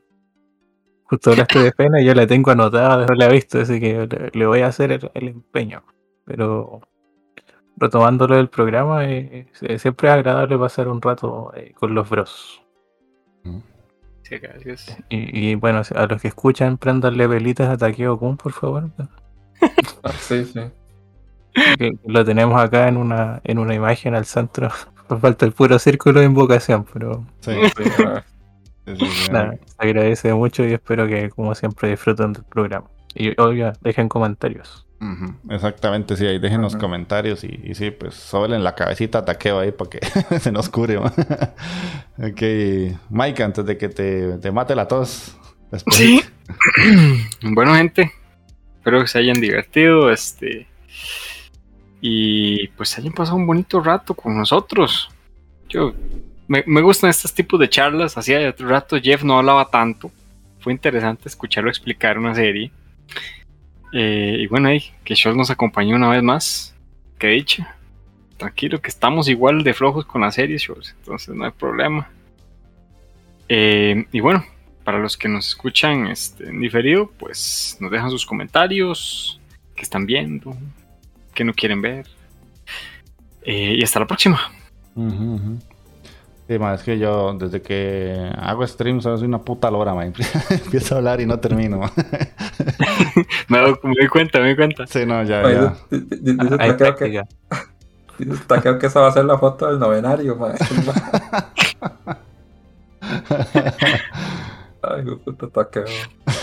[1.10, 4.46] Justo hablaste de pena, yo la tengo anotada, no la he visto, así que le,
[4.46, 5.84] voy a hacer el, empeño.
[6.26, 6.82] Pero
[7.78, 9.48] retomándolo del programa, eh,
[9.78, 12.62] siempre es agradable pasar un rato eh, con los bros.
[14.24, 14.98] Sí, gracias.
[15.08, 18.90] Y, y, bueno, a los que escuchan, prendanle velitas a Takeo Kun, por favor.
[20.04, 20.60] Ah, sí, sí.
[22.06, 24.70] lo tenemos acá en una, en una imagen al centro.
[25.22, 27.26] falta el puro círculo de invocación, pero.
[27.40, 27.52] Sí,
[28.96, 32.88] se agradece mucho y espero que, como siempre, disfruten del programa.
[33.14, 34.88] Y obvio, dejen comentarios.
[35.50, 39.72] Exactamente, sí, ahí dejen los comentarios y, y, sí, pues en la cabecita taqueo ahí
[39.72, 40.00] para que
[40.40, 40.98] se nos cure.
[42.18, 42.42] ok,
[43.10, 45.38] Mike, antes de que te, te mate la tos.
[45.92, 46.22] Sí.
[47.44, 48.12] bueno, gente,
[48.78, 50.68] espero que se hayan divertido, este,
[52.02, 55.10] y pues hayan pasado un bonito rato con nosotros.
[55.70, 55.94] Yo
[56.48, 60.12] me, gustan estos tipos de charlas, hacía rato Jeff no hablaba tanto,
[60.60, 62.72] fue interesante escucharlo explicar una serie.
[63.94, 66.76] Eh, y bueno, ahí, que Show nos acompañó una vez más,
[67.18, 67.66] que dicho.
[68.38, 72.10] Tranquilo, que estamos igual de flojos con la serie, Shows, entonces no hay problema.
[73.50, 74.46] Eh, y bueno,
[74.84, 79.40] para los que nos escuchan este, en diferido, pues nos dejan sus comentarios,
[79.76, 80.56] que están viendo,
[81.34, 82.08] que no quieren ver.
[83.44, 84.52] Eh, y hasta la próxima.
[86.48, 90.14] Sí, es que yo desde que hago streams soy una puta lora, man.
[90.50, 91.82] Empiezo a hablar y no termino.
[93.50, 94.88] me, doy, cuenta, me doy cuenta.
[94.88, 95.76] Sí, no, ya, ya.
[98.18, 100.54] Dice que, que esa va a ser la foto del novenario, man.
[104.82, 105.84] Ay, puta taqueo.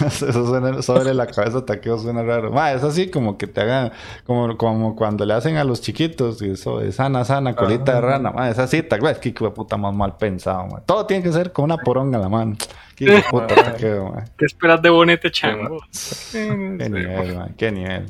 [0.06, 2.52] Eso suena, sobre la cabeza taqueo suena raro.
[2.68, 3.92] es así como que te hagan,
[4.24, 8.00] como, como cuando le hacen a los chiquitos, y eso de sana, sana, colita de
[8.00, 8.50] rana.
[8.50, 9.08] es así, taqueo.
[9.08, 12.28] Es que puta más mal pensado, Todo tiene que ser con una poronga en la
[12.28, 12.56] mano.
[12.96, 15.78] Qué puta taqueo, ¿Qué esperas de bonete chango?
[16.32, 18.06] qué nivel, man, qué nivel.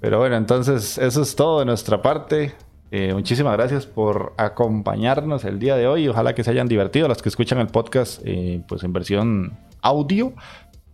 [0.00, 2.54] Pero bueno, entonces eso es todo de nuestra parte.
[2.92, 6.08] Eh, muchísimas gracias por acompañarnos el día de hoy.
[6.08, 10.32] Ojalá que se hayan divertido los que escuchan el podcast eh, pues en versión audio.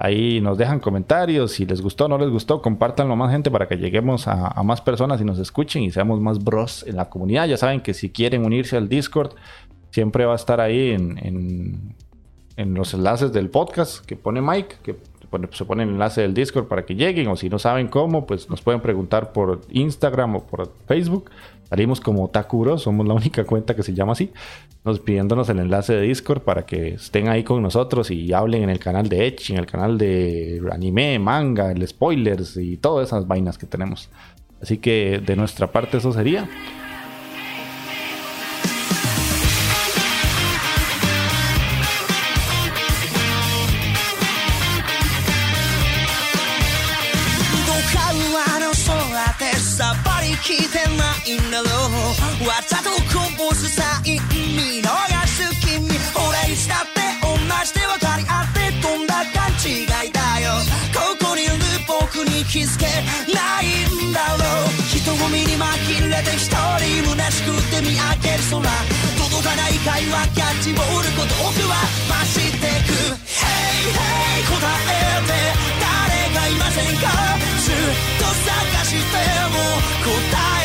[0.05, 1.53] Ahí nos dejan comentarios.
[1.53, 4.81] Si les gustó o no les gustó, compártanlo más gente para que lleguemos a, más
[4.81, 7.47] personas y nos escuchen y seamos más bros en la comunidad.
[7.47, 9.37] Ya saben que si quieren unirse al Discord,
[9.93, 11.95] siempre va a estar ahí en,
[12.57, 14.97] en, los enlaces del podcast que pone Mike, que
[15.53, 17.29] se pone el enlace del Discord para que lleguen.
[17.29, 21.31] O si no saben cómo, pues nos pueden preguntar por Instagram o por Facebook.
[21.73, 24.31] Salimos como Takuro, somos la única cuenta que se llama así,
[24.85, 28.69] nos pidiéndonos el enlace de Discord para que estén ahí con nosotros y hablen en
[28.69, 33.27] el canal de Edge, en el canal de anime, manga, el spoilers y todas esas
[33.27, 34.11] vainas que tenemos.
[34.61, 36.83] Así que de nuestra parte eso sería sería.
[50.43, 51.02] 聞いてんの
[51.53, 51.69] だろ
[52.41, 54.25] うわざとこぼすサイン
[54.57, 54.89] 見逃
[55.29, 55.85] す君。
[56.17, 60.57] ほらいつだって同じで分かり合ってどんな勘違いだよ。
[60.97, 61.53] ここにいる
[61.85, 62.89] 僕に気づけ
[63.37, 64.73] ないんだろう。
[64.89, 68.65] 人混みに紛れて一人虚しくて見上げる空。
[69.21, 71.77] 届かない会話キャッチボールこと僕は
[72.09, 72.97] 増してく。
[73.29, 74.57] Hey hey 答
[74.89, 75.37] えて
[75.85, 77.13] 誰かいませんか？
[77.61, 77.77] ずっ
[78.17, 79.21] と探して
[79.53, 79.61] も
[80.01, 80.62] 答え